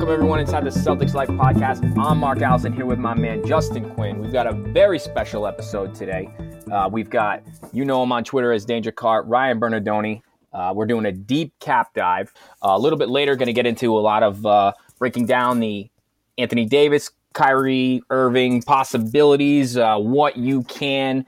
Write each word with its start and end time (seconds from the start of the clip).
Welcome 0.00 0.14
everyone 0.14 0.40
inside 0.40 0.64
the 0.64 0.70
Celtics 0.70 1.12
Life 1.12 1.28
podcast. 1.28 1.84
I'm 1.98 2.16
Mark 2.16 2.40
Allison 2.40 2.72
here 2.72 2.86
with 2.86 2.98
my 2.98 3.12
man 3.12 3.46
Justin 3.46 3.90
Quinn. 3.90 4.18
We've 4.18 4.32
got 4.32 4.46
a 4.46 4.54
very 4.54 4.98
special 4.98 5.46
episode 5.46 5.94
today. 5.94 6.30
Uh, 6.72 6.88
we've 6.90 7.10
got, 7.10 7.42
you 7.74 7.84
know 7.84 8.02
him 8.02 8.10
on 8.10 8.24
Twitter 8.24 8.50
as 8.50 8.64
Danger 8.64 8.92
Cart, 8.92 9.26
Ryan 9.26 9.60
Bernardoni. 9.60 10.22
Uh, 10.54 10.72
we're 10.74 10.86
doing 10.86 11.04
a 11.04 11.12
deep 11.12 11.52
cap 11.60 11.92
dive. 11.92 12.32
Uh, 12.64 12.68
a 12.68 12.78
little 12.78 12.98
bit 12.98 13.10
later, 13.10 13.36
going 13.36 13.48
to 13.48 13.52
get 13.52 13.66
into 13.66 13.94
a 13.94 14.00
lot 14.00 14.22
of 14.22 14.46
uh, 14.46 14.72
breaking 14.98 15.26
down 15.26 15.60
the 15.60 15.90
Anthony 16.38 16.64
Davis, 16.64 17.10
Kyrie 17.34 18.00
Irving 18.08 18.62
possibilities, 18.62 19.76
uh, 19.76 19.98
what 19.98 20.38
you 20.38 20.62
can 20.62 21.26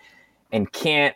and 0.51 0.73
can't 0.73 1.15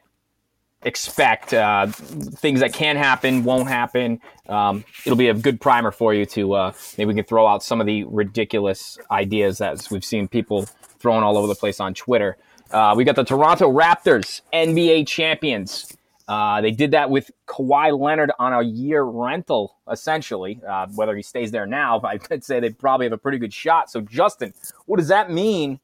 expect 0.87 1.53
uh, 1.53 1.87
things 1.89 2.61
that 2.61 2.73
can 2.73 2.97
happen, 2.97 3.45
won't 3.45 3.69
happen. 3.69 4.21
Um, 4.49 4.85
it'll 5.05 5.19
be 5.19 5.29
a 5.29 5.35
good 5.35 5.61
primer 5.61 5.91
for 5.91 6.15
you 6.15 6.25
to 6.27 6.55
uh, 6.55 6.73
maybe 6.97 7.09
we 7.09 7.15
can 7.15 7.25
throw 7.25 7.47
out 7.47 7.63
some 7.63 7.81
of 7.81 7.87
the 7.87 8.05
ridiculous 8.05 8.97
ideas 9.11 9.59
that 9.59 9.87
we've 9.91 10.05
seen 10.05 10.29
people 10.29 10.67
throwing 10.99 11.25
all 11.25 11.37
over 11.37 11.49
the 11.49 11.55
place 11.55 11.81
on 11.81 11.93
Twitter. 11.93 12.37
Uh, 12.71 12.95
we 12.97 13.05
got 13.05 13.17
the 13.17 13.25
Toronto 13.25 13.71
Raptors, 13.71 14.41
NBA 14.53 15.07
champions. 15.09 15.97
Uh, 16.29 16.61
they 16.61 16.73
did 16.73 16.91
that 16.93 17.11
with 17.11 17.31
Kawhi 17.47 17.97
Leonard 17.99 18.33
on 18.39 18.53
a 18.53 18.63
year 18.63 19.03
rental, 19.03 19.77
essentially. 19.91 20.61
Uh, 20.69 20.87
whether 20.95 21.15
he 21.15 21.23
stays 21.23 21.51
there 21.51 21.67
now, 21.67 22.01
I 22.05 22.19
could 22.19 22.45
say 22.45 22.61
they 22.61 22.71
probably 22.71 23.07
have 23.07 23.13
a 23.13 23.19
pretty 23.19 23.39
good 23.39 23.53
shot. 23.53 23.91
So, 23.91 24.01
Justin, 24.01 24.55
what 24.87 24.99
does 24.99 25.09
that 25.09 25.31
mean 25.31 25.81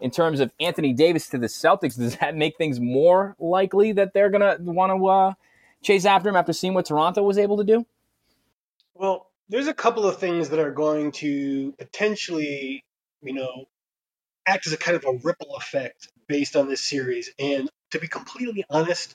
in 0.00 0.10
terms 0.10 0.40
of 0.40 0.50
Anthony 0.60 0.92
Davis 0.92 1.28
to 1.28 1.38
the 1.38 1.46
Celtics, 1.46 1.96
does 1.96 2.16
that 2.16 2.36
make 2.36 2.56
things 2.56 2.80
more 2.80 3.36
likely 3.38 3.92
that 3.92 4.12
they're 4.14 4.30
going 4.30 4.42
to 4.42 4.62
want 4.62 4.92
to 4.92 5.06
uh, 5.06 5.32
chase 5.82 6.04
after 6.04 6.28
him 6.28 6.36
after 6.36 6.52
seeing 6.52 6.74
what 6.74 6.86
Toronto 6.86 7.22
was 7.22 7.38
able 7.38 7.56
to 7.58 7.64
do? 7.64 7.86
Well, 8.94 9.30
there's 9.48 9.68
a 9.68 9.74
couple 9.74 10.06
of 10.06 10.18
things 10.18 10.50
that 10.50 10.58
are 10.58 10.72
going 10.72 11.12
to 11.12 11.72
potentially, 11.78 12.84
you 13.22 13.32
know, 13.32 13.64
act 14.46 14.66
as 14.66 14.72
a 14.72 14.76
kind 14.76 14.96
of 14.96 15.04
a 15.04 15.18
ripple 15.22 15.56
effect 15.56 16.08
based 16.26 16.56
on 16.56 16.68
this 16.68 16.80
series. 16.80 17.30
And 17.38 17.68
to 17.90 17.98
be 17.98 18.08
completely 18.08 18.64
honest, 18.68 19.14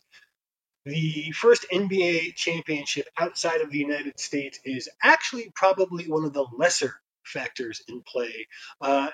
the 0.86 1.32
first 1.32 1.66
NBA 1.72 2.36
championship 2.36 3.08
outside 3.18 3.62
of 3.62 3.72
the 3.72 3.78
United 3.78 4.20
States 4.20 4.60
is 4.66 4.90
actually 5.02 5.52
probably 5.56 6.06
one 6.06 6.26
of 6.26 6.34
the 6.34 6.46
lesser 6.58 6.96
factors 7.24 7.82
in 7.88 8.02
play. 8.02 8.48
Uh, 8.82 9.10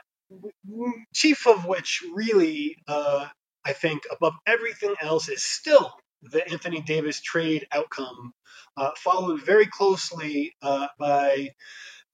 chief 1.14 1.48
of 1.48 1.66
which 1.66 2.04
really, 2.14 2.78
uh, 2.88 3.28
I 3.66 3.74
think, 3.74 4.04
above 4.12 4.34
everything 4.46 4.96
else, 5.02 5.30
is 5.30 5.44
still 5.44 5.92
the 6.22 6.48
Anthony 6.50 6.82
Davis 6.82 7.22
trade 7.22 7.68
outcome, 7.72 8.34
uh, 8.78 8.92
followed 8.98 9.44
very 9.44 9.66
closely 9.68 10.54
uh, 10.62 10.88
by 10.98 11.50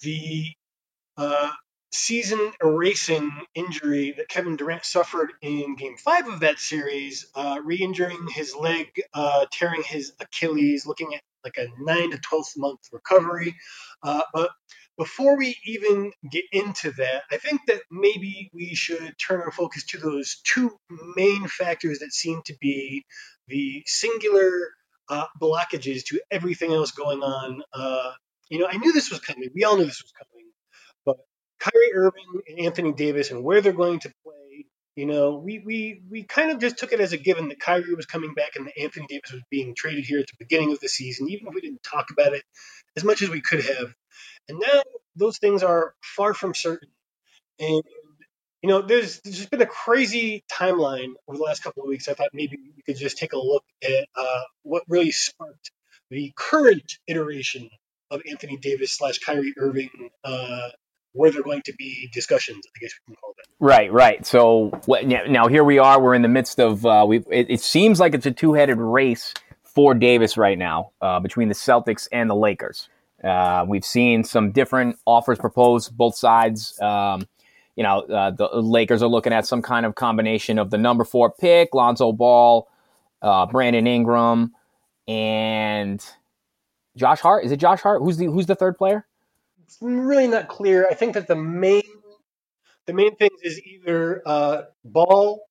the 0.02 0.46
uh, 1.18 1.52
season 1.92 2.52
erasing 2.64 3.32
injury 3.56 4.14
that 4.18 4.28
Kevin 4.28 4.58
Durant 4.58 4.86
suffered 4.86 5.32
in 5.42 5.76
game 5.76 5.98
five 5.98 6.28
of 6.28 6.42
that 6.42 6.60
series, 6.60 7.28
uh, 7.36 7.60
re 7.64 7.78
injuring 7.78 8.28
his 8.34 8.56
leg, 8.56 8.88
uh, 9.14 9.46
tearing 9.52 9.84
his 9.84 10.14
Achilles, 10.20 10.86
looking 10.86 11.14
at 11.16 11.22
like 11.44 11.58
a 11.58 11.68
nine 11.80 12.12
to 12.12 12.18
12 12.18 12.46
month 12.58 12.80
recovery. 12.92 13.56
but 14.04 14.52
before 14.98 15.38
we 15.38 15.58
even 15.66 16.12
get 16.32 16.46
into 16.52 16.92
that, 16.92 17.24
I 17.32 17.38
think 17.38 17.62
that 17.68 17.82
maybe 17.92 18.50
we 18.54 18.76
should 18.76 19.16
turn 19.18 19.42
our 19.42 19.52
focus 19.52 19.86
to 19.88 19.98
those 19.98 20.42
two 20.44 20.78
main 21.16 21.48
factors 21.48 22.00
that 22.00 22.14
seem 22.14 22.42
to 22.46 22.56
be 22.62 23.06
the 23.48 23.84
singular 23.86 24.70
uh, 25.10 25.26
blockages 25.42 26.06
to 26.06 26.22
everything 26.32 26.72
else 26.74 26.92
going 26.92 27.22
on. 27.22 27.62
Uh, 27.74 28.12
you 28.50 28.60
know, 28.60 28.68
I 28.72 28.78
knew 28.78 28.94
this 28.94 29.12
was 29.12 29.20
coming. 29.20 29.50
We 29.54 29.64
all 29.64 29.76
knew 29.76 29.86
this 29.86 30.02
was 30.02 30.14
coming. 30.14 30.46
But 31.06 31.18
Kyrie 31.60 31.94
Irving 31.94 32.42
and 32.48 32.60
Anthony 32.60 32.94
Davis 32.94 33.32
and 33.32 33.44
where 33.44 33.62
they're 33.62 33.74
going 33.74 34.00
to 34.00 34.12
play, 34.24 34.66
you 34.96 35.06
know, 35.06 35.38
we, 35.38 35.62
we, 35.66 36.02
we 36.10 36.24
kind 36.24 36.52
of 36.52 36.60
just 36.60 36.78
took 36.78 36.94
it 36.94 37.02
as 37.02 37.12
a 37.12 37.18
given 37.18 37.50
that 37.50 37.60
Kyrie 37.60 37.96
was 37.96 38.06
coming 38.06 38.34
back 38.34 38.56
and 38.56 38.68
that 38.68 38.80
Anthony 38.80 39.08
Davis 39.10 39.32
was 39.34 39.42
being 39.52 39.76
traded 39.76 40.06
here 40.06 40.20
at 40.20 40.28
the 40.28 40.38
beginning 40.40 40.72
of 40.72 40.80
the 40.80 40.88
season, 40.88 41.30
even 41.30 41.48
if 41.48 41.54
we 41.54 41.62
didn't 41.62 41.84
talk 41.84 42.08
about 42.12 42.34
it 42.34 42.44
as 42.96 43.04
much 43.04 43.22
as 43.22 43.30
we 43.30 43.42
could 43.42 43.64
have. 43.66 43.94
And 44.50 44.60
now 44.60 44.84
those 45.16 45.38
things 45.38 45.64
are 45.64 45.94
far 46.02 46.34
from 46.34 46.54
certain. 46.54 46.90
And 47.60 47.84
you 48.66 48.70
know, 48.70 48.82
there's, 48.82 49.22
just 49.22 49.52
been 49.52 49.62
a 49.62 49.68
crazy 49.68 50.44
timeline 50.52 51.14
over 51.28 51.38
the 51.38 51.44
last 51.44 51.64
couple 51.64 51.84
of 51.84 51.88
weeks. 51.90 52.08
I 52.08 52.16
thought 52.16 52.30
maybe 52.34 52.58
we 52.76 52.82
could 52.82 52.98
just 52.98 53.16
take 53.16 53.34
a 53.34 53.38
look 53.38 53.64
at 53.84 54.08
uh, 54.16 54.42
what 54.64 54.82
really 54.88 55.12
sparked 55.12 55.70
the 56.10 56.34
current 56.36 56.98
iteration 57.08 57.70
of 58.10 58.22
Anthony 58.28 58.58
Davis 58.58 58.92
slash 58.92 59.20
Kyrie 59.20 59.54
Irving, 59.58 60.10
uh, 60.24 60.70
where 61.14 61.30
they're 61.32 61.44
going 61.44 61.62
to 61.66 61.74
be 61.78 62.10
discussions. 62.12 62.66
I 62.76 62.80
guess 62.80 62.92
we 63.08 63.14
can 63.14 63.22
call 63.22 63.34
that. 63.38 63.46
Right, 63.60 63.94
right. 63.94 64.26
So 64.26 64.72
now 64.88 65.48
here 65.48 65.64
we 65.64 65.78
are. 65.78 66.02
We're 66.02 66.16
in 66.16 66.24
the 66.24 66.28
midst 66.28 66.60
of. 66.60 66.84
Uh, 66.86 67.06
we. 67.08 67.20
It, 67.30 67.52
it, 67.52 67.62
seems 67.62 68.00
like 68.00 68.16
it's 68.16 68.26
a 68.26 68.32
two-headed 68.32 68.78
race 68.80 69.36
for 69.64 69.94
Davis 69.94 70.38
right 70.38 70.58
now 70.58 70.92
uh, 71.02 71.20
between 71.20 71.50
the 71.50 71.56
Celtics 71.56 72.08
and 72.12 72.30
the 72.30 72.36
Lakers. 72.36 72.90
Uh, 73.26 73.66
we've 73.68 73.86
seen 73.86 74.24
some 74.24 74.52
different 74.52 74.98
offers 75.06 75.40
proposed, 75.40 75.96
both 75.98 76.16
sides. 76.16 76.80
Um, 76.80 77.28
you 77.76 77.84
know, 77.84 78.02
uh, 78.02 78.32
the 78.32 78.48
Lakers 78.48 79.02
are 79.02 79.08
looking 79.08 79.34
at 79.34 79.46
some 79.46 79.62
kind 79.62 79.86
of 79.86 79.96
combination 79.96 80.60
of 80.60 80.70
the 80.70 80.78
number 80.78 81.04
four 81.04 81.32
pick, 81.32 81.74
Lonzo 81.74 82.12
Ball, 82.12 82.70
uh, 83.22 83.46
Brandon 83.48 83.88
Ingram, 83.88 84.54
and 85.08 86.06
Josh 86.96 87.20
Hart. 87.20 87.46
Is 87.46 87.52
it 87.52 87.58
Josh 87.58 87.82
Hart? 87.82 88.02
Who's 88.02 88.18
the 88.18 88.26
Who's 88.26 88.46
the 88.46 88.56
third 88.56 88.78
player? 88.78 89.06
It's 89.64 89.78
really 89.82 90.28
not 90.28 90.48
clear. 90.48 90.88
I 90.90 90.94
think 90.94 91.16
that 91.16 91.28
the 91.28 91.36
main 91.36 91.82
the 92.86 92.94
main 92.94 93.16
things 93.16 93.40
is 93.42 93.60
either 93.62 94.22
uh, 94.26 94.62
Ball 94.84 95.42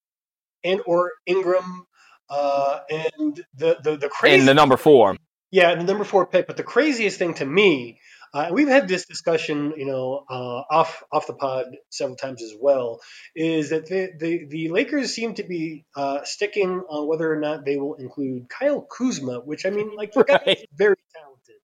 and 0.62 0.80
or 0.86 1.12
Ingram, 1.26 1.86
uh, 2.30 2.80
and 2.90 3.44
the 3.56 3.78
the 3.82 3.96
the 3.96 4.08
crazy 4.08 4.38
and 4.38 4.48
the 4.48 4.54
number 4.54 4.76
four. 4.76 5.16
Yeah, 5.54 5.76
the 5.76 5.84
number 5.84 6.02
four 6.02 6.26
pick. 6.26 6.48
But 6.48 6.56
the 6.56 6.64
craziest 6.64 7.16
thing 7.16 7.34
to 7.34 7.44
me, 7.46 8.00
uh, 8.32 8.48
we've 8.50 8.66
had 8.66 8.88
this 8.88 9.06
discussion, 9.06 9.72
you 9.76 9.86
know, 9.86 10.24
uh, 10.28 10.62
off 10.68 11.04
off 11.12 11.28
the 11.28 11.32
pod 11.32 11.66
several 11.90 12.16
times 12.16 12.42
as 12.42 12.52
well, 12.60 12.98
is 13.36 13.70
that 13.70 13.86
the 13.86 14.10
the, 14.18 14.46
the 14.46 14.68
Lakers 14.70 15.14
seem 15.14 15.34
to 15.34 15.44
be 15.44 15.84
uh, 15.94 16.24
sticking 16.24 16.82
on 16.88 17.06
whether 17.06 17.32
or 17.32 17.38
not 17.38 17.64
they 17.64 17.76
will 17.76 17.94
include 17.94 18.48
Kyle 18.48 18.80
Kuzma, 18.80 19.42
which 19.44 19.64
I 19.64 19.70
mean, 19.70 19.94
like, 19.94 20.12
the 20.12 20.24
right. 20.28 20.44
guy 20.44 20.52
is 20.54 20.66
very 20.74 20.96
talented. 21.14 21.54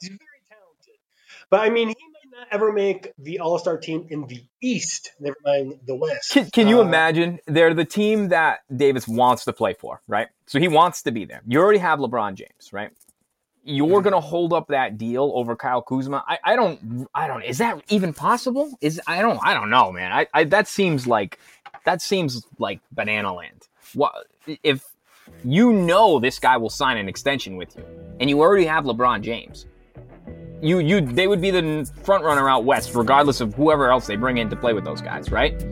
He's 0.00 0.08
very 0.08 0.40
talented, 0.48 0.94
but 1.50 1.60
I 1.60 1.68
mean, 1.68 1.88
he 1.88 1.94
might 1.94 2.38
not 2.38 2.48
ever 2.50 2.72
make 2.72 3.12
the 3.18 3.40
All 3.40 3.58
Star 3.58 3.76
team 3.76 4.06
in 4.08 4.26
the 4.26 4.42
East. 4.62 5.10
Never 5.20 5.36
mind 5.44 5.80
the 5.84 5.96
West. 5.96 6.30
Can, 6.30 6.48
can 6.50 6.66
you 6.66 6.78
uh, 6.78 6.84
imagine? 6.84 7.40
They're 7.46 7.74
the 7.74 7.84
team 7.84 8.28
that 8.28 8.60
Davis 8.74 9.06
wants 9.06 9.44
to 9.44 9.52
play 9.52 9.74
for, 9.74 10.00
right? 10.08 10.28
So 10.46 10.58
he 10.58 10.68
wants 10.68 11.02
to 11.02 11.12
be 11.12 11.26
there. 11.26 11.42
You 11.46 11.60
already 11.60 11.80
have 11.80 11.98
LeBron 11.98 12.36
James, 12.36 12.72
right? 12.72 12.90
You're 13.64 13.86
mm-hmm. 13.86 14.02
going 14.02 14.12
to 14.12 14.20
hold 14.20 14.52
up 14.52 14.68
that 14.68 14.98
deal 14.98 15.32
over 15.34 15.56
Kyle 15.56 15.82
Kuzma. 15.82 16.22
I, 16.28 16.38
I 16.44 16.56
don't, 16.56 17.08
I 17.14 17.26
don't, 17.26 17.42
is 17.42 17.58
that 17.58 17.82
even 17.88 18.12
possible? 18.12 18.70
Is, 18.80 19.00
I 19.06 19.22
don't, 19.22 19.40
I 19.42 19.54
don't 19.54 19.70
know, 19.70 19.90
man. 19.90 20.12
I, 20.12 20.26
I, 20.34 20.44
that 20.44 20.68
seems 20.68 21.06
like, 21.06 21.38
that 21.84 22.02
seems 22.02 22.44
like 22.58 22.80
banana 22.92 23.32
land. 23.34 23.68
What, 23.94 24.12
if 24.62 24.84
you 25.42 25.72
know 25.72 26.18
this 26.18 26.38
guy 26.38 26.56
will 26.56 26.70
sign 26.70 26.98
an 26.98 27.08
extension 27.08 27.56
with 27.56 27.76
you 27.76 27.84
and 28.20 28.28
you 28.28 28.40
already 28.40 28.66
have 28.66 28.84
LeBron 28.84 29.22
James, 29.22 29.66
you, 30.60 30.78
you, 30.78 31.00
they 31.00 31.26
would 31.26 31.40
be 31.40 31.50
the 31.50 31.90
front 32.02 32.24
runner 32.24 32.48
out 32.48 32.64
west, 32.64 32.94
regardless 32.94 33.40
of 33.40 33.54
whoever 33.54 33.90
else 33.90 34.06
they 34.06 34.16
bring 34.16 34.38
in 34.38 34.48
to 34.50 34.56
play 34.56 34.72
with 34.72 34.84
those 34.84 35.00
guys, 35.00 35.30
right? 35.30 35.64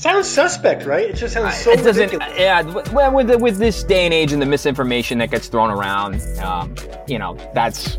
Sounds 0.00 0.26
suspect, 0.26 0.86
right? 0.86 1.10
It 1.10 1.16
just 1.16 1.34
sounds 1.34 1.56
so. 1.56 1.72
It 1.72 1.84
doesn't. 1.84 2.10
Ridiculous. 2.10 2.38
Yeah. 2.38 2.62
Well, 2.90 3.12
with 3.12 3.26
the, 3.28 3.36
with 3.36 3.58
this 3.58 3.84
day 3.84 4.06
and 4.06 4.14
age 4.14 4.32
and 4.32 4.40
the 4.40 4.46
misinformation 4.46 5.18
that 5.18 5.30
gets 5.30 5.48
thrown 5.48 5.70
around, 5.70 6.22
um, 6.38 6.74
you 7.06 7.18
know, 7.18 7.36
that's. 7.52 7.98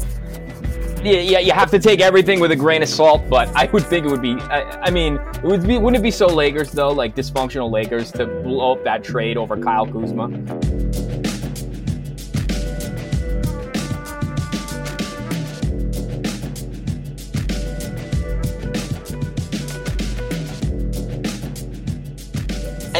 Yeah, 1.04 1.38
you 1.38 1.52
have 1.52 1.70
to 1.70 1.78
take 1.78 2.00
everything 2.00 2.40
with 2.40 2.50
a 2.52 2.56
grain 2.56 2.81
of 2.81 2.90
salt, 2.90 3.22
but 3.30 3.56
I 3.56 3.66
would 3.66 3.86
think 3.86 4.08
it 4.08 4.10
would 4.10 4.22
be. 4.22 4.34
I, 4.34 4.88
I 4.88 4.90
mean, 4.90 5.18
it 5.18 5.44
would 5.44 5.68
be, 5.68 5.78
wouldn't 5.78 5.98
it 5.98 6.04
be 6.04 6.10
so 6.10 6.25
Lakers 6.25 6.72
though, 6.72 6.90
like 6.90 7.16
dysfunctional 7.16 7.72
Lakers, 7.72 8.12
to 8.14 8.25
blow 8.25 8.72
up 8.74 8.84
that 8.84 9.04
trade 9.04 9.38
over 9.38 9.56
Kyle 9.56 9.86
Kuzma? 9.86 10.28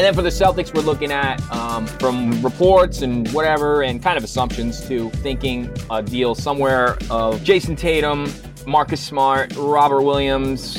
And 0.02 0.08
then 0.08 0.14
for 0.16 0.22
the 0.22 0.30
Celtics, 0.30 0.74
we're 0.74 0.82
looking 0.82 1.12
at 1.12 1.40
um, 1.52 1.86
from 1.86 2.42
reports 2.42 3.02
and 3.02 3.30
whatever, 3.30 3.84
and 3.84 4.02
kind 4.02 4.18
of 4.18 4.24
assumptions 4.24 4.84
to 4.88 5.10
thinking 5.10 5.72
a 5.92 6.02
deal 6.02 6.34
somewhere 6.34 6.98
of 7.08 7.44
Jayson 7.44 7.76
Tatum, 7.76 8.28
Marcus 8.66 9.00
Smart, 9.00 9.54
Robert 9.54 10.02
Williams, 10.02 10.78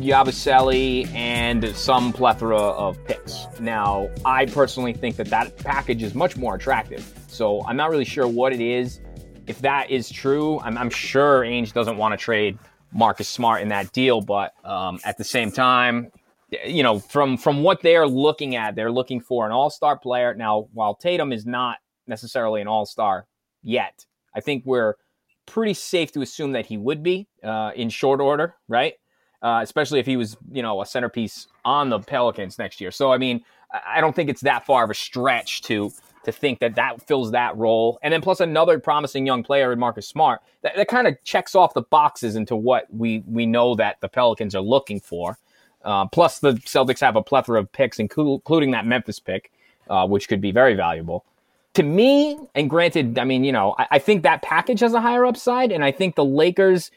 Yabusele, 0.00 1.06
and 1.14 1.68
some 1.76 2.12
plethora 2.12 2.58
of 2.58 2.98
picks. 3.04 3.46
Now, 3.60 4.10
I 4.24 4.46
personally 4.46 4.92
think 4.92 5.14
that 5.18 5.28
that 5.28 5.56
package 5.58 6.02
is 6.02 6.16
much 6.16 6.36
more 6.36 6.56
attractive. 6.56 7.08
So 7.28 7.64
I'm 7.66 7.76
not 7.76 7.90
really 7.90 8.04
sure 8.04 8.26
what 8.26 8.52
it 8.52 8.60
is. 8.60 9.00
If 9.46 9.60
that 9.60 9.88
is 9.88 10.10
true, 10.10 10.58
I'm, 10.58 10.76
I'm 10.76 10.90
sure 10.90 11.42
Ainge 11.42 11.72
doesn't 11.72 11.96
want 11.96 12.12
to 12.12 12.16
trade 12.16 12.58
Marcus 12.90 13.28
Smart 13.28 13.62
in 13.62 13.68
that 13.68 13.92
deal, 13.92 14.20
but 14.20 14.52
um, 14.66 14.98
at 15.04 15.16
the 15.16 15.22
same 15.22 15.52
time, 15.52 16.10
you 16.66 16.82
know, 16.82 16.98
from 16.98 17.36
from 17.36 17.62
what 17.62 17.82
they're 17.82 18.06
looking 18.06 18.56
at, 18.56 18.74
they're 18.74 18.92
looking 18.92 19.20
for 19.20 19.46
an 19.46 19.52
all 19.52 19.70
star 19.70 19.98
player. 19.98 20.34
Now, 20.34 20.68
while 20.72 20.94
Tatum 20.94 21.32
is 21.32 21.46
not 21.46 21.78
necessarily 22.06 22.60
an 22.60 22.68
all 22.68 22.86
star 22.86 23.26
yet, 23.62 24.06
I 24.34 24.40
think 24.40 24.64
we're 24.66 24.94
pretty 25.46 25.74
safe 25.74 26.12
to 26.12 26.22
assume 26.22 26.52
that 26.52 26.66
he 26.66 26.76
would 26.76 27.02
be 27.02 27.28
uh, 27.42 27.72
in 27.74 27.90
short 27.90 28.20
order, 28.20 28.54
right? 28.68 28.94
Uh, 29.42 29.60
especially 29.62 30.00
if 30.00 30.06
he 30.06 30.16
was, 30.16 30.36
you 30.50 30.62
know, 30.62 30.80
a 30.80 30.86
centerpiece 30.86 31.48
on 31.64 31.90
the 31.90 31.98
Pelicans 31.98 32.58
next 32.58 32.80
year. 32.80 32.90
So, 32.90 33.12
I 33.12 33.18
mean, 33.18 33.44
I 33.86 34.00
don't 34.00 34.16
think 34.16 34.30
it's 34.30 34.40
that 34.40 34.64
far 34.64 34.84
of 34.84 34.90
a 34.90 34.94
stretch 34.94 35.62
to 35.62 35.92
to 36.24 36.32
think 36.32 36.58
that 36.60 36.74
that 36.76 37.06
fills 37.06 37.32
that 37.32 37.54
role. 37.56 37.98
And 38.02 38.12
then 38.12 38.22
plus 38.22 38.40
another 38.40 38.78
promising 38.78 39.26
young 39.26 39.42
player 39.42 39.72
in 39.72 39.78
Marcus 39.78 40.08
Smart 40.08 40.40
that, 40.62 40.74
that 40.76 40.88
kind 40.88 41.06
of 41.06 41.22
checks 41.22 41.54
off 41.54 41.74
the 41.74 41.82
boxes 41.82 42.36
into 42.36 42.56
what 42.56 42.86
we 42.90 43.22
we 43.26 43.46
know 43.46 43.74
that 43.74 44.00
the 44.00 44.08
Pelicans 44.08 44.54
are 44.54 44.62
looking 44.62 45.00
for. 45.00 45.38
Uh, 45.84 46.06
plus, 46.06 46.38
the 46.38 46.52
Celtics 46.52 47.00
have 47.00 47.16
a 47.16 47.22
plethora 47.22 47.60
of 47.60 47.70
picks, 47.70 47.98
including 47.98 48.70
that 48.70 48.86
Memphis 48.86 49.20
pick, 49.20 49.50
uh, 49.88 50.06
which 50.06 50.28
could 50.28 50.40
be 50.40 50.50
very 50.50 50.74
valuable. 50.74 51.24
To 51.74 51.82
me, 51.82 52.38
and 52.54 52.70
granted, 52.70 53.18
I 53.18 53.24
mean, 53.24 53.44
you 53.44 53.52
know, 53.52 53.74
I, 53.78 53.86
I, 53.92 53.98
think 53.98 54.22
that 54.22 54.42
package 54.42 54.80
has 54.80 54.94
a 54.94 55.00
higher 55.00 55.26
upside, 55.26 55.72
and 55.72 55.84
I 55.84 55.90
think 55.90 56.14
the 56.14 56.24
Lakers, 56.24 56.90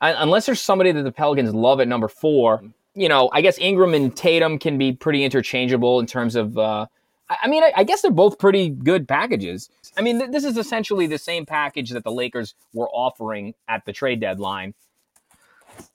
unless 0.00 0.46
there's 0.46 0.60
somebody 0.60 0.90
that 0.92 1.02
the 1.02 1.12
Pelicans 1.12 1.54
love 1.54 1.80
at 1.80 1.88
number 1.88 2.08
four, 2.08 2.62
you 2.94 3.08
know, 3.08 3.30
I 3.32 3.40
guess 3.40 3.58
Ingram 3.58 3.94
and 3.94 4.14
Tatum 4.14 4.58
can 4.58 4.76
be 4.76 4.92
pretty 4.92 5.24
interchangeable 5.24 6.00
in 6.00 6.06
terms 6.06 6.36
of. 6.36 6.58
Uh, 6.58 6.86
I 7.28 7.48
mean, 7.48 7.62
I, 7.62 7.72
I, 7.76 7.84
guess 7.84 8.02
they're 8.02 8.10
both 8.10 8.38
pretty 8.38 8.68
good 8.68 9.08
packages. 9.08 9.70
I 9.96 10.02
mean, 10.02 10.18
th- 10.18 10.30
this 10.30 10.44
is 10.44 10.58
essentially 10.58 11.06
the 11.06 11.18
same 11.18 11.46
package 11.46 11.90
that 11.90 12.04
the 12.04 12.12
Lakers 12.12 12.54
were 12.74 12.88
offering 12.90 13.54
at 13.66 13.84
the 13.86 13.92
trade 13.92 14.20
deadline. 14.20 14.74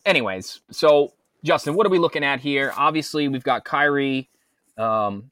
Anyways, 0.06 0.62
so 0.72 1.14
Justin, 1.44 1.74
what 1.74 1.86
are 1.86 1.90
we 1.90 2.00
looking 2.00 2.24
at 2.24 2.40
here? 2.40 2.74
Obviously, 2.78 3.28
we've 3.28 3.44
got 3.44 3.64
Kyrie, 3.64 4.30
um, 4.78 5.32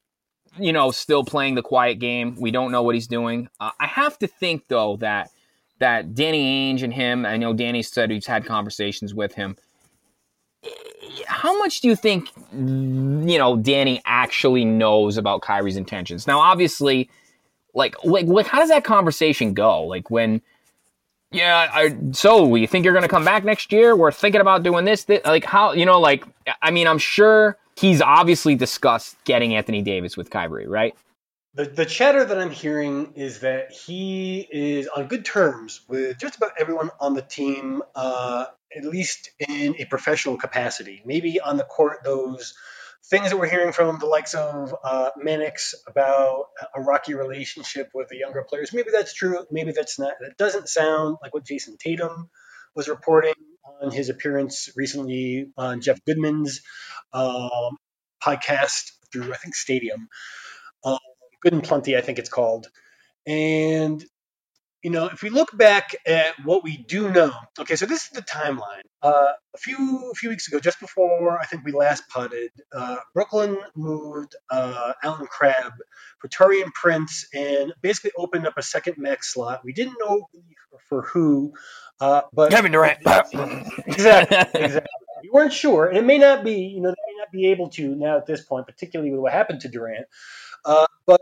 you 0.58 0.72
know, 0.72 0.90
still 0.90 1.24
playing 1.24 1.54
the 1.54 1.62
quiet 1.62 1.98
game. 1.98 2.36
We 2.38 2.50
don't 2.50 2.72
know 2.72 2.82
what 2.82 2.94
he's 2.94 3.06
doing. 3.06 3.48
Uh, 3.60 3.70
I 3.78 3.86
have 3.86 4.18
to 4.20 4.26
think 4.26 4.68
though 4.68 4.96
that 4.96 5.30
that 5.78 6.14
Danny 6.14 6.74
Ainge 6.74 6.82
and 6.82 6.92
him. 6.92 7.24
I 7.24 7.36
know 7.36 7.52
Danny 7.52 7.82
said 7.82 8.10
he's 8.10 8.26
had 8.26 8.44
conversations 8.46 9.14
with 9.14 9.34
him. 9.34 9.56
How 11.26 11.56
much 11.58 11.80
do 11.80 11.88
you 11.88 11.94
think, 11.94 12.28
you 12.52 13.38
know, 13.38 13.56
Danny 13.56 14.02
actually 14.04 14.64
knows 14.64 15.16
about 15.16 15.42
Kyrie's 15.42 15.76
intentions? 15.76 16.26
Now, 16.26 16.40
obviously, 16.40 17.08
like, 17.74 17.94
like, 18.04 18.26
like, 18.26 18.46
how 18.46 18.58
does 18.58 18.70
that 18.70 18.84
conversation 18.84 19.54
go? 19.54 19.84
Like 19.84 20.10
when 20.10 20.42
yeah, 21.30 21.68
I, 21.72 21.94
so 22.12 22.54
you 22.54 22.66
think 22.66 22.84
you're 22.84 22.94
going 22.94 23.02
to 23.02 23.08
come 23.08 23.24
back 23.24 23.44
next 23.44 23.70
year? 23.72 23.94
We're 23.94 24.12
thinking 24.12 24.40
about 24.40 24.62
doing 24.62 24.84
this, 24.84 25.04
this. 25.04 25.24
Like, 25.24 25.44
how, 25.44 25.72
you 25.72 25.84
know, 25.84 26.00
like, 26.00 26.24
I 26.62 26.70
mean, 26.70 26.86
I'm 26.86 26.98
sure 26.98 27.58
he's 27.76 28.00
obviously 28.00 28.54
discussed 28.54 29.16
getting 29.24 29.54
Anthony 29.54 29.82
Davis 29.82 30.16
with 30.16 30.30
Kyrie, 30.30 30.66
right? 30.66 30.94
The, 31.54 31.64
the 31.64 31.84
chatter 31.84 32.24
that 32.24 32.38
I'm 32.38 32.50
hearing 32.50 33.12
is 33.14 33.40
that 33.40 33.72
he 33.72 34.46
is 34.50 34.86
on 34.88 35.06
good 35.06 35.24
terms 35.24 35.82
with 35.88 36.18
just 36.18 36.36
about 36.36 36.52
everyone 36.58 36.90
on 37.00 37.14
the 37.14 37.22
team, 37.22 37.82
uh, 37.94 38.46
at 38.76 38.84
least 38.84 39.30
in 39.38 39.74
a 39.78 39.84
professional 39.86 40.36
capacity. 40.36 41.02
Maybe 41.04 41.40
on 41.40 41.56
the 41.56 41.64
court, 41.64 41.98
those 42.04 42.54
things 43.10 43.30
that 43.30 43.38
we're 43.38 43.48
hearing 43.48 43.72
from 43.72 43.98
the 43.98 44.06
likes 44.06 44.34
of 44.34 44.74
uh, 44.84 45.10
about 45.86 46.44
a 46.74 46.80
rocky 46.80 47.14
relationship 47.14 47.88
with 47.94 48.08
the 48.08 48.18
younger 48.18 48.42
players. 48.42 48.72
Maybe 48.72 48.90
that's 48.92 49.14
true. 49.14 49.44
Maybe 49.50 49.72
that's 49.72 49.98
not. 49.98 50.14
That 50.20 50.36
doesn't 50.36 50.68
sound 50.68 51.16
like 51.22 51.32
what 51.32 51.44
Jayson 51.44 51.78
Tatum 51.78 52.28
was 52.74 52.88
reporting 52.88 53.34
on 53.82 53.90
his 53.90 54.08
appearance 54.08 54.70
recently 54.76 55.50
on 55.56 55.80
Jeff 55.80 56.04
Goodman's 56.04 56.60
um, 57.12 57.76
podcast 58.22 58.92
through, 59.12 59.32
I 59.32 59.36
think, 59.36 59.54
Stadium. 59.54 60.08
Um, 60.84 60.98
Good 61.42 61.54
and 61.54 61.64
Plenty, 61.64 61.96
I 61.96 62.00
think 62.00 62.18
it's 62.18 62.28
called. 62.28 62.68
And 63.26 64.04
you 64.82 64.90
know, 64.90 65.06
if 65.06 65.22
we 65.22 65.30
look 65.30 65.56
back 65.56 65.96
at 66.06 66.34
what 66.44 66.62
we 66.62 66.76
do 66.76 67.10
know, 67.10 67.32
okay, 67.58 67.76
so 67.76 67.86
this 67.86 68.04
is 68.04 68.10
the 68.10 68.22
timeline. 68.22 68.82
Uh, 69.00 69.32
a 69.54 69.58
few 69.58 70.10
a 70.10 70.14
few 70.14 70.28
weeks 70.28 70.48
ago, 70.48 70.58
just 70.58 70.80
before 70.80 71.38
I 71.40 71.46
think 71.46 71.64
we 71.64 71.70
last 71.72 72.08
putted, 72.08 72.50
uh, 72.72 72.96
Brooklyn 73.14 73.56
moved 73.76 74.34
uh, 74.50 74.92
Allen 75.04 75.26
Crabbe 75.26 75.74
for 76.18 76.28
Taurean 76.28 76.72
Prince 76.74 77.28
and 77.32 77.72
basically 77.80 78.10
opened 78.18 78.46
up 78.46 78.54
a 78.56 78.62
second 78.62 78.94
max 78.98 79.32
slot. 79.32 79.60
We 79.64 79.72
didn't 79.72 79.96
know 80.00 80.28
for 80.88 81.02
who, 81.02 81.52
uh, 82.00 82.22
but 82.32 82.50
Kevin 82.50 82.72
Durant. 82.72 82.98
exactly, 83.86 84.38
exactly. 84.60 84.90
We 85.22 85.30
weren't 85.30 85.52
sure, 85.52 85.86
and 85.86 85.96
it 85.96 86.04
may 86.04 86.18
not 86.18 86.42
be. 86.42 86.54
You 86.54 86.80
know, 86.80 86.88
they 86.88 87.12
may 87.12 87.18
not 87.18 87.30
be 87.30 87.46
able 87.48 87.68
to 87.70 87.94
now 87.94 88.16
at 88.16 88.26
this 88.26 88.42
point, 88.42 88.66
particularly 88.66 89.12
with 89.12 89.20
what 89.20 89.32
happened 89.32 89.60
to 89.60 89.68
Durant. 89.68 90.06
Uh, 90.64 90.86
but 91.06 91.20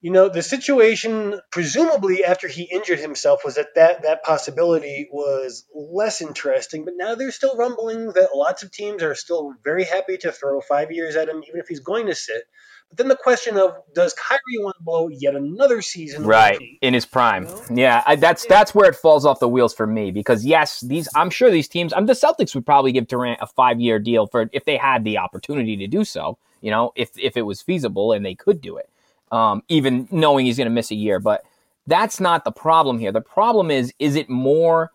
you 0.00 0.10
know, 0.10 0.30
the 0.30 0.42
situation, 0.42 1.40
presumably 1.50 2.24
after 2.24 2.48
he 2.48 2.62
injured 2.62 3.00
himself, 3.00 3.42
was 3.44 3.56
that, 3.56 3.74
that 3.74 4.02
that 4.02 4.22
possibility 4.22 5.08
was 5.12 5.66
less 5.74 6.22
interesting. 6.22 6.86
But 6.86 6.94
now 6.96 7.14
there's 7.14 7.34
still 7.34 7.56
rumbling 7.56 8.06
that 8.12 8.30
lots 8.34 8.62
of 8.62 8.70
teams 8.70 9.02
are 9.02 9.14
still 9.14 9.52
very 9.62 9.84
happy 9.84 10.16
to 10.18 10.32
throw 10.32 10.60
five 10.62 10.90
years 10.90 11.16
at 11.16 11.28
him, 11.28 11.42
even 11.46 11.60
if 11.60 11.68
he's 11.68 11.80
going 11.80 12.06
to 12.06 12.14
sit. 12.14 12.44
But 12.88 12.96
then 12.96 13.08
the 13.08 13.16
question 13.16 13.58
of 13.58 13.74
does 13.94 14.14
Kyrie 14.14 14.40
want 14.58 14.76
to 14.78 14.82
blow 14.82 15.08
yet 15.08 15.36
another 15.36 15.82
season? 15.82 16.24
Right 16.24 16.58
in 16.80 16.94
his 16.94 17.04
prime. 17.04 17.44
You 17.44 17.50
know? 17.50 17.82
Yeah, 17.82 18.02
I, 18.06 18.16
that's 18.16 18.46
that's 18.46 18.74
where 18.74 18.88
it 18.88 18.96
falls 18.96 19.26
off 19.26 19.38
the 19.38 19.48
wheels 19.48 19.74
for 19.74 19.86
me 19.86 20.10
because 20.10 20.46
yes, 20.46 20.80
these 20.80 21.08
I'm 21.14 21.30
sure 21.30 21.50
these 21.50 21.68
teams. 21.68 21.92
I'm 21.92 22.06
the 22.06 22.14
Celtics 22.14 22.54
would 22.54 22.64
probably 22.64 22.92
give 22.92 23.06
Durant 23.06 23.38
a 23.42 23.46
five 23.46 23.80
year 23.80 23.98
deal 23.98 24.26
for 24.26 24.48
if 24.52 24.64
they 24.64 24.78
had 24.78 25.04
the 25.04 25.18
opportunity 25.18 25.76
to 25.76 25.86
do 25.86 26.04
so. 26.04 26.38
You 26.62 26.70
know, 26.70 26.92
if 26.96 27.10
if 27.16 27.36
it 27.36 27.42
was 27.42 27.60
feasible 27.60 28.12
and 28.12 28.24
they 28.24 28.34
could 28.34 28.60
do 28.60 28.76
it 28.78 28.88
um, 29.30 29.62
even 29.68 30.08
knowing 30.10 30.46
he's 30.46 30.56
going 30.56 30.66
to 30.66 30.74
miss 30.74 30.90
a 30.90 30.94
year. 30.94 31.20
But 31.20 31.42
that's 31.86 32.20
not 32.20 32.44
the 32.44 32.52
problem 32.52 32.98
here. 32.98 33.12
The 33.12 33.20
problem 33.20 33.70
is, 33.70 33.92
is 33.98 34.16
it 34.16 34.28
more 34.28 34.90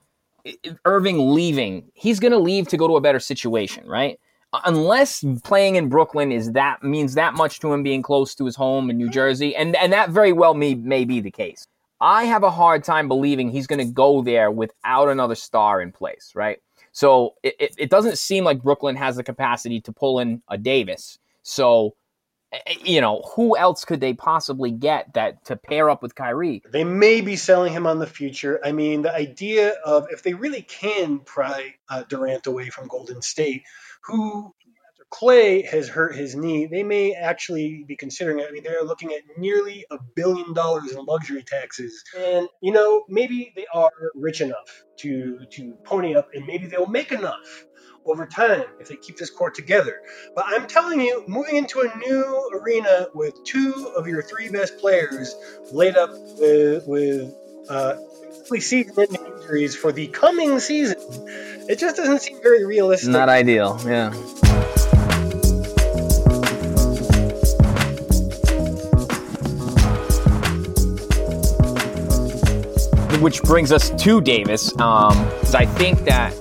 Irving 0.85 1.33
leaving? 1.33 1.89
He's 1.93 2.19
going 2.19 2.31
to 2.31 2.37
leave 2.37 2.67
to 2.69 2.77
go 2.77 2.87
to 2.87 2.95
a 2.95 3.01
better 3.01 3.19
situation, 3.19 3.87
right? 3.87 4.19
Unless 4.63 5.25
playing 5.43 5.75
in 5.75 5.89
Brooklyn 5.89 6.31
is 6.31 6.53
that 6.53 6.81
means 6.83 7.15
that 7.15 7.33
much 7.33 7.59
to 7.59 7.73
him 7.73 7.83
being 7.83 8.01
close 8.01 8.35
to 8.35 8.45
his 8.45 8.55
home 8.55 8.89
in 8.89 8.97
New 8.97 9.09
Jersey, 9.09 9.53
and 9.55 9.75
and 9.75 9.91
that 9.91 10.11
very 10.11 10.31
well 10.31 10.53
may 10.53 10.75
may 10.75 11.03
be 11.03 11.19
the 11.19 11.31
case. 11.31 11.67
I 11.99 12.25
have 12.25 12.43
a 12.43 12.51
hard 12.51 12.83
time 12.83 13.07
believing 13.07 13.49
he's 13.49 13.67
going 13.67 13.79
to 13.79 13.91
go 13.91 14.21
there 14.21 14.51
without 14.51 15.09
another 15.09 15.35
star 15.35 15.81
in 15.81 15.91
place, 15.91 16.31
right? 16.35 16.59
So 16.91 17.35
it, 17.43 17.55
it, 17.59 17.75
it 17.77 17.89
doesn't 17.89 18.17
seem 18.17 18.43
like 18.43 18.61
Brooklyn 18.61 18.95
has 18.95 19.17
the 19.17 19.23
capacity 19.23 19.81
to 19.81 19.91
pull 19.91 20.19
in 20.19 20.41
a 20.47 20.57
Davis. 20.57 21.19
So 21.43 21.95
you 22.83 23.01
know, 23.01 23.21
who 23.35 23.57
else 23.57 23.85
could 23.85 23.99
they 23.99 24.13
possibly 24.13 24.71
get 24.71 25.13
that 25.13 25.45
to 25.45 25.55
pair 25.55 25.89
up 25.89 26.01
with 26.01 26.15
Kyrie? 26.15 26.61
They 26.71 26.83
may 26.83 27.21
be 27.21 27.35
selling 27.35 27.73
him 27.73 27.87
on 27.87 27.99
the 27.99 28.07
future. 28.07 28.59
I 28.63 28.71
mean, 28.71 29.01
the 29.01 29.13
idea 29.13 29.73
of 29.85 30.07
if 30.11 30.23
they 30.23 30.33
really 30.33 30.61
can 30.61 31.19
pry 31.19 31.75
uh, 31.89 32.03
Durant 32.07 32.47
away 32.47 32.69
from 32.69 32.87
Golden 32.87 33.21
State, 33.21 33.63
who 34.03 34.53
after 34.89 35.03
Klay 35.11 35.65
has 35.67 35.89
hurt 35.89 36.15
his 36.15 36.35
knee, 36.35 36.67
they 36.67 36.83
may 36.83 37.13
actually 37.13 37.83
be 37.87 37.95
considering 37.95 38.39
it. 38.39 38.47
I 38.47 38.51
mean, 38.51 38.63
they're 38.63 38.83
looking 38.83 39.13
at 39.13 39.21
nearly 39.37 39.85
a 39.91 39.97
billion 40.15 40.53
dollars 40.53 40.91
in 40.91 41.03
luxury 41.05 41.43
taxes, 41.43 42.03
and 42.17 42.47
you 42.61 42.71
know, 42.71 43.03
maybe 43.09 43.51
they 43.55 43.65
are 43.73 43.91
rich 44.13 44.41
enough 44.41 44.83
to 44.97 45.39
to 45.51 45.73
pony 45.83 46.15
up, 46.15 46.29
and 46.33 46.45
maybe 46.45 46.67
they'll 46.67 46.87
make 46.87 47.11
enough 47.11 47.65
over 48.05 48.25
time 48.25 48.63
if 48.79 48.87
they 48.89 48.95
keep 48.95 49.17
this 49.17 49.29
core 49.29 49.49
together. 49.49 50.01
But 50.35 50.45
I'm 50.47 50.67
telling 50.67 51.01
you, 51.01 51.23
moving 51.27 51.55
into 51.55 51.81
a 51.81 51.97
new 51.97 52.49
arena 52.53 53.07
with 53.13 53.43
two 53.43 53.93
of 53.97 54.07
your 54.07 54.21
three 54.21 54.49
best 54.49 54.77
players 54.77 55.35
laid 55.71 55.95
up 55.97 56.11
with, 56.13 56.87
with 56.87 57.33
uh, 57.69 57.95
season-ending 58.59 59.25
injuries 59.25 59.75
for 59.75 59.91
the 59.91 60.07
coming 60.07 60.59
season, 60.59 60.97
it 61.67 61.79
just 61.79 61.95
doesn't 61.95 62.21
seem 62.21 62.41
very 62.41 62.63
realistic. 62.65 63.09
Not 63.09 63.29
ideal, 63.29 63.79
yeah. 63.85 64.13
Which 73.19 73.41
brings 73.41 73.71
us 73.71 73.89
to 74.03 74.21
Davis. 74.21 74.71
Um, 74.79 75.17
I 75.55 75.65
think 75.65 76.01
that 76.01 76.31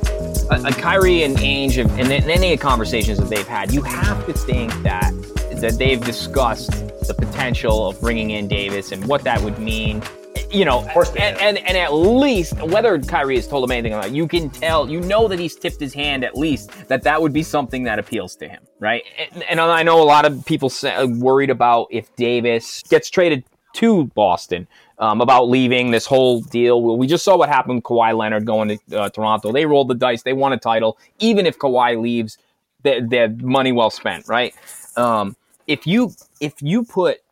uh, 0.51 0.71
Kyrie 0.73 1.23
and 1.23 1.37
Ainge, 1.37 1.79
and, 1.83 1.91
and 1.91 2.13
any 2.13 2.57
conversations 2.57 3.19
that 3.19 3.29
they've 3.29 3.47
had, 3.47 3.73
you 3.73 3.83
have 3.83 4.27
to 4.27 4.33
think 4.33 4.73
that 4.83 5.13
that 5.61 5.79
they've 5.79 6.05
discussed 6.05 6.71
the 7.07 7.15
potential 7.15 7.89
of 7.89 8.01
bringing 8.01 8.31
in 8.31 8.49
Davis 8.49 8.93
and 8.93 9.05
what 9.07 9.23
that 9.25 9.41
would 9.41 9.59
mean. 9.59 10.03
You 10.51 10.65
know, 10.65 10.87
and, 11.19 11.37
and, 11.41 11.59
and 11.59 11.77
at 11.77 11.93
least 11.93 12.61
whether 12.63 12.97
Kyrie 13.01 13.37
has 13.37 13.49
told 13.49 13.65
him 13.65 13.73
anything 13.73 13.93
about, 13.93 14.13
you 14.13 14.29
can 14.29 14.51
tell, 14.51 14.89
you 14.89 15.01
know 15.01 15.27
that 15.27 15.39
he's 15.39 15.57
tipped 15.57 15.81
his 15.81 15.93
hand 15.93 16.23
at 16.23 16.37
least 16.37 16.71
that 16.89 17.03
that 17.03 17.21
would 17.21 17.33
be 17.33 17.43
something 17.43 17.83
that 17.85 17.99
appeals 17.99 18.37
to 18.37 18.49
him, 18.49 18.63
right? 18.79 19.03
And, 19.33 19.43
and 19.45 19.61
I 19.61 19.83
know 19.83 20.01
a 20.01 20.05
lot 20.05 20.25
of 20.25 20.45
people 20.47 20.71
say, 20.71 21.05
worried 21.07 21.51
about 21.51 21.89
if 21.91 22.15
Davis 22.15 22.85
gets 22.89 23.11
traded 23.11 23.45
to 23.75 24.05
Boston 24.15 24.69
um, 24.99 25.21
about 25.21 25.49
leaving 25.49 25.91
this 25.91 26.07
whole 26.07 26.41
deal. 26.41 26.97
We 26.97 27.07
just 27.07 27.25
saw 27.25 27.37
what 27.37 27.49
happened 27.49 27.77
with 27.77 27.85
Kawhi 27.85 28.17
Leonard 28.17 28.47
going 28.47 28.79
to 28.89 29.01
uh, 29.01 29.09
Toronto. 29.11 29.53
They 29.53 29.67
rolled 29.67 29.89
the 29.89 29.95
dice. 29.95 30.23
They 30.23 30.33
won 30.33 30.53
a 30.53 30.59
title. 30.59 30.99
Even 31.19 31.47
if 31.47 31.59
Kawhi 31.59 32.01
leaves, 32.01 32.39
their 32.83 33.31
money 33.31 33.73
well 33.73 33.91
spent, 33.91 34.29
right? 34.29 34.55
Um, 34.97 35.37
if 35.67 35.87
you 35.87 36.13
if 36.41 36.61
you 36.61 36.85
put 36.85 37.24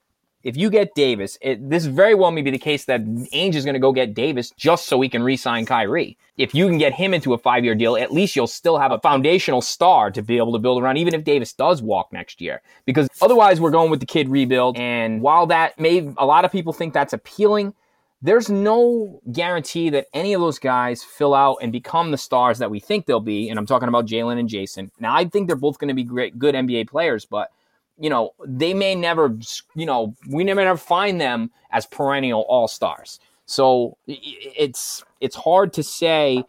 if 0.42 0.56
you 0.56 0.70
get 0.70 0.94
Davis, 0.94 1.38
it, 1.40 1.68
this 1.68 1.87
very 1.87 2.14
well 2.14 2.30
may 2.30 2.42
be 2.42 2.50
the 2.50 2.58
case 2.58 2.84
that 2.87 3.04
Ainge 3.04 3.54
is 3.54 3.64
going 3.64 3.75
to 3.75 3.80
go 3.80 3.92
get 3.92 4.14
Davis 4.14 4.50
just 4.56 4.87
so 4.87 5.00
he 5.00 5.08
can 5.08 5.22
re-sign 5.22 5.66
Kyrie. 5.66 6.16
If 6.37 6.54
you 6.54 6.66
can 6.66 6.78
get 6.78 6.94
him 6.94 7.14
into 7.14 7.34
a 7.34 7.38
five-year 7.38 7.75
deal, 7.75 7.96
at 7.96 8.12
least 8.12 8.34
you'll 8.34 8.46
still 8.46 8.78
have 8.78 8.90
a 8.90 8.99
foundational 8.99 9.62
star 9.62 10.11
to 10.11 10.22
be 10.22 10.38
able 10.38 10.52
to 10.52 10.58
build 10.58 10.82
around, 10.82 10.96
even 10.96 11.14
if 11.14 11.25
Davis 11.25 11.52
does 11.52 11.82
walk 11.82 12.12
next 12.12 12.40
year. 12.40 12.62
Because 12.87 13.08
otherwise, 13.20 13.61
we're 13.61 13.70
going 13.70 13.90
with 13.90 14.00
the 14.00 14.06
kid 14.06 14.28
rebuild. 14.28 14.76
And 14.76 15.20
while 15.20 15.46
that 15.46 15.78
may, 15.78 16.12
a 16.16 16.26
lot 16.26 16.44
of 16.44 16.50
people 16.50 16.72
think 16.72 16.94
that's 16.94 17.12
appealing, 17.12 17.75
there's 18.22 18.49
no 18.49 19.20
guarantee 19.32 19.90
that 19.90 20.06
any 20.14 20.32
of 20.32 20.40
those 20.40 20.58
guys 20.58 21.02
fill 21.02 21.34
out 21.34 21.58
and 21.61 21.72
become 21.72 22.12
the 22.12 22.18
stars 22.18 22.58
that 22.58 22.70
we 22.70 22.80
think 22.80 23.06
they'll 23.06 23.20
be. 23.20 23.50
And 23.50 23.58
I'm 23.58 23.66
talking 23.66 23.88
about 23.88 24.06
Jalen 24.06 24.38
and 24.38 24.49
Jason. 24.49 24.90
Now, 25.00 25.14
I 25.14 25.25
think 25.25 25.49
they're 25.49 25.56
both 25.56 25.78
going 25.78 25.88
to 25.88 25.94
be 25.94 26.04
great, 26.04 26.38
good 26.38 26.54
NBA 26.54 26.88
players, 26.88 27.25
but 27.25 27.50
you 28.02 28.11
know, 28.11 28.32
they 28.44 28.75
may 28.75 28.97
never, 28.97 29.38
you 29.76 29.87
know, 29.87 30.16
we 30.28 30.42
never 30.42 30.64
never 30.64 30.76
find 30.76 31.21
them 31.21 31.52
as 31.71 31.87
perennial 31.87 32.40
all 32.49 32.66
stars. 32.66 33.21
So 33.47 33.97
it's 34.09 35.04
it's 35.21 35.37
hard 35.37 35.73
to 35.75 35.85
say. 35.85 36.44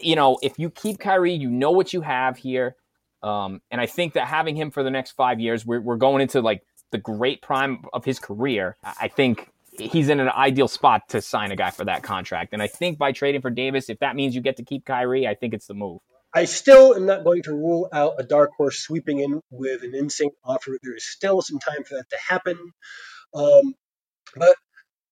You 0.00 0.16
know, 0.16 0.38
if 0.42 0.58
you 0.58 0.70
keep 0.70 0.98
Kyrie, 0.98 1.34
you 1.34 1.50
know 1.50 1.70
what 1.70 1.92
you 1.92 2.00
have 2.00 2.36
here, 2.36 2.74
um, 3.22 3.60
and 3.70 3.80
I 3.80 3.86
think 3.86 4.14
that 4.14 4.26
having 4.26 4.56
him 4.56 4.72
for 4.72 4.82
the 4.82 4.90
next 4.90 5.12
five 5.12 5.38
years, 5.38 5.64
we're 5.64 5.80
we're 5.80 5.96
going 5.96 6.20
into 6.20 6.40
like 6.40 6.64
the 6.90 6.98
great 6.98 7.42
prime 7.42 7.84
of 7.92 8.04
his 8.04 8.18
career. 8.18 8.76
I 8.82 9.06
think 9.06 9.52
he's 9.78 10.08
in 10.08 10.18
an 10.18 10.30
ideal 10.30 10.66
spot 10.66 11.08
to 11.10 11.22
sign 11.22 11.52
a 11.52 11.56
guy 11.56 11.70
for 11.70 11.84
that 11.84 12.02
contract. 12.02 12.52
And 12.54 12.60
I 12.60 12.66
think 12.66 12.98
by 12.98 13.12
trading 13.12 13.40
for 13.40 13.50
Davis, 13.50 13.88
if 13.88 14.00
that 14.00 14.16
means 14.16 14.34
you 14.34 14.40
get 14.40 14.56
to 14.56 14.64
keep 14.64 14.84
Kyrie, 14.84 15.28
I 15.28 15.34
think 15.34 15.54
it's 15.54 15.66
the 15.66 15.74
move. 15.74 16.00
I 16.34 16.46
still 16.46 16.94
am 16.94 17.04
not 17.06 17.24
going 17.24 17.42
to 17.42 17.52
rule 17.52 17.88
out 17.92 18.14
a 18.18 18.22
dark 18.22 18.50
horse 18.56 18.78
sweeping 18.78 19.18
in 19.18 19.40
with 19.50 19.82
an 19.82 19.94
insane 19.94 20.30
offer. 20.44 20.78
There 20.82 20.96
is 20.96 21.04
still 21.04 21.42
some 21.42 21.58
time 21.58 21.84
for 21.84 21.96
that 21.96 22.08
to 22.10 22.16
happen. 22.16 22.72
Um, 23.34 23.74
but, 24.34 24.56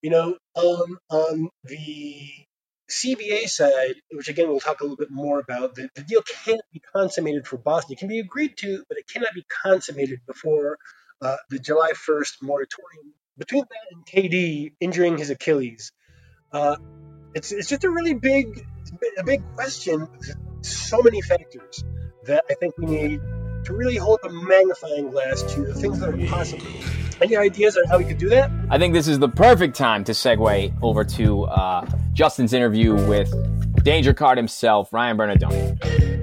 you 0.01 0.11
know, 0.11 0.37
on, 0.55 0.97
on 1.11 1.51
the 1.65 2.29
CBA 2.91 3.49
side, 3.49 3.97
which 4.11 4.29
again 4.29 4.49
we'll 4.49 4.61
talk 4.61 4.81
a 4.81 4.85
little 4.85 4.97
bit 4.97 5.11
more 5.11 5.39
about, 5.39 5.75
the, 5.75 5.91
the 5.95 6.03
deal 6.03 6.23
can't 6.45 6.61
be 6.73 6.81
consummated 6.81 7.47
for 7.47 7.59
Boston. 7.59 7.93
It 7.93 7.99
can 7.99 8.09
be 8.09 8.21
agreed 8.21 8.57
to, 8.59 8.83
but 8.89 8.97
it 8.97 9.07
cannot 9.07 9.35
be 9.35 9.45
consummated 9.63 10.21
before 10.27 10.79
uh, 11.21 11.37
the 11.51 11.59
July 11.59 11.93
1st 11.93 12.43
moratorium. 12.43 13.15
Between 13.37 13.65
that 13.71 13.95
and 13.95 14.07
KD 14.07 14.73
injuring 14.81 15.19
his 15.19 15.31
Achilles, 15.31 15.93
uh, 16.53 16.77
it's, 17.35 17.53
it's 17.53 17.69
just 17.69 17.85
a 17.85 17.91
really 17.91 18.15
big, 18.15 18.67
a 19.19 19.25
big 19.25 19.43
question 19.55 20.09
so 20.63 21.01
many 21.03 21.23
factors 21.23 21.85
that 22.25 22.45
I 22.51 22.55
think 22.55 22.77
we 22.77 22.87
need 22.87 23.21
to 23.65 23.73
really 23.73 23.97
hold 23.97 24.21
a 24.25 24.31
magnifying 24.31 25.11
glass 25.11 25.43
to 25.55 25.63
the 25.63 25.75
things 25.75 26.01
that 26.01 26.11
are 26.11 26.27
possible. 26.27 26.67
Any 27.21 27.37
ideas 27.37 27.77
on 27.77 27.85
how 27.85 27.99
we 27.99 28.05
could 28.05 28.19
do 28.19 28.29
that? 28.31 28.51
I 28.71 28.79
think 28.79 28.95
this 28.95 29.07
is 29.07 29.19
the 29.19 29.29
perfect 29.29 29.77
time 29.77 30.05
to 30.05 30.13
segue 30.13 30.75
over 30.83 31.05
to 31.05 31.45
uh, 31.45 31.87
Justin's 32.13 32.53
interview 32.53 32.95
with 32.95 33.33
Danger 33.85 34.15
Cart 34.15 34.39
himself, 34.39 34.93
Ryan 34.93 35.17
Bernardoni. 35.17 36.20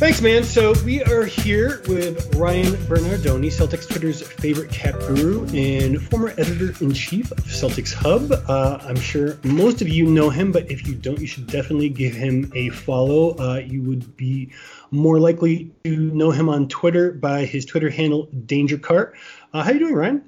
Thanks, 0.00 0.22
man. 0.22 0.44
So 0.44 0.72
we 0.82 1.02
are 1.02 1.26
here 1.26 1.82
with 1.86 2.34
Ryan 2.34 2.72
Bernardoni, 2.88 3.48
Celtics 3.48 3.86
Twitter's 3.86 4.22
favorite 4.22 4.70
cap 4.70 4.94
guru 4.94 5.44
and 5.54 6.00
former 6.00 6.30
editor-in-chief 6.38 7.30
of 7.30 7.38
Celtics 7.40 7.92
Hub. 7.92 8.32
Uh, 8.48 8.78
I'm 8.80 8.96
sure 8.96 9.36
most 9.44 9.82
of 9.82 9.90
you 9.90 10.06
know 10.06 10.30
him, 10.30 10.52
but 10.52 10.70
if 10.70 10.86
you 10.86 10.94
don't, 10.94 11.20
you 11.20 11.26
should 11.26 11.46
definitely 11.48 11.90
give 11.90 12.14
him 12.14 12.50
a 12.54 12.70
follow. 12.70 13.36
Uh, 13.38 13.58
you 13.58 13.82
would 13.82 14.16
be 14.16 14.50
more 14.90 15.20
likely 15.20 15.70
to 15.84 16.10
know 16.12 16.30
him 16.30 16.48
on 16.48 16.66
Twitter 16.68 17.12
by 17.12 17.44
his 17.44 17.66
Twitter 17.66 17.90
handle 17.90 18.26
Danger 18.46 18.78
Cart. 18.78 19.14
Uh, 19.52 19.62
how 19.62 19.70
you 19.70 19.80
doing, 19.80 19.94
Ryan? 19.94 20.26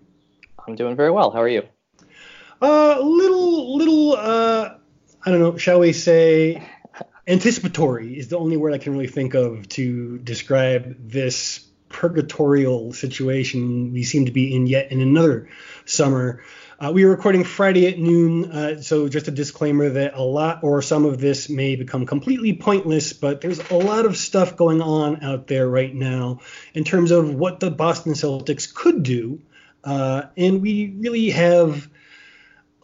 I'm 0.68 0.76
doing 0.76 0.96
very 0.96 1.10
well. 1.10 1.30
How 1.30 1.40
are 1.40 1.48
you? 1.48 1.62
Uh, 2.60 3.00
little, 3.00 3.78
little. 3.78 4.16
Uh, 4.16 4.74
I 5.24 5.30
don't 5.30 5.40
know. 5.40 5.56
Shall 5.56 5.80
we 5.80 5.94
say? 5.94 6.62
Anticipatory 7.26 8.18
is 8.18 8.28
the 8.28 8.38
only 8.38 8.56
word 8.56 8.72
I 8.72 8.78
can 8.78 8.92
really 8.92 9.06
think 9.06 9.34
of 9.34 9.68
to 9.70 10.18
describe 10.18 10.96
this 10.98 11.66
purgatorial 11.88 12.92
situation 12.92 13.92
we 13.92 14.02
seem 14.02 14.26
to 14.26 14.32
be 14.32 14.54
in 14.54 14.66
yet 14.66 14.90
in 14.90 15.00
another 15.00 15.48
summer. 15.84 16.42
Uh, 16.80 16.90
we 16.90 17.04
are 17.04 17.10
recording 17.10 17.44
Friday 17.44 17.86
at 17.86 17.98
noon, 17.98 18.50
uh, 18.50 18.80
so 18.80 19.08
just 19.08 19.28
a 19.28 19.30
disclaimer 19.30 19.88
that 19.90 20.14
a 20.14 20.22
lot 20.22 20.64
or 20.64 20.82
some 20.82 21.04
of 21.04 21.20
this 21.20 21.48
may 21.48 21.76
become 21.76 22.06
completely 22.06 22.54
pointless, 22.54 23.12
but 23.12 23.40
there's 23.40 23.60
a 23.70 23.76
lot 23.76 24.04
of 24.04 24.16
stuff 24.16 24.56
going 24.56 24.80
on 24.80 25.22
out 25.22 25.46
there 25.46 25.68
right 25.68 25.94
now 25.94 26.40
in 26.74 26.82
terms 26.82 27.12
of 27.12 27.34
what 27.34 27.60
the 27.60 27.70
Boston 27.70 28.14
Celtics 28.14 28.72
could 28.72 29.02
do. 29.04 29.40
Uh, 29.84 30.22
and 30.36 30.60
we 30.60 30.94
really 30.98 31.30
have 31.30 31.88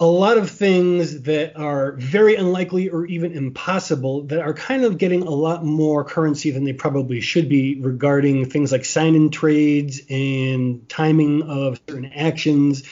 a 0.01 0.07
lot 0.07 0.39
of 0.39 0.51
things 0.51 1.23
that 1.23 1.57
are 1.57 1.93
very 1.93 2.37
unlikely 2.37 2.89
or 2.89 3.05
even 3.07 3.33
impossible 3.33 4.23
that 4.25 4.41
are 4.41 4.55
kind 4.55 4.85
of 4.85 4.97
getting 4.97 5.23
a 5.23 5.31
lot 5.31 5.65
more 5.65 6.05
currency 6.05 6.53
than 6.53 6.65
they 6.65 6.73
probably 6.73 7.21
should 7.21 7.49
be 7.49 7.81
regarding 7.81 8.49
things 8.49 8.71
like 8.71 8.85
sign 8.85 9.17
in 9.17 9.31
trades 9.31 10.01
and 10.09 10.89
timing 10.89 11.43
of 11.43 11.81
certain 11.89 12.13
actions 12.13 12.85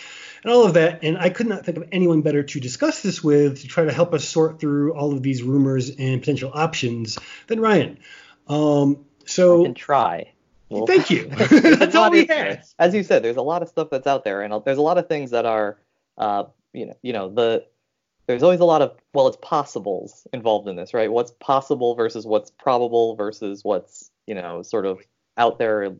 and 0.42 0.52
all 0.52 0.64
of 0.64 0.74
that. 0.74 1.04
And 1.04 1.16
I 1.16 1.30
could 1.30 1.46
not 1.46 1.64
think 1.64 1.78
of 1.78 1.88
anyone 1.92 2.22
better 2.22 2.42
to 2.42 2.60
discuss 2.60 3.02
this 3.02 3.22
with 3.22 3.60
to 3.60 3.68
try 3.68 3.84
to 3.84 3.92
help 3.92 4.12
us 4.12 4.28
sort 4.28 4.58
through 4.58 4.94
all 4.94 5.12
of 5.12 5.22
these 5.22 5.44
rumors 5.44 5.90
and 5.90 6.20
potential 6.20 6.50
options 6.52 7.18
than 7.46 7.60
Ryan. 7.60 7.98
Um, 8.48 9.04
so 9.26 9.62
I 9.62 9.64
can 9.66 9.74
try. 9.74 10.32
Well, 10.68 10.86
thank 10.86 11.10
you. 11.10 11.26
that's 11.28 11.94
all 11.94 12.10
we 12.10 12.26
have. 12.26 12.66
As 12.80 12.94
you 12.94 13.04
said, 13.04 13.22
there's 13.22 13.36
a 13.36 13.42
lot 13.42 13.62
of 13.62 13.68
stuff 13.68 13.90
that's 13.90 14.08
out 14.08 14.24
there, 14.24 14.42
and 14.42 14.52
there's 14.64 14.78
a 14.78 14.82
lot 14.82 14.98
of 14.98 15.08
things 15.08 15.30
that 15.30 15.46
are 15.46 15.78
uh, 16.18 16.44
you 16.76 16.86
know, 16.86 16.96
you 17.02 17.12
know, 17.12 17.28
the 17.28 17.66
there's 18.26 18.42
always 18.42 18.60
a 18.60 18.64
lot 18.64 18.82
of 18.82 18.96
well, 19.14 19.28
it's 19.28 19.38
possibles 19.40 20.26
involved 20.32 20.68
in 20.68 20.76
this, 20.76 20.92
right? 20.94 21.10
What's 21.10 21.32
possible 21.40 21.94
versus 21.94 22.26
what's 22.26 22.50
probable 22.50 23.16
versus 23.16 23.64
what's 23.64 24.10
you 24.26 24.34
know 24.34 24.62
sort 24.62 24.86
of 24.86 25.00
out 25.38 25.58
there 25.58 25.94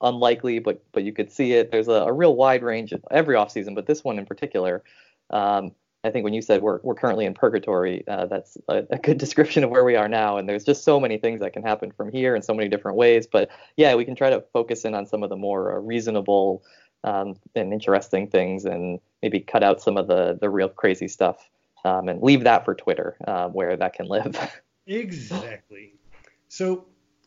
unlikely, 0.00 0.58
but 0.58 0.84
but 0.92 1.04
you 1.04 1.12
could 1.12 1.32
see 1.32 1.52
it. 1.52 1.70
There's 1.70 1.88
a, 1.88 1.92
a 1.92 2.12
real 2.12 2.36
wide 2.36 2.62
range 2.62 2.92
of 2.92 3.04
every 3.10 3.36
offseason, 3.36 3.74
but 3.74 3.86
this 3.86 4.04
one 4.04 4.18
in 4.18 4.26
particular. 4.26 4.82
Um, 5.30 5.72
I 6.02 6.10
think 6.10 6.24
when 6.24 6.32
you 6.32 6.42
said 6.42 6.62
we're 6.62 6.80
we're 6.82 6.94
currently 6.94 7.26
in 7.26 7.34
purgatory, 7.34 8.06
uh, 8.08 8.26
that's 8.26 8.56
a, 8.68 8.84
a, 8.90 8.98
good 8.98 9.18
description 9.24 9.64
of 9.64 9.70
where 9.70 9.84
we 9.84 9.96
are 9.96 10.08
now. 10.08 10.38
And 10.38 10.48
there's 10.48 10.64
just 10.64 10.82
so 10.82 10.98
many 10.98 11.18
things 11.18 11.40
that 11.40 11.52
can 11.52 11.62
happen 11.62 11.92
from 11.92 12.10
here 12.10 12.34
in 12.34 12.42
so 12.42 12.54
many 12.54 12.68
different 12.68 12.96
ways. 12.96 13.26
But 13.26 13.50
yeah, 13.76 13.94
we 13.94 14.04
can 14.04 14.16
try 14.16 14.30
to 14.30 14.42
focus 14.52 14.84
in 14.84 14.94
on 14.94 15.06
some 15.06 15.22
of 15.22 15.28
the 15.28 15.36
more 15.36 15.76
uh, 15.76 15.80
reasonable 15.80 16.62
um, 17.04 17.36
and 17.54 17.72
interesting 17.72 18.28
things, 18.28 18.64
and 18.64 19.00
maybe 19.22 19.40
cut 19.40 19.62
out 19.62 19.80
some 19.80 19.96
of 19.96 20.06
the 20.06 20.38
the 20.40 20.50
real 20.50 20.68
crazy 20.68 21.08
stuff, 21.08 21.48
um, 21.84 22.08
and 22.08 22.22
leave 22.22 22.44
that 22.44 22.64
for 22.64 22.74
Twitter, 22.74 23.16
uh, 23.26 23.48
where 23.48 23.76
that 23.76 23.94
can 23.94 24.06
live. 24.06 24.36
exactly. 24.86 25.94
So, 26.48 26.86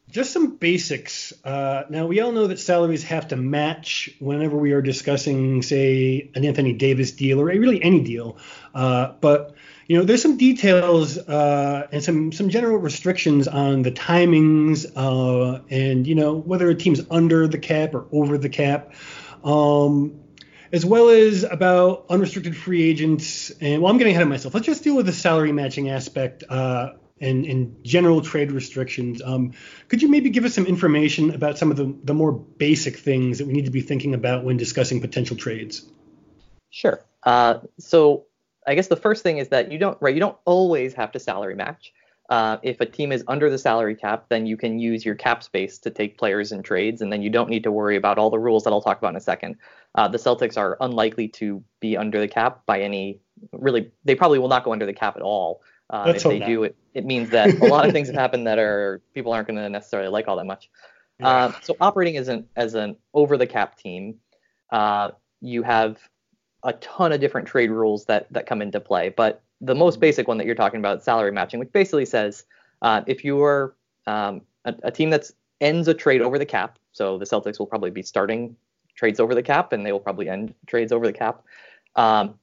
just 0.10 0.32
some 0.32 0.58
basics. 0.58 1.34
Uh, 1.44 1.84
now, 1.90 2.08
we 2.08 2.20
all 2.20 2.32
know 2.32 2.48
that 2.48 2.60
salaries 2.60 3.04
have 3.04 3.30
to 3.30 3.36
match 3.36 4.10
whenever 4.20 4.58
we 4.58 4.74
are 4.74 4.82
discussing, 4.82 5.62
say, 5.62 6.30
an 6.36 6.46
Anthony 6.46 6.74
Davis 6.74 7.12
deal 7.12 7.40
or 7.40 7.46
really 7.46 7.82
any 7.82 8.02
deal. 8.02 8.38
Uh, 8.76 9.14
but 9.22 9.56
you 9.88 9.98
know, 9.98 10.06
there's 10.06 10.22
some 10.22 10.38
details 10.38 11.18
uh, 11.18 11.88
and 11.92 12.04
some 12.04 12.32
some 12.32 12.50
general 12.50 12.78
restrictions 12.78 13.48
on 13.48 13.82
the 13.82 13.92
timings 13.92 14.90
uh, 14.96 15.62
and 15.70 16.08
you 16.08 16.16
know 16.16 16.36
whether 16.36 16.70
a 16.70 16.76
team's 16.76 17.02
under 17.12 17.48
the 17.48 17.58
cap 17.58 17.94
or 17.94 18.08
over 18.12 18.38
the 18.38 18.50
cap 18.50 18.94
um, 19.44 20.22
as 20.72 20.86
well 20.86 21.10
as 21.10 21.44
about 21.44 22.06
unrestricted 22.10 22.58
free 22.58 22.84
agents. 22.84 23.52
And 23.62 23.82
well, 23.82 23.92
I'm 23.92 23.98
getting 23.98 24.14
ahead 24.14 24.24
of 24.24 24.30
myself. 24.30 24.54
Let's 24.54 24.66
just 24.66 24.84
deal 24.84 24.96
with 24.96 25.06
the 25.06 25.14
salary 25.14 25.52
matching 25.52 25.90
aspect 25.90 26.44
uh, 26.50 26.94
and, 27.22 27.46
and 27.46 27.84
general 27.84 28.22
trade 28.22 28.52
restrictions. 28.52 29.22
Um, 29.22 29.54
could 29.88 30.02
you 30.02 30.10
maybe 30.10 30.30
give 30.30 30.46
us 30.46 30.54
some 30.54 30.66
information 30.66 31.34
about 31.34 31.58
some 31.58 31.72
of 31.72 31.78
the, 31.78 31.96
the 32.04 32.14
more 32.14 32.32
basic 32.32 32.98
things 32.98 33.38
that 33.38 33.48
we 33.48 33.54
need 33.54 33.66
to 33.66 33.72
be 33.72 33.82
thinking 33.82 34.14
about 34.14 34.44
when 34.44 34.58
discussing 34.58 35.00
potential 35.00 35.38
trades? 35.38 35.86
Sure. 36.70 37.06
Uh, 37.22 37.60
so 37.80 38.26
I 38.66 38.76
guess 38.76 38.88
the 38.88 38.96
first 38.96 39.24
thing 39.24 39.38
is 39.38 39.50
that 39.50 39.72
you 39.72 39.78
don't 39.78 39.98
right 40.02 40.14
you 40.14 40.20
don't 40.20 40.38
always 40.46 40.94
have 40.96 41.12
to 41.14 41.20
salary 41.20 41.56
match. 41.56 41.94
Uh, 42.30 42.58
if 42.64 42.80
a 42.80 42.86
team 42.86 43.12
is 43.12 43.24
under 43.28 43.50
the 43.50 43.58
salary 43.58 43.96
cap, 43.96 44.26
then 44.30 44.46
you 44.46 44.56
can 44.56 44.80
use 44.80 45.06
your 45.06 45.16
cap 45.16 45.44
space 45.44 45.78
to 45.78 45.90
take 45.90 46.18
players 46.18 46.52
in 46.52 46.64
trades, 46.64 47.02
and 47.02 47.12
then 47.12 47.22
you 47.22 47.30
don't 47.30 47.50
need 47.50 47.64
to 47.64 47.72
worry 47.72 47.98
about 47.98 48.18
all 48.18 48.30
the 48.30 48.40
rules 48.40 48.64
that 48.64 48.72
I'll 48.72 48.82
talk 48.82 48.98
about 48.98 49.10
in 49.10 49.18
a 49.18 49.22
second. 49.22 49.58
Uh, 49.96 50.08
the 50.08 50.18
Celtics 50.18 50.58
are 50.58 50.78
unlikely 50.80 51.28
to 51.30 51.64
be 51.80 51.98
under 51.98 52.20
the 52.20 52.28
cap 52.28 52.66
by 52.66 52.80
any 52.80 53.20
really. 53.52 53.92
They 54.06 54.16
probably 54.16 54.40
will 54.40 54.48
not 54.48 54.64
go 54.64 54.72
under 54.72 54.86
the 54.86 54.94
cap 54.94 55.16
at 55.18 55.22
all. 55.22 55.62
Um, 55.90 56.10
if 56.10 56.24
they 56.24 56.40
do, 56.40 56.64
it, 56.64 56.76
it 56.94 57.06
means 57.06 57.30
that 57.32 57.62
a 57.62 57.68
lot 57.68 57.86
of 57.86 57.92
things 57.92 58.08
have 58.08 58.16
happened 58.16 58.48
that 58.48 58.58
are 58.58 59.02
people 59.14 59.34
aren't 59.34 59.48
going 59.48 59.58
to 59.58 59.70
necessarily 59.70 60.10
like 60.10 60.28
all 60.28 60.38
that 60.38 60.46
much. 60.46 60.70
Yeah. 61.20 61.28
Uh, 61.28 61.52
so 61.62 61.76
operating 61.80 62.18
as 62.18 62.30
an 62.30 62.48
as 62.56 62.74
an 62.74 62.96
over 63.14 63.38
the 63.38 63.46
cap 63.46 63.78
team, 63.78 64.16
uh, 64.72 65.12
you 65.42 65.62
have 65.64 66.00
a 66.64 66.74
ton 66.74 67.12
of 67.12 67.20
different 67.20 67.48
trade 67.48 67.70
rules 67.70 68.06
that 68.06 68.32
that 68.32 68.46
come 68.46 68.62
into 68.62 68.80
play. 68.80 69.10
But 69.10 69.44
the 69.64 69.74
most 69.74 70.00
basic 70.00 70.28
one 70.28 70.38
that 70.38 70.46
you're 70.46 70.56
talking 70.56 70.80
about, 70.80 71.04
salary 71.04 71.32
matching, 71.32 71.60
which 71.60 71.72
basically 71.72 72.06
says 72.06 72.44
uh, 72.82 73.02
if 73.08 73.24
you're 73.24 73.76
um, 74.08 74.42
a, 74.66 74.76
a, 74.84 74.92
team 74.92 75.10
that 75.10 75.32
ends 75.62 75.88
a 75.88 75.94
trade 75.94 76.22
over 76.22 76.38
the 76.38 76.46
cap, 76.46 76.78
so 76.92 77.18
the 77.18 77.26
Celtics 77.26 77.60
will 77.60 77.66
probably 77.66 77.90
be 77.90 78.02
starting 78.02 78.56
trades 78.96 79.22
over 79.22 79.34
the 79.34 79.42
cap, 79.42 79.72
and 79.72 79.86
they 79.86 79.94
will 79.94 80.02
probably 80.02 80.28
end 80.28 80.54
trades 80.68 80.92
over 80.92 81.08
the 81.08 81.14
cap. 81.14 81.44
Um, 81.96 82.36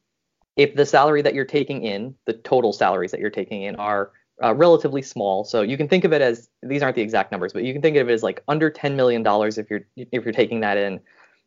if 0.57 0.75
the 0.75 0.87
salary 0.87 1.21
that 1.21 1.35
you're 1.35 1.45
taking 1.45 1.85
in, 1.85 2.15
the 2.25 2.33
total 2.33 2.73
salaries 2.73 3.11
that 3.11 3.21
you're 3.21 3.31
taking 3.31 3.63
in 3.65 3.77
are 3.77 4.13
uh, 4.43 4.55
relatively 4.55 5.03
small, 5.03 5.45
so 5.45 5.61
you 5.61 5.77
can 5.77 5.89
think 5.89 6.05
of 6.05 6.15
it 6.15 6.23
as 6.23 6.49
these 6.63 6.83
aren't 6.83 6.97
the 6.97 7.03
exact 7.03 7.31
numbers, 7.31 7.53
but 7.53 7.65
you 7.65 7.75
can 7.75 7.83
think 7.83 7.99
of 7.99 8.09
it 8.09 8.13
as 8.13 8.23
like 8.23 8.43
under 8.49 8.71
10 8.71 8.97
million 8.97 9.23
dollars 9.23 9.59
if 9.59 9.69
you're 9.69 9.85
if 9.97 10.25
you're 10.25 10.33
taking 10.33 10.61
that 10.61 10.79
in, 10.79 11.01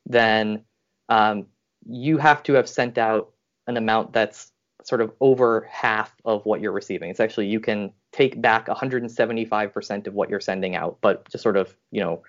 then 0.05 0.63
um, 1.09 1.47
you 1.89 2.19
have 2.19 2.43
to 2.43 2.53
have 2.53 2.69
sent 2.69 2.99
out 2.99 3.31
an 3.65 3.77
amount 3.77 4.13
that's 4.13 4.52
sort 4.87 5.01
of 5.01 5.11
over 5.21 5.67
half 5.71 6.13
of 6.25 6.45
what 6.45 6.61
you're 6.61 6.71
receiving. 6.71 7.09
It's 7.09 7.19
actually 7.19 7.47
you 7.47 7.59
can 7.59 7.91
take 8.11 8.41
back 8.41 8.67
175% 8.67 10.07
of 10.07 10.13
what 10.13 10.29
you're 10.29 10.39
sending 10.39 10.75
out, 10.75 10.97
but 11.01 11.29
just 11.29 11.43
sort 11.43 11.57
of, 11.57 11.75
you 11.91 12.01
know, 12.01 12.23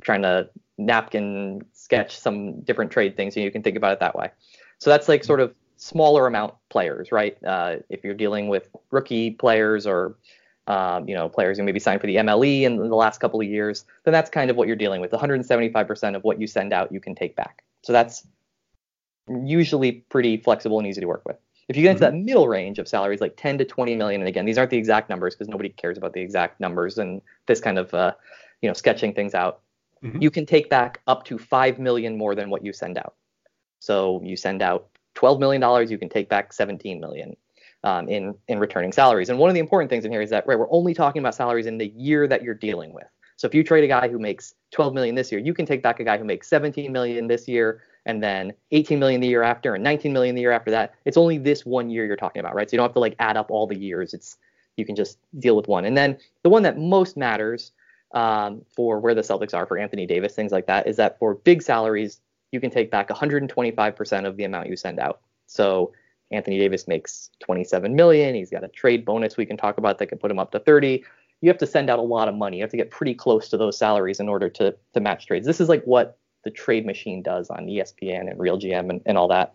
trying 0.00 0.22
to 0.22 0.48
napkin 0.78 1.62
sketch 1.72 2.18
some 2.18 2.60
different 2.62 2.90
trade 2.90 3.16
things, 3.16 3.36
and 3.36 3.44
you 3.44 3.50
can 3.50 3.62
think 3.62 3.76
about 3.76 3.92
it 3.92 4.00
that 4.00 4.16
way. 4.16 4.30
So 4.78 4.90
that's 4.90 5.08
like 5.08 5.24
sort 5.24 5.40
of 5.40 5.54
smaller 5.76 6.26
amount 6.26 6.54
players, 6.70 7.12
right? 7.12 7.36
Uh, 7.44 7.76
if 7.88 8.04
you're 8.04 8.14
dealing 8.14 8.48
with 8.48 8.68
rookie 8.90 9.30
players 9.30 9.86
or 9.86 10.16
um, 10.68 11.08
you 11.08 11.14
know 11.14 11.28
players 11.28 11.58
who 11.58 11.64
maybe 11.64 11.80
signed 11.80 12.00
for 12.00 12.06
the 12.06 12.16
MLE 12.16 12.62
in 12.62 12.76
the 12.76 12.96
last 12.96 13.18
couple 13.18 13.40
of 13.40 13.46
years, 13.46 13.84
then 14.04 14.12
that's 14.12 14.30
kind 14.30 14.50
of 14.50 14.56
what 14.56 14.68
you're 14.68 14.76
dealing 14.76 15.00
with. 15.00 15.10
175% 15.10 16.16
of 16.16 16.24
what 16.24 16.40
you 16.40 16.46
send 16.46 16.72
out, 16.72 16.92
you 16.92 17.00
can 17.00 17.14
take 17.14 17.36
back. 17.36 17.64
So 17.82 17.92
that's 17.92 18.26
usually 19.28 19.92
pretty 19.92 20.36
flexible 20.36 20.78
and 20.78 20.86
easy 20.86 21.00
to 21.00 21.06
work 21.06 21.22
with. 21.26 21.36
If 21.72 21.76
you 21.78 21.84
get 21.84 21.92
into 21.92 22.04
mm-hmm. 22.04 22.18
that 22.18 22.22
middle 22.22 22.48
range 22.48 22.78
of 22.78 22.86
salaries, 22.86 23.22
like 23.22 23.34
10 23.38 23.56
to 23.56 23.64
20 23.64 23.96
million, 23.96 24.20
and 24.20 24.28
again, 24.28 24.44
these 24.44 24.58
aren't 24.58 24.70
the 24.70 24.76
exact 24.76 25.08
numbers 25.08 25.34
because 25.34 25.48
nobody 25.48 25.70
cares 25.70 25.96
about 25.96 26.12
the 26.12 26.20
exact 26.20 26.60
numbers 26.60 26.98
and 26.98 27.22
this 27.46 27.62
kind 27.62 27.78
of, 27.78 27.94
uh, 27.94 28.12
you 28.60 28.68
know, 28.68 28.74
sketching 28.74 29.14
things 29.14 29.34
out. 29.34 29.60
Mm-hmm. 30.04 30.20
You 30.20 30.30
can 30.30 30.44
take 30.44 30.68
back 30.68 31.00
up 31.06 31.24
to 31.24 31.38
five 31.38 31.78
million 31.78 32.18
more 32.18 32.34
than 32.34 32.50
what 32.50 32.62
you 32.62 32.74
send 32.74 32.98
out. 32.98 33.14
So 33.78 34.20
you 34.22 34.36
send 34.36 34.60
out 34.60 34.90
12 35.14 35.40
million 35.40 35.62
dollars, 35.62 35.90
you 35.90 35.96
can 35.96 36.10
take 36.10 36.28
back 36.28 36.52
17 36.52 37.00
million. 37.00 37.34
Um, 37.84 38.08
in 38.08 38.36
in 38.46 38.60
returning 38.60 38.92
salaries, 38.92 39.28
and 39.28 39.40
one 39.40 39.50
of 39.50 39.54
the 39.54 39.60
important 39.60 39.90
things 39.90 40.04
in 40.04 40.12
here 40.12 40.22
is 40.22 40.30
that 40.30 40.46
right, 40.46 40.56
we're 40.56 40.70
only 40.70 40.94
talking 40.94 41.18
about 41.18 41.34
salaries 41.34 41.66
in 41.66 41.78
the 41.78 41.88
year 41.96 42.28
that 42.28 42.44
you're 42.44 42.54
dealing 42.54 42.92
with. 42.92 43.08
So 43.34 43.48
if 43.48 43.56
you 43.56 43.64
trade 43.64 43.82
a 43.82 43.88
guy 43.88 44.06
who 44.06 44.20
makes 44.20 44.54
12 44.70 44.94
million 44.94 45.16
this 45.16 45.32
year, 45.32 45.40
you 45.40 45.52
can 45.52 45.66
take 45.66 45.82
back 45.82 45.98
a 45.98 46.04
guy 46.04 46.16
who 46.16 46.22
makes 46.22 46.46
17 46.46 46.92
million 46.92 47.26
this 47.26 47.48
year 47.48 47.82
and 48.06 48.22
then 48.22 48.52
18 48.72 48.98
million 48.98 49.20
the 49.20 49.28
year 49.28 49.42
after 49.42 49.74
and 49.74 49.84
19 49.84 50.12
million 50.12 50.34
the 50.34 50.40
year 50.40 50.50
after 50.50 50.70
that. 50.70 50.94
It's 51.04 51.16
only 51.16 51.38
this 51.38 51.64
one 51.64 51.90
year 51.90 52.04
you're 52.04 52.16
talking 52.16 52.40
about, 52.40 52.54
right? 52.54 52.68
So 52.68 52.74
you 52.74 52.78
don't 52.78 52.88
have 52.88 52.94
to 52.94 53.00
like 53.00 53.16
add 53.18 53.36
up 53.36 53.50
all 53.50 53.66
the 53.66 53.78
years. 53.78 54.14
It's 54.14 54.38
you 54.76 54.84
can 54.84 54.96
just 54.96 55.18
deal 55.38 55.56
with 55.56 55.68
one. 55.68 55.84
And 55.84 55.96
then 55.96 56.18
the 56.42 56.48
one 56.48 56.62
that 56.62 56.78
most 56.78 57.16
matters 57.16 57.72
um, 58.12 58.62
for 58.74 59.00
where 59.00 59.14
the 59.14 59.20
Celtics 59.20 59.54
are 59.54 59.66
for 59.66 59.78
Anthony 59.78 60.06
Davis, 60.06 60.34
things 60.34 60.52
like 60.52 60.66
that, 60.66 60.86
is 60.86 60.96
that 60.96 61.18
for 61.18 61.34
big 61.34 61.62
salaries, 61.62 62.20
you 62.52 62.60
can 62.60 62.70
take 62.70 62.90
back 62.90 63.08
125% 63.08 64.26
of 64.26 64.36
the 64.36 64.44
amount 64.44 64.68
you 64.68 64.76
send 64.76 64.98
out. 64.98 65.20
So 65.46 65.92
Anthony 66.30 66.58
Davis 66.58 66.88
makes 66.88 67.30
27 67.40 67.94
million. 67.94 68.34
He's 68.34 68.50
got 68.50 68.64
a 68.64 68.68
trade 68.68 69.04
bonus 69.04 69.36
we 69.36 69.46
can 69.46 69.56
talk 69.56 69.78
about 69.78 69.98
that 69.98 70.06
could 70.06 70.20
put 70.20 70.30
him 70.30 70.38
up 70.38 70.50
to 70.52 70.58
30. 70.58 71.04
You 71.40 71.48
have 71.48 71.58
to 71.58 71.66
send 71.66 71.90
out 71.90 71.98
a 71.98 72.02
lot 72.02 72.28
of 72.28 72.34
money. 72.34 72.58
You 72.58 72.62
have 72.62 72.70
to 72.70 72.76
get 72.76 72.90
pretty 72.90 73.14
close 73.14 73.48
to 73.48 73.56
those 73.56 73.76
salaries 73.76 74.20
in 74.20 74.28
order 74.28 74.48
to 74.50 74.74
to 74.94 75.00
match 75.00 75.26
trades. 75.26 75.46
This 75.46 75.60
is 75.60 75.68
like 75.68 75.82
what 75.84 76.18
the 76.44 76.50
trade 76.50 76.86
machine 76.86 77.22
does 77.22 77.50
on 77.50 77.66
ESPN 77.66 78.30
and 78.30 78.38
RealGM 78.38 78.90
and, 78.90 79.00
and 79.06 79.16
all 79.16 79.28
that. 79.28 79.54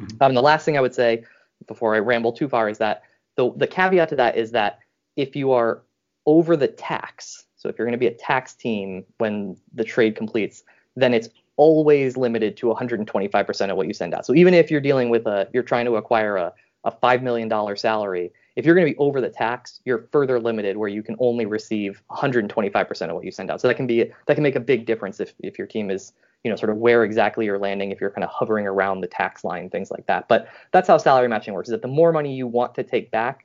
Mm-hmm. 0.00 0.22
Um, 0.22 0.34
the 0.34 0.42
last 0.42 0.64
thing 0.64 0.76
I 0.76 0.80
would 0.80 0.94
say 0.94 1.24
before 1.66 1.94
I 1.94 1.98
ramble 1.98 2.32
too 2.32 2.48
far 2.48 2.68
is 2.68 2.78
that 2.78 3.02
the, 3.36 3.52
the 3.56 3.66
caveat 3.66 4.08
to 4.10 4.16
that 4.16 4.36
is 4.36 4.50
that 4.52 4.80
if 5.16 5.34
you 5.34 5.52
are 5.52 5.82
over 6.26 6.56
the 6.56 6.68
tax, 6.68 7.46
so 7.56 7.68
if 7.68 7.78
you're 7.78 7.86
going 7.86 7.92
to 7.92 7.98
be 7.98 8.06
a 8.06 8.14
tax 8.14 8.54
team 8.54 9.04
when 9.18 9.56
the 9.74 9.84
trade 9.84 10.16
completes, 10.16 10.62
then 10.96 11.14
it's 11.14 11.28
always 11.56 12.16
limited 12.16 12.56
to 12.56 12.66
125% 12.66 13.70
of 13.70 13.76
what 13.76 13.86
you 13.86 13.92
send 13.92 14.14
out. 14.14 14.24
So 14.24 14.34
even 14.34 14.54
if 14.54 14.70
you're 14.70 14.80
dealing 14.80 15.10
with 15.10 15.26
a, 15.26 15.48
you're 15.52 15.64
trying 15.64 15.86
to 15.86 15.96
acquire 15.96 16.36
a, 16.36 16.52
a 16.84 16.92
$5 16.92 17.22
million 17.22 17.76
salary, 17.76 18.32
if 18.54 18.64
you're 18.64 18.74
going 18.74 18.86
to 18.86 18.92
be 18.92 18.98
over 18.98 19.20
the 19.20 19.28
tax, 19.28 19.80
you're 19.84 20.08
further 20.12 20.40
limited 20.40 20.76
where 20.76 20.88
you 20.88 21.02
can 21.02 21.16
only 21.18 21.46
receive 21.46 22.02
125% 22.10 23.08
of 23.08 23.14
what 23.14 23.24
you 23.24 23.32
send 23.32 23.50
out. 23.50 23.60
So 23.60 23.68
that 23.68 23.74
can 23.74 23.86
be, 23.86 24.10
that 24.26 24.34
can 24.34 24.42
make 24.42 24.56
a 24.56 24.60
big 24.60 24.86
difference 24.86 25.20
if, 25.20 25.34
if 25.40 25.58
your 25.58 25.66
team 25.66 25.90
is 25.90 26.12
you 26.44 26.50
know, 26.50 26.56
sort 26.56 26.70
of 26.70 26.76
where 26.76 27.04
exactly 27.04 27.44
you're 27.44 27.58
landing 27.58 27.90
if 27.90 28.00
you're 28.00 28.10
kind 28.10 28.24
of 28.24 28.30
hovering 28.30 28.66
around 28.66 29.00
the 29.00 29.06
tax 29.06 29.44
line, 29.44 29.68
things 29.70 29.90
like 29.90 30.06
that. 30.06 30.28
But 30.28 30.48
that's 30.72 30.88
how 30.88 30.98
salary 30.98 31.28
matching 31.28 31.54
works: 31.54 31.68
is 31.68 31.72
that 31.72 31.82
the 31.82 31.88
more 31.88 32.12
money 32.12 32.34
you 32.34 32.46
want 32.46 32.74
to 32.76 32.82
take 32.82 33.10
back, 33.10 33.44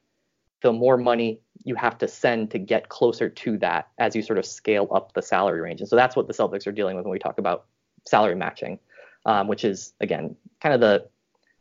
the 0.61 0.71
more 0.71 0.97
money 0.97 1.39
you 1.63 1.75
have 1.75 1.97
to 1.99 2.07
send 2.07 2.51
to 2.51 2.59
get 2.59 2.89
closer 2.89 3.29
to 3.29 3.57
that 3.59 3.89
as 3.97 4.15
you 4.15 4.21
sort 4.21 4.37
of 4.37 4.45
scale 4.45 4.87
up 4.93 5.13
the 5.13 5.21
salary 5.21 5.61
range. 5.61 5.79
And 5.79 5.89
so 5.89 5.95
that's 5.95 6.15
what 6.15 6.27
the 6.27 6.33
Celtics 6.33 6.67
are 6.67 6.71
dealing 6.71 6.95
with 6.95 7.05
when 7.05 7.11
we 7.11 7.19
talk 7.19 7.37
about 7.37 7.65
salary 8.05 8.35
matching, 8.35 8.79
um, 9.25 9.47
which 9.47 9.63
is 9.63 9.93
again 9.99 10.35
kind 10.61 10.75
of 10.75 10.81
the 10.81 11.07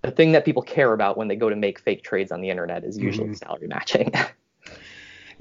the 0.02 0.10
thing 0.10 0.32
that 0.32 0.44
people 0.44 0.62
care 0.62 0.92
about 0.92 1.16
when 1.16 1.28
they 1.28 1.36
go 1.36 1.48
to 1.48 1.56
make 1.56 1.78
fake 1.78 2.02
trades 2.02 2.32
on 2.32 2.40
the 2.40 2.50
internet 2.50 2.84
is 2.84 2.98
usually 2.98 3.28
mm-hmm. 3.28 3.34
salary 3.34 3.68
matching. 3.68 4.12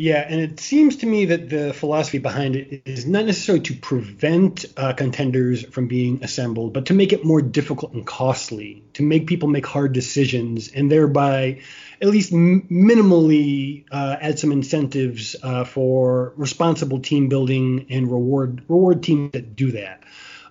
Yeah, 0.02 0.26
and 0.28 0.42
it 0.42 0.60
seems 0.60 0.96
to 0.96 1.06
me 1.06 1.26
that 1.26 1.48
the 1.52 1.74
philosophy 1.74 2.18
behind 2.18 2.56
it 2.56 2.82
is 2.88 3.06
not 3.06 3.24
necessarily 3.24 3.64
to 3.66 3.76
prevent 3.76 4.66
uh, 4.76 4.94
contenders 4.94 5.64
from 5.64 5.88
being 5.88 6.24
assembled, 6.24 6.74
but 6.74 6.88
to 6.88 6.96
make 6.96 7.14
it 7.14 7.24
more 7.24 7.40
difficult 7.40 7.94
and 7.94 8.04
costly, 8.04 8.84
to 8.94 9.04
make 9.04 9.28
people 9.28 9.48
make 9.48 9.68
hard 9.68 9.94
decisions, 9.94 10.70
and 10.70 10.92
thereby 10.92 11.60
at 12.02 12.08
least 12.08 12.34
m- 12.34 12.68
minimally 12.72 13.86
uh, 13.92 14.18
add 14.20 14.40
some 14.40 14.52
incentives 14.52 15.36
uh, 15.44 15.66
for 15.66 16.34
responsible 16.36 17.00
team 17.00 17.30
building 17.30 17.86
and 17.92 18.12
reward 18.12 18.64
reward 18.68 19.04
teams 19.04 19.34
that 19.34 19.56
do 19.56 19.74
that. 19.74 20.02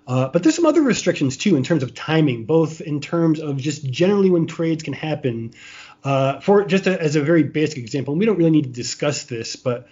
Uh, 0.07 0.29
but 0.29 0.45
there's 0.45 0.55
some 0.57 0.67
other 0.67 0.83
restrictions 0.83 1.37
too 1.37 1.57
in 1.57 1.65
terms 1.65 1.83
of 1.83 1.95
timing, 1.95 2.45
both 2.45 2.81
in 2.81 3.01
terms 3.01 3.41
of 3.41 3.57
just 3.57 3.85
generally 3.89 4.31
when 4.31 4.47
trades 4.47 4.85
can 4.85 4.93
happen. 4.93 5.53
Uh, 6.03 6.41
for 6.41 6.65
just 6.65 6.87
a, 6.87 7.01
as 7.01 7.17
a 7.17 7.23
very 7.23 7.43
basic 7.43 7.79
example, 7.79 8.15
we 8.15 8.27
don't 8.27 8.37
really 8.37 8.51
need 8.51 8.65
to 8.65 8.71
discuss 8.71 9.25
this, 9.25 9.57
but 9.57 9.89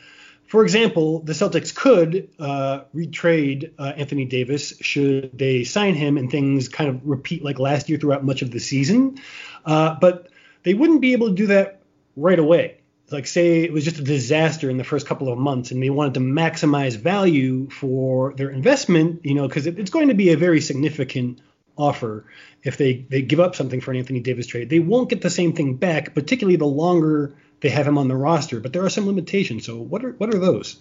for 0.49 0.63
example, 0.63 1.21
the 1.21 1.35
Celtics 1.35 1.75
could 1.75 2.31
uh, 2.39 2.81
retrade 2.95 3.73
uh, 3.79 3.93
Anthony 3.97 4.25
Davis 4.25 4.73
should 4.81 5.37
they 5.39 5.65
sign 5.65 5.95
him 5.95 6.17
and 6.17 6.31
things 6.31 6.71
kind 6.71 6.89
of 6.89 7.07
repeat 7.07 7.45
like 7.45 7.59
last 7.59 7.91
year 7.91 7.99
throughout 7.99 8.25
much 8.25 8.41
of 8.41 8.51
the 8.51 8.59
season. 8.59 9.19
Uh, 9.67 9.97
but 10.01 10.31
they 10.63 10.73
wouldn't 10.73 11.03
be 11.03 11.13
able 11.13 11.29
to 11.29 11.35
do 11.35 11.49
that 11.49 11.83
right 12.17 12.39
away. 12.39 12.81
Like, 13.11 13.27
say 13.27 13.63
it 13.63 13.73
was 13.73 13.85
just 13.85 13.99
a 13.99 14.03
disaster 14.03 14.71
in 14.71 14.79
the 14.79 14.85
first 14.85 15.07
couple 15.07 15.31
of 15.31 15.39
months 15.39 15.71
and 15.71 15.83
they 15.83 15.91
wanted 15.91 16.15
to 16.15 16.21
maximize 16.21 16.97
value 16.97 17.69
for 17.69 18.33
their 18.35 18.49
investment, 18.49 19.27
you 19.27 19.35
know, 19.35 19.47
because 19.47 19.67
it, 19.67 19.79
it's 19.79 19.91
going 19.91 20.09
to 20.09 20.15
be 20.15 20.31
a 20.31 20.37
very 20.39 20.63
significant 20.63 21.43
offer 21.79 22.25
if 22.63 22.77
they, 22.77 23.07
they 23.09 23.23
give 23.23 23.41
up 23.41 23.55
something 23.55 23.81
for 23.81 23.93
an 23.93 23.97
Anthony 23.97 24.21
Davis 24.21 24.47
trade. 24.47 24.69
They 24.69 24.81
won't 24.81 25.09
get 25.09 25.23
the 25.23 25.31
same 25.31 25.53
thing 25.53 25.77
back, 25.77 26.15
particularly 26.15 26.57
the 26.57 26.67
longer 26.67 27.35
they 27.61 27.69
have 27.71 27.87
him 27.87 27.99
on 27.99 28.09
the 28.09 28.17
roster. 28.17 28.61
But 28.61 28.73
there 28.73 28.85
are 28.85 28.91
some 28.91 29.07
limitations. 29.07 29.65
So 29.65 29.77
what 29.77 30.05
are 30.05 30.13
what 30.13 30.35
are 30.35 30.39
those? 30.39 30.81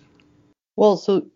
Well, 0.76 0.98
so 0.98 1.28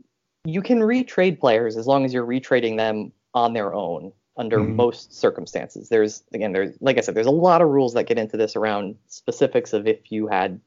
you 0.43 0.61
can 0.61 0.79
retrade 0.79 1.39
players 1.39 1.77
as 1.77 1.87
long 1.87 2.05
as 2.05 2.13
you're 2.13 2.25
retrading 2.25 2.77
them 2.77 3.11
on 3.33 3.53
their 3.53 3.73
own 3.73 4.11
under 4.37 4.59
mm-hmm. 4.59 4.75
most 4.75 5.13
circumstances. 5.13 5.89
There's 5.89 6.23
again, 6.33 6.51
there's 6.51 6.75
like 6.79 6.97
I 6.97 7.01
said, 7.01 7.15
there's 7.15 7.27
a 7.27 7.31
lot 7.31 7.61
of 7.61 7.69
rules 7.69 7.93
that 7.93 8.07
get 8.07 8.17
into 8.17 8.37
this 8.37 8.55
around 8.55 8.95
specifics 9.07 9.73
of 9.73 9.87
if 9.87 10.11
you 10.11 10.27
had 10.27 10.59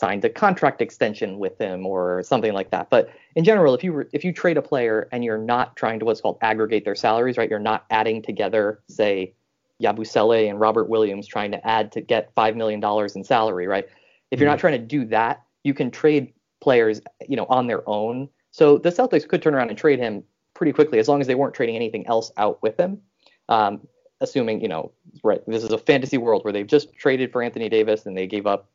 signed 0.00 0.24
a 0.24 0.30
contract 0.30 0.80
extension 0.80 1.38
with 1.38 1.58
him 1.58 1.86
or 1.86 2.22
something 2.22 2.54
like 2.54 2.70
that. 2.70 2.88
But 2.88 3.10
in 3.36 3.44
general, 3.44 3.74
if 3.74 3.84
you 3.84 4.08
if 4.12 4.24
you 4.24 4.32
trade 4.32 4.56
a 4.56 4.62
player 4.62 5.08
and 5.12 5.22
you're 5.22 5.44
not 5.54 5.76
trying 5.76 5.98
to 5.98 6.06
what's 6.06 6.22
called 6.22 6.38
aggregate 6.40 6.86
their 6.86 6.94
salaries, 6.94 7.36
right? 7.36 7.50
You're 7.50 7.58
not 7.58 7.84
adding 7.90 8.22
together, 8.22 8.80
say, 8.88 9.34
Yabusele 9.82 10.48
and 10.48 10.58
Robert 10.58 10.88
Williams 10.88 11.26
trying 11.26 11.52
to 11.52 11.66
add 11.66 11.92
to 11.92 12.00
get 12.00 12.32
five 12.34 12.56
million 12.56 12.80
dollars 12.80 13.14
in 13.14 13.22
salary, 13.22 13.66
right? 13.66 13.86
If 14.30 14.40
you're 14.40 14.48
not 14.48 14.56
mm-hmm. 14.56 14.60
trying 14.60 14.80
to 14.80 14.86
do 14.86 15.04
that, 15.06 15.42
you 15.64 15.74
can 15.74 15.90
trade 15.90 16.32
players, 16.60 17.00
you 17.28 17.36
know, 17.36 17.46
on 17.50 17.66
their 17.66 17.86
own. 17.88 18.28
So 18.52 18.78
the 18.78 18.90
Celtics 18.90 19.28
could 19.28 19.42
turn 19.42 19.54
around 19.54 19.68
and 19.68 19.78
trade 19.78 19.98
him 19.98 20.24
pretty 20.54 20.72
quickly 20.72 20.98
as 20.98 21.08
long 21.08 21.20
as 21.20 21.26
they 21.26 21.34
weren't 21.34 21.54
trading 21.54 21.76
anything 21.76 22.06
else 22.06 22.32
out 22.38 22.62
with 22.62 22.78
him. 22.78 23.00
Um, 23.48 23.86
assuming, 24.20 24.60
you 24.60 24.68
know, 24.68 24.92
right, 25.22 25.42
this 25.46 25.62
is 25.62 25.72
a 25.72 25.78
fantasy 25.78 26.18
world 26.18 26.44
where 26.44 26.52
they've 26.52 26.66
just 26.66 26.94
traded 26.94 27.32
for 27.32 27.42
Anthony 27.42 27.68
Davis 27.68 28.06
and 28.06 28.16
they 28.16 28.26
gave 28.26 28.46
up 28.46 28.70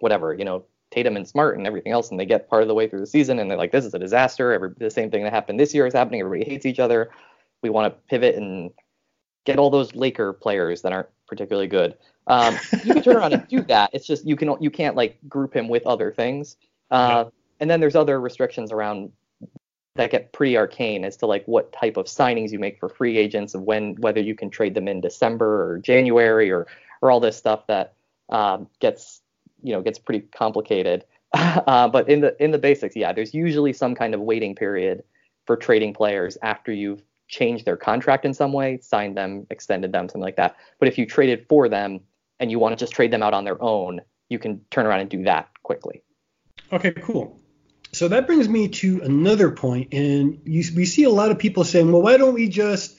whatever, 0.00 0.34
you 0.34 0.44
know, 0.44 0.64
Tatum 0.90 1.16
and 1.16 1.26
Smart 1.26 1.56
and 1.56 1.66
everything 1.66 1.92
else, 1.92 2.10
and 2.10 2.18
they 2.18 2.26
get 2.26 2.48
part 2.48 2.62
of 2.62 2.68
the 2.68 2.74
way 2.74 2.88
through 2.88 3.00
the 3.00 3.06
season, 3.06 3.38
and 3.38 3.50
they're 3.50 3.58
like, 3.58 3.72
this 3.72 3.84
is 3.84 3.94
a 3.94 3.98
disaster. 3.98 4.52
Every, 4.52 4.70
the 4.76 4.90
same 4.90 5.10
thing 5.10 5.22
that 5.22 5.32
happened 5.32 5.60
this 5.60 5.72
year 5.72 5.86
is 5.86 5.94
happening. 5.94 6.20
Everybody 6.20 6.50
hates 6.50 6.66
each 6.66 6.80
other. 6.80 7.10
We 7.62 7.70
want 7.70 7.92
to 7.92 8.00
pivot 8.08 8.34
and 8.34 8.70
get 9.44 9.58
all 9.58 9.70
those 9.70 9.94
Laker 9.94 10.32
players 10.32 10.82
that 10.82 10.92
aren't 10.92 11.08
particularly 11.28 11.68
good. 11.68 11.96
Um, 12.26 12.58
you 12.84 12.94
can 12.94 13.02
turn 13.02 13.16
around 13.16 13.32
and 13.32 13.46
do 13.48 13.62
that. 13.62 13.90
It's 13.92 14.06
just 14.06 14.26
you 14.26 14.36
can 14.36 14.54
you 14.60 14.70
can't 14.70 14.96
like 14.96 15.18
group 15.28 15.54
him 15.54 15.68
with 15.68 15.86
other 15.86 16.12
things. 16.12 16.56
Uh, 16.90 17.24
yeah. 17.24 17.30
And 17.60 17.70
then 17.70 17.80
there's 17.80 17.96
other 17.96 18.20
restrictions 18.20 18.72
around 18.72 19.12
that 19.96 20.10
get 20.10 20.32
pretty 20.32 20.56
arcane 20.56 21.04
as 21.04 21.16
to 21.18 21.26
like 21.26 21.44
what 21.46 21.72
type 21.72 21.96
of 21.96 22.06
signings 22.06 22.52
you 22.52 22.58
make 22.58 22.78
for 22.78 22.88
free 22.88 23.18
agents 23.18 23.54
and 23.54 23.66
when 23.66 23.94
whether 23.96 24.20
you 24.20 24.34
can 24.34 24.48
trade 24.48 24.74
them 24.74 24.88
in 24.88 25.00
December 25.00 25.70
or 25.70 25.78
January 25.78 26.50
or 26.50 26.66
or 27.02 27.10
all 27.10 27.20
this 27.20 27.36
stuff 27.36 27.66
that 27.66 27.94
um, 28.28 28.68
gets 28.78 29.19
you 29.62 29.72
know 29.72 29.82
gets 29.82 29.98
pretty 29.98 30.20
complicated. 30.20 31.04
uh, 31.32 31.88
but 31.88 32.08
in 32.08 32.20
the 32.20 32.42
in 32.42 32.50
the 32.50 32.58
basics, 32.58 32.96
yeah, 32.96 33.12
there's 33.12 33.34
usually 33.34 33.72
some 33.72 33.94
kind 33.94 34.14
of 34.14 34.20
waiting 34.20 34.54
period 34.54 35.02
for 35.46 35.56
trading 35.56 35.94
players 35.94 36.36
after 36.42 36.72
you've 36.72 37.02
changed 37.28 37.64
their 37.64 37.76
contract 37.76 38.24
in 38.24 38.34
some 38.34 38.52
way, 38.52 38.78
signed 38.82 39.16
them, 39.16 39.46
extended 39.50 39.92
them, 39.92 40.08
something 40.08 40.20
like 40.20 40.36
that. 40.36 40.56
But 40.78 40.88
if 40.88 40.98
you 40.98 41.06
traded 41.06 41.46
for 41.48 41.68
them 41.68 42.00
and 42.40 42.50
you 42.50 42.58
want 42.58 42.72
to 42.72 42.76
just 42.76 42.92
trade 42.92 43.12
them 43.12 43.22
out 43.22 43.34
on 43.34 43.44
their 43.44 43.62
own, 43.62 44.00
you 44.28 44.38
can 44.38 44.60
turn 44.70 44.86
around 44.86 45.00
and 45.00 45.10
do 45.10 45.24
that 45.24 45.48
quickly. 45.62 46.02
Okay, 46.72 46.90
cool. 46.92 47.40
So 47.92 48.08
that 48.08 48.26
brings 48.26 48.48
me 48.48 48.68
to 48.68 49.00
another 49.02 49.50
point, 49.50 49.92
and 49.92 50.40
you, 50.44 50.62
we 50.76 50.86
see 50.86 51.04
a 51.04 51.10
lot 51.10 51.30
of 51.30 51.38
people 51.38 51.64
saying, 51.64 51.90
well, 51.90 52.02
why 52.02 52.16
don't 52.16 52.34
we 52.34 52.48
just 52.48 52.96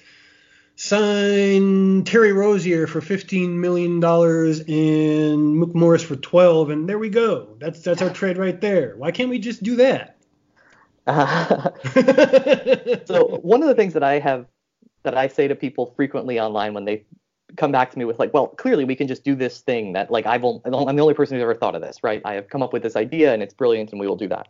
sign 0.76 2.04
Terry 2.04 2.34
Rozier 2.34 2.88
for 2.88 3.02
$15 3.02 3.50
million 3.50 4.04
and 4.04 5.56
Mook 5.56 5.76
Morris 5.76 6.04
for 6.04 6.16
12, 6.16 6.70
and 6.70 6.90
there 6.90 7.00
we 7.00 7.10
go. 7.10 7.56
That's 7.60 7.82
that's 7.82 8.02
our 8.02 8.10
trade 8.10 8.38
right 8.38 8.60
there. 8.60 8.96
Why 8.98 9.12
can't 9.12 9.30
we 9.30 9.40
just 9.40 9.64
do 9.64 9.76
that? 9.78 10.18
Uh, 11.08 11.70
so 13.06 13.40
one 13.42 13.62
of 13.62 13.68
the 13.68 13.76
things 13.76 13.94
that 13.94 14.04
I 14.04 14.20
have 14.20 14.46
that 15.04 15.18
I 15.18 15.28
say 15.28 15.48
to 15.48 15.56
people 15.56 15.94
frequently 15.96 16.40
online 16.40 16.74
when 16.74 16.86
they 16.86 17.06
come 17.58 17.72
back 17.72 17.92
to 17.92 18.00
me 18.00 18.06
with 18.06 18.20
like, 18.20 18.34
well, 18.34 18.48
clearly 18.48 18.86
we 18.86 18.96
can 18.96 19.08
just 19.08 19.24
do 19.24 19.36
this 19.36 19.62
thing 19.62 19.94
that 19.94 20.12
like 20.12 20.26
I've 20.26 20.44
I'm 20.44 20.62
the 20.96 21.02
only 21.02 21.14
person 21.14 21.36
who's 21.36 21.44
ever 21.44 21.56
thought 21.56 21.76
of 21.76 21.82
this, 21.82 22.04
right? 22.04 22.22
I 22.26 22.34
have 22.34 22.50
come 22.50 22.62
up 22.62 22.74
with 22.74 22.84
this 22.84 22.96
idea 22.96 23.34
and 23.34 23.44
it's 23.44 23.54
brilliant 23.54 23.92
and 23.92 24.00
we 24.00 24.08
will 24.08 24.16
do 24.16 24.28
that. 24.30 24.48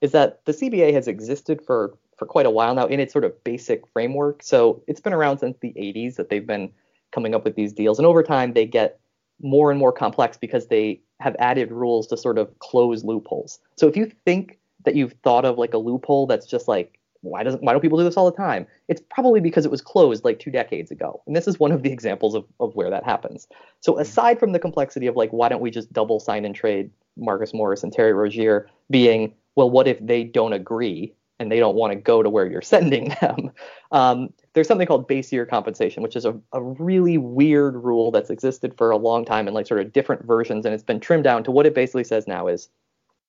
Is 0.00 0.12
that 0.12 0.44
the 0.44 0.52
CBA 0.52 0.92
has 0.92 1.08
existed 1.08 1.60
for 1.66 1.96
for 2.18 2.26
quite 2.26 2.46
a 2.46 2.50
while 2.50 2.74
now 2.74 2.86
in 2.86 3.00
its 3.00 3.12
sort 3.12 3.24
of 3.24 3.44
basic 3.44 3.86
framework. 3.88 4.42
So 4.42 4.82
it's 4.86 5.00
been 5.00 5.12
around 5.12 5.38
since 5.38 5.56
the 5.60 5.72
80s 5.76 6.16
that 6.16 6.28
they've 6.28 6.46
been 6.46 6.70
coming 7.12 7.34
up 7.34 7.44
with 7.44 7.54
these 7.54 7.72
deals, 7.72 7.98
and 7.98 8.06
over 8.06 8.22
time 8.22 8.52
they 8.52 8.66
get 8.66 9.00
more 9.40 9.70
and 9.70 9.78
more 9.78 9.92
complex 9.92 10.36
because 10.36 10.66
they 10.66 11.00
have 11.20 11.36
added 11.38 11.70
rules 11.72 12.06
to 12.08 12.16
sort 12.16 12.38
of 12.38 12.58
close 12.58 13.04
loopholes. 13.04 13.58
So 13.76 13.88
if 13.88 13.96
you 13.96 14.10
think 14.24 14.58
that 14.84 14.94
you've 14.94 15.14
thought 15.24 15.44
of 15.44 15.58
like 15.58 15.74
a 15.74 15.78
loophole 15.78 16.26
that's 16.26 16.46
just 16.46 16.68
like 16.68 16.98
why 17.22 17.42
doesn't 17.42 17.62
why 17.62 17.72
don't 17.72 17.80
people 17.80 17.98
do 17.98 18.04
this 18.04 18.16
all 18.16 18.30
the 18.30 18.36
time? 18.36 18.66
It's 18.86 19.02
probably 19.10 19.40
because 19.40 19.64
it 19.64 19.70
was 19.70 19.80
closed 19.80 20.24
like 20.24 20.38
two 20.38 20.50
decades 20.50 20.90
ago. 20.90 21.20
And 21.26 21.34
this 21.34 21.48
is 21.48 21.58
one 21.58 21.72
of 21.72 21.82
the 21.82 21.90
examples 21.92 22.34
of, 22.34 22.44
of 22.60 22.74
where 22.74 22.90
that 22.90 23.04
happens. 23.04 23.48
So 23.80 23.92
mm-hmm. 23.92 24.02
aside 24.02 24.38
from 24.38 24.52
the 24.52 24.58
complexity 24.58 25.06
of 25.06 25.16
like 25.16 25.30
why 25.30 25.48
don't 25.48 25.60
we 25.60 25.70
just 25.70 25.92
double 25.92 26.20
sign 26.20 26.44
and 26.44 26.54
trade 26.54 26.90
Marcus 27.16 27.52
Morris 27.52 27.82
and 27.82 27.92
Terry 27.92 28.12
Rozier 28.12 28.68
being, 28.90 29.34
well, 29.56 29.68
what 29.68 29.88
if 29.88 29.98
they 30.04 30.22
don't 30.22 30.52
agree 30.52 31.12
and 31.38 31.50
they 31.50 31.58
don't 31.58 31.76
want 31.76 31.92
to 31.92 31.98
go 31.98 32.22
to 32.22 32.30
where 32.30 32.46
you're 32.46 32.62
sending 32.74 33.14
them? 33.20 33.50
Um, 33.92 34.32
there's 34.52 34.68
something 34.68 34.86
called 34.86 35.08
base 35.08 35.32
year 35.32 35.46
compensation, 35.46 36.02
which 36.02 36.16
is 36.16 36.24
a, 36.24 36.38
a 36.52 36.62
really 36.62 37.18
weird 37.18 37.76
rule 37.76 38.10
that's 38.10 38.30
existed 38.30 38.74
for 38.76 38.90
a 38.90 38.96
long 38.96 39.24
time 39.24 39.48
in 39.48 39.54
like 39.54 39.66
sort 39.66 39.80
of 39.80 39.92
different 39.92 40.24
versions, 40.24 40.66
and 40.66 40.74
it's 40.74 40.82
been 40.82 41.00
trimmed 41.00 41.24
down 41.24 41.44
to 41.44 41.50
what 41.50 41.66
it 41.66 41.74
basically 41.74 42.04
says 42.04 42.26
now 42.26 42.48
is 42.48 42.68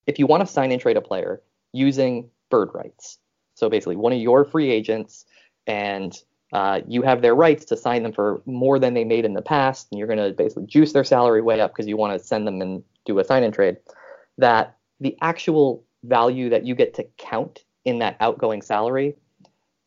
if 0.08 0.18
you 0.18 0.26
want 0.26 0.42
to 0.42 0.52
sign 0.52 0.72
and 0.72 0.82
trade 0.82 0.98
a 0.98 1.02
player 1.02 1.42
using 1.72 2.30
bird 2.50 2.70
rights, 2.74 3.20
so 3.60 3.70
basically, 3.70 3.98
one 3.98 4.14
of 4.14 4.20
your 4.20 4.46
free 4.46 4.72
agents, 4.72 5.26
and 5.68 6.18
uh, 6.54 6.80
you 6.88 7.02
have 7.02 7.22
their 7.22 7.36
rights 7.36 7.66
to 7.66 7.78
sign 7.78 8.04
them 8.04 8.14
for 8.14 8.42
more 8.46 8.80
than 8.80 8.94
they 8.94 9.04
made 9.04 9.26
in 9.26 9.34
the 9.34 9.42
past, 9.42 9.88
and 9.92 10.00
you're 10.00 10.08
going 10.08 10.18
to 10.18 10.32
basically 10.32 10.66
juice 10.66 10.94
their 10.94 11.04
salary 11.04 11.42
way 11.42 11.60
up 11.60 11.72
because 11.72 11.88
you 11.88 11.98
want 11.98 12.18
to 12.18 12.26
send 12.26 12.48
them 12.48 12.62
and 12.62 12.84
do 13.06 13.20
a 13.20 13.24
sign 13.24 13.44
and 13.44 13.54
trade. 13.54 13.78
That 14.38 14.78
the 15.00 15.18
actual 15.22 15.84
value 16.04 16.50
that 16.50 16.66
you 16.66 16.74
get 16.74 16.94
to 16.96 17.06
count 17.18 17.66
in 17.90 18.00
that 18.00 18.16
outgoing 18.20 18.62
salary 18.62 19.16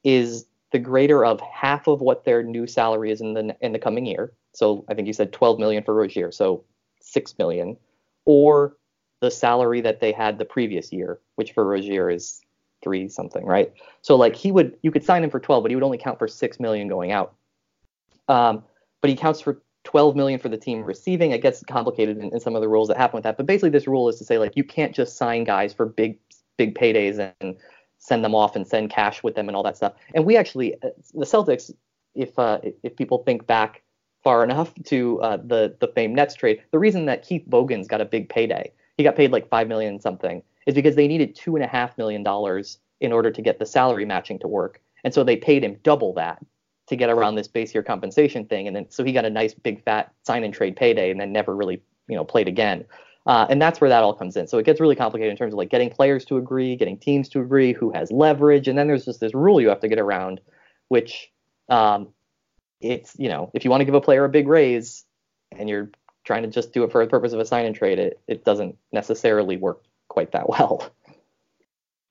is 0.04 0.46
the 0.72 0.78
greater 0.78 1.24
of 1.24 1.40
half 1.40 1.86
of 1.86 2.00
what 2.00 2.24
their 2.24 2.42
new 2.42 2.66
salary 2.66 3.10
is 3.10 3.20
in 3.20 3.34
the 3.34 3.56
in 3.60 3.72
the 3.72 3.78
coming 3.78 4.06
year. 4.06 4.32
So 4.54 4.84
I 4.88 4.94
think 4.94 5.06
you 5.06 5.12
said 5.12 5.32
12 5.32 5.58
million 5.58 5.82
for 5.82 5.94
Rozier, 5.94 6.30
so 6.30 6.64
6 7.00 7.38
million, 7.38 7.76
or 8.26 8.76
the 9.20 9.30
salary 9.30 9.80
that 9.80 10.00
they 10.00 10.12
had 10.12 10.38
the 10.38 10.44
previous 10.44 10.92
year, 10.92 11.20
which 11.36 11.52
for 11.52 11.64
Rozier 11.64 12.10
is 12.10 12.42
three 12.82 13.08
something, 13.08 13.46
right? 13.46 13.72
So 14.02 14.16
like 14.16 14.34
he 14.34 14.50
would, 14.52 14.76
you 14.82 14.90
could 14.90 15.04
sign 15.04 15.24
him 15.24 15.30
for 15.30 15.40
12, 15.40 15.62
but 15.62 15.70
he 15.70 15.76
would 15.76 15.84
only 15.84 15.98
count 15.98 16.18
for 16.18 16.28
six 16.28 16.58
million 16.58 16.88
going 16.88 17.12
out. 17.12 17.34
Um, 18.28 18.64
but 19.00 19.10
he 19.10 19.16
counts 19.16 19.40
for 19.40 19.62
12 19.84 20.16
million 20.16 20.38
for 20.38 20.48
the 20.48 20.56
team 20.56 20.82
receiving. 20.82 21.30
It 21.30 21.42
gets 21.42 21.62
complicated 21.64 22.18
in, 22.18 22.32
in, 22.32 22.40
some 22.40 22.54
of 22.54 22.62
the 22.62 22.68
rules 22.68 22.88
that 22.88 22.96
happen 22.96 23.16
with 23.16 23.24
that. 23.24 23.36
But 23.36 23.46
basically, 23.46 23.70
this 23.70 23.86
rule 23.86 24.08
is 24.08 24.16
to 24.18 24.24
say 24.24 24.38
like 24.38 24.56
you 24.56 24.64
can't 24.64 24.94
just 24.94 25.16
sign 25.16 25.44
guys 25.44 25.72
for 25.72 25.86
big 25.86 26.18
big 26.56 26.74
paydays 26.76 27.32
and 27.40 27.56
send 28.02 28.24
them 28.24 28.34
off 28.34 28.56
and 28.56 28.66
send 28.66 28.90
cash 28.90 29.22
with 29.22 29.36
them 29.36 29.48
and 29.48 29.54
all 29.54 29.62
that 29.62 29.76
stuff. 29.76 29.92
And 30.12 30.26
we 30.26 30.36
actually, 30.36 30.74
uh, 30.82 30.88
the 31.14 31.24
Celtics, 31.24 31.72
if 32.14 32.36
uh, 32.36 32.58
if 32.82 32.96
people 32.96 33.18
think 33.18 33.46
back 33.46 33.82
far 34.24 34.42
enough 34.42 34.74
to 34.86 35.20
uh, 35.22 35.36
the 35.36 35.76
the 35.78 35.86
famed 35.86 36.16
Nets 36.16 36.34
trade, 36.34 36.60
the 36.72 36.80
reason 36.80 37.06
that 37.06 37.22
Keith 37.22 37.44
Bogans 37.46 37.86
got 37.86 38.00
a 38.00 38.04
big 38.04 38.28
payday, 38.28 38.72
he 38.96 39.04
got 39.04 39.14
paid 39.14 39.30
like 39.30 39.48
five 39.48 39.68
million 39.68 40.00
something, 40.00 40.42
is 40.66 40.74
because 40.74 40.96
they 40.96 41.06
needed 41.06 41.36
two 41.36 41.54
and 41.54 41.64
a 41.64 41.68
half 41.68 41.96
million 41.96 42.24
dollars 42.24 42.78
in 43.00 43.12
order 43.12 43.30
to 43.30 43.40
get 43.40 43.60
the 43.60 43.66
salary 43.66 44.04
matching 44.04 44.38
to 44.40 44.48
work. 44.48 44.80
And 45.04 45.14
so 45.14 45.22
they 45.22 45.36
paid 45.36 45.62
him 45.62 45.78
double 45.84 46.12
that 46.14 46.44
to 46.88 46.96
get 46.96 47.08
around 47.08 47.36
this 47.36 47.48
base 47.48 47.72
year 47.72 47.84
compensation 47.84 48.46
thing. 48.46 48.66
And 48.66 48.74
then 48.74 48.86
so 48.90 49.04
he 49.04 49.12
got 49.12 49.24
a 49.24 49.30
nice 49.30 49.54
big 49.54 49.82
fat 49.84 50.12
sign 50.24 50.42
and 50.42 50.52
trade 50.52 50.74
payday 50.74 51.10
and 51.12 51.20
then 51.20 51.32
never 51.32 51.54
really, 51.54 51.80
you 52.08 52.16
know, 52.16 52.24
played 52.24 52.48
again. 52.48 52.84
Uh, 53.24 53.46
and 53.48 53.62
that's 53.62 53.80
where 53.80 53.90
that 53.90 54.02
all 54.02 54.14
comes 54.14 54.37
in. 54.37 54.46
So 54.46 54.58
it 54.58 54.66
gets 54.66 54.80
really 54.80 54.96
complicated 54.96 55.30
in 55.30 55.37
terms 55.37 55.52
of 55.52 55.58
like 55.58 55.70
getting 55.70 55.90
players 55.90 56.24
to 56.26 56.38
agree, 56.38 56.74
getting 56.76 56.98
teams 56.98 57.28
to 57.30 57.40
agree, 57.40 57.72
who 57.72 57.92
has 57.92 58.11
leverage, 58.11 58.66
and 58.66 58.76
then 58.76 58.88
there's 58.88 59.04
just 59.04 59.20
this 59.20 59.35
rule 59.35 59.61
you 59.61 59.68
have 59.68 59.80
to 59.80 59.88
get 59.88 59.98
around, 59.98 60.40
which 60.88 61.30
um, 61.68 62.08
it's 62.80 63.14
you 63.18 63.28
know 63.28 63.50
if 63.54 63.64
you 63.64 63.70
want 63.70 63.80
to 63.80 63.85
give 63.85 63.94
a 63.94 64.00
player 64.00 64.24
a 64.24 64.28
big 64.28 64.48
raise 64.48 65.04
and 65.56 65.68
you're 65.68 65.90
trying 66.24 66.42
to 66.42 66.48
just 66.48 66.72
do 66.72 66.85
it 66.85 66.92
for 66.92 67.04
the 67.04 67.11
purpose 67.11 67.32
of 67.32 67.38
a 67.38 67.44
sign 67.44 67.66
and 67.66 67.76
trade, 67.76 67.98
it 67.98 68.20
it 68.26 68.44
doesn't 68.44 68.76
necessarily 68.90 69.56
work 69.56 69.82
quite 70.08 70.32
that 70.32 70.48
well. 70.48 70.90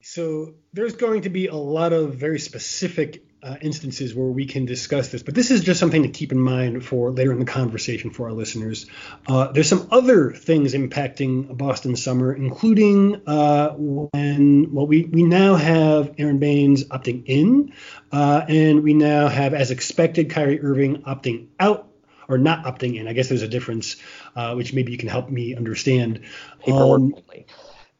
So 0.03 0.55
there's 0.73 0.95
going 0.95 1.23
to 1.23 1.29
be 1.29 1.47
a 1.47 1.55
lot 1.55 1.93
of 1.93 2.15
very 2.15 2.39
specific 2.39 3.23
uh, 3.43 3.55
instances 3.61 4.13
where 4.13 4.27
we 4.27 4.45
can 4.45 4.65
discuss 4.65 5.09
this, 5.09 5.23
but 5.23 5.33
this 5.33 5.49
is 5.49 5.63
just 5.63 5.79
something 5.79 6.03
to 6.03 6.09
keep 6.09 6.31
in 6.31 6.39
mind 6.39 6.85
for 6.85 7.11
later 7.11 7.31
in 7.31 7.39
the 7.39 7.45
conversation 7.45 8.11
for 8.11 8.27
our 8.27 8.33
listeners. 8.33 8.85
Uh, 9.27 9.51
there's 9.51 9.67
some 9.67 9.87
other 9.91 10.31
things 10.31 10.73
impacting 10.73 11.57
Boston 11.57 11.95
summer, 11.95 12.33
including 12.33 13.21
uh, 13.27 13.69
when 13.75 14.73
well 14.73 14.85
we 14.85 15.05
we 15.05 15.23
now 15.23 15.55
have 15.55 16.13
Aron 16.17 16.37
Baynes 16.37 16.83
opting 16.85 17.23
in, 17.25 17.73
uh, 18.11 18.45
and 18.47 18.83
we 18.83 18.93
now 18.93 19.27
have, 19.27 19.53
as 19.53 19.71
expected, 19.71 20.29
Kyrie 20.29 20.61
Irving 20.61 21.01
opting 21.03 21.47
out 21.59 21.87
or 22.27 22.37
not 22.37 22.65
opting 22.65 22.95
in. 22.95 23.07
I 23.07 23.13
guess 23.13 23.27
there's 23.27 23.41
a 23.41 23.47
difference, 23.47 23.97
uh, 24.35 24.53
which 24.53 24.73
maybe 24.73 24.91
you 24.91 24.97
can 24.97 25.09
help 25.09 25.29
me 25.29 25.55
understand. 25.55 26.21
Paperwork 26.59 27.01
um, 27.01 27.15
only 27.15 27.45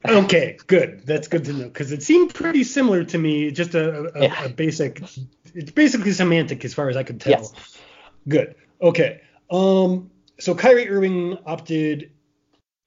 okay, 0.08 0.58
good. 0.68 1.06
That's 1.06 1.28
good 1.28 1.46
to 1.46 1.54
know 1.54 1.66
because 1.66 1.92
it 1.92 2.04
seemed 2.04 2.34
pretty 2.34 2.64
similar 2.64 3.04
to 3.06 3.18
me. 3.18 3.52
Just 3.52 3.76
a, 3.76 4.12
a, 4.16 4.24
yeah. 4.24 4.46
a, 4.46 4.50
basic. 4.50 5.02
It's 5.54 5.72
basically 5.72 6.12
semantic 6.12 6.64
as 6.66 6.74
far 6.74 6.90
as 6.90 6.98
I 6.98 7.04
could 7.04 7.22
tell. 7.22 7.32
Yes. 7.32 7.78
Good. 8.28 8.56
Okay. 8.82 9.22
Um. 9.50 10.10
So 10.40 10.56
Kyrie 10.56 10.90
Irving 10.90 11.38
opted, 11.46 12.12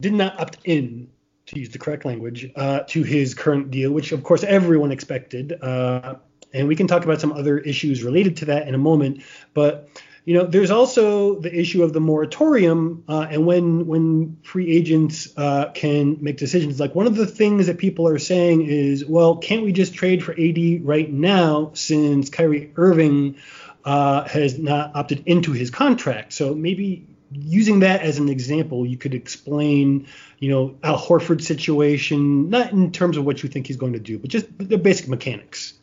did 0.00 0.12
not 0.12 0.40
opt 0.40 0.58
in 0.64 1.08
to 1.46 1.58
use 1.58 1.70
the 1.70 1.78
correct 1.78 2.04
language 2.04 2.50
uh, 2.56 2.80
to 2.88 3.02
his 3.02 3.34
current 3.34 3.70
deal, 3.70 3.92
which 3.92 4.12
of 4.12 4.24
course 4.24 4.42
everyone 4.44 4.90
expected. 4.90 5.52
Uh, 5.62 6.16
and 6.52 6.66
we 6.68 6.76
can 6.76 6.86
talk 6.86 7.04
about 7.04 7.20
some 7.20 7.32
other 7.32 7.58
issues 7.58 8.02
related 8.02 8.36
to 8.38 8.44
that 8.46 8.66
in 8.66 8.74
a 8.74 8.78
moment. 8.78 9.22
But 9.52 9.88
you 10.24 10.32
know, 10.32 10.46
there's 10.46 10.70
also 10.70 11.38
the 11.38 11.54
issue 11.54 11.82
of 11.82 11.92
the 11.92 12.00
moratorium 12.00 13.04
uh, 13.08 13.26
and 13.30 13.46
when 13.46 13.86
when 13.86 14.38
free 14.42 14.74
agents 14.74 15.28
uh, 15.36 15.70
can 15.72 16.16
make 16.22 16.38
decisions. 16.38 16.80
Like 16.80 16.94
one 16.94 17.06
of 17.06 17.14
the 17.14 17.26
things 17.26 17.66
that 17.66 17.76
people 17.76 18.08
are 18.08 18.18
saying 18.18 18.62
is, 18.62 19.04
well, 19.04 19.36
can't 19.36 19.64
we 19.64 19.72
just 19.72 19.94
trade 19.94 20.24
for 20.24 20.32
AD 20.32 20.84
right 20.84 21.10
now 21.12 21.72
since 21.74 22.30
Kyrie 22.30 22.72
Irving 22.76 23.36
uh, 23.84 24.26
has 24.26 24.58
not 24.58 24.92
opted 24.96 25.24
into 25.26 25.52
his 25.52 25.70
contract? 25.70 26.32
So 26.32 26.54
maybe 26.54 27.06
using 27.30 27.80
that 27.80 28.00
as 28.00 28.16
an 28.16 28.30
example, 28.30 28.86
you 28.86 28.96
could 28.96 29.12
explain, 29.12 30.06
you 30.38 30.50
know, 30.50 30.76
Al 30.82 30.98
Horford's 30.98 31.46
situation, 31.46 32.48
not 32.48 32.72
in 32.72 32.92
terms 32.92 33.18
of 33.18 33.26
what 33.26 33.42
you 33.42 33.50
think 33.50 33.66
he's 33.66 33.76
going 33.76 33.92
to 33.92 34.00
do, 34.00 34.18
but 34.18 34.30
just 34.30 34.46
the 34.56 34.78
basic 34.78 35.06
mechanics. 35.08 35.74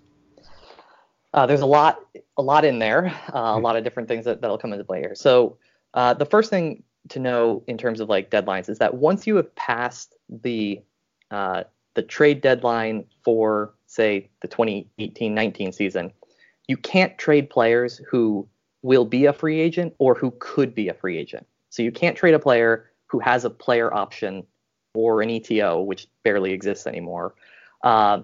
Uh, 1.34 1.46
there's 1.46 1.62
a 1.62 1.66
lot, 1.66 2.00
a 2.38 2.42
lot 2.42 2.66
in 2.66 2.80
there, 2.80 3.08
uh, 3.34 3.54
a 3.56 3.60
lot 3.60 3.76
of 3.76 3.84
different 3.84 4.10
things 4.10 4.26
that, 4.26 4.42
that'll 4.42 4.58
come 4.58 4.74
into 4.74 4.84
play 4.84 5.00
here. 5.00 5.16
So 5.16 5.58
uh, 5.94 6.14
the 6.14 6.26
first 6.26 6.50
thing 6.50 6.84
to 7.10 7.20
know 7.20 7.64
in 7.68 7.78
terms 7.78 8.00
of 8.00 8.10
like 8.10 8.30
deadlines 8.30 8.70
is 8.70 8.78
that 8.80 8.94
once 8.94 9.26
you 9.26 9.36
have 9.38 9.54
passed 9.56 10.16
the 10.30 10.82
uh, 11.32 11.64
the 11.94 12.02
trade 12.02 12.42
deadline 12.42 13.06
for 13.24 13.74
say 13.86 14.30
the 14.42 14.48
2018-19 14.48 15.74
season, 15.74 16.12
you 16.68 16.78
can't 16.78 17.18
trade 17.18 17.50
players 17.50 18.02
who 18.10 18.48
will 18.82 19.06
be 19.06 19.26
a 19.26 19.34
free 19.34 19.60
agent 19.60 19.94
or 19.98 20.16
who 20.16 20.32
could 20.40 20.74
be 20.74 20.90
a 20.90 20.94
free 20.94 21.18
agent. 21.18 21.46
So 21.70 21.84
you 21.84 21.92
can't 21.92 22.18
trade 22.18 22.34
a 22.34 22.40
player 22.40 22.90
who 23.08 23.20
has 23.20 23.46
a 23.46 23.50
player 23.50 23.94
option 23.94 24.46
or 24.94 25.22
an 25.22 25.30
ETO, 25.30 25.86
which 25.86 26.08
barely 26.24 26.52
exists 26.52 26.88
anymore. 26.88 27.36
Uh, 27.84 28.22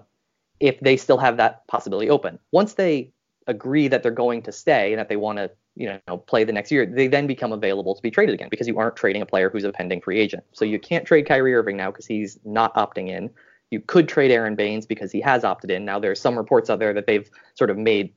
if 0.60 0.78
they 0.80 0.96
still 0.96 1.18
have 1.18 1.36
that 1.36 1.66
possibility 1.66 2.10
open. 2.10 2.38
Once 2.52 2.74
they 2.74 3.12
agree 3.46 3.88
that 3.88 4.02
they're 4.02 4.12
going 4.12 4.42
to 4.42 4.52
stay 4.52 4.92
and 4.92 4.98
that 4.98 5.08
they 5.08 5.16
want 5.16 5.38
to 5.38 5.50
you 5.74 6.00
know 6.06 6.16
play 6.18 6.44
the 6.44 6.52
next 6.52 6.70
year, 6.70 6.84
they 6.84 7.06
then 7.06 7.26
become 7.26 7.52
available 7.52 7.94
to 7.94 8.02
be 8.02 8.10
traded 8.10 8.34
again 8.34 8.48
because 8.50 8.66
you 8.66 8.78
aren't 8.78 8.96
trading 8.96 9.22
a 9.22 9.26
player 9.26 9.50
who's 9.50 9.64
a 9.64 9.72
pending 9.72 10.00
free 10.00 10.18
agent. 10.18 10.44
So 10.52 10.64
you 10.64 10.78
can't 10.78 11.06
trade 11.06 11.26
Kyrie 11.26 11.54
Irving 11.54 11.76
now 11.76 11.90
because 11.90 12.06
he's 12.06 12.38
not 12.44 12.74
opting 12.74 13.08
in. 13.08 13.30
You 13.70 13.80
could 13.80 14.08
trade 14.08 14.30
Aron 14.30 14.54
Baynes 14.54 14.86
because 14.86 15.12
he 15.12 15.20
has 15.20 15.44
opted 15.44 15.70
in. 15.70 15.84
Now 15.84 15.98
there's 15.98 16.20
some 16.20 16.36
reports 16.36 16.70
out 16.70 16.78
there 16.78 16.94
that 16.94 17.06
they've 17.06 17.30
sort 17.54 17.70
of 17.70 17.76
made 17.76 18.12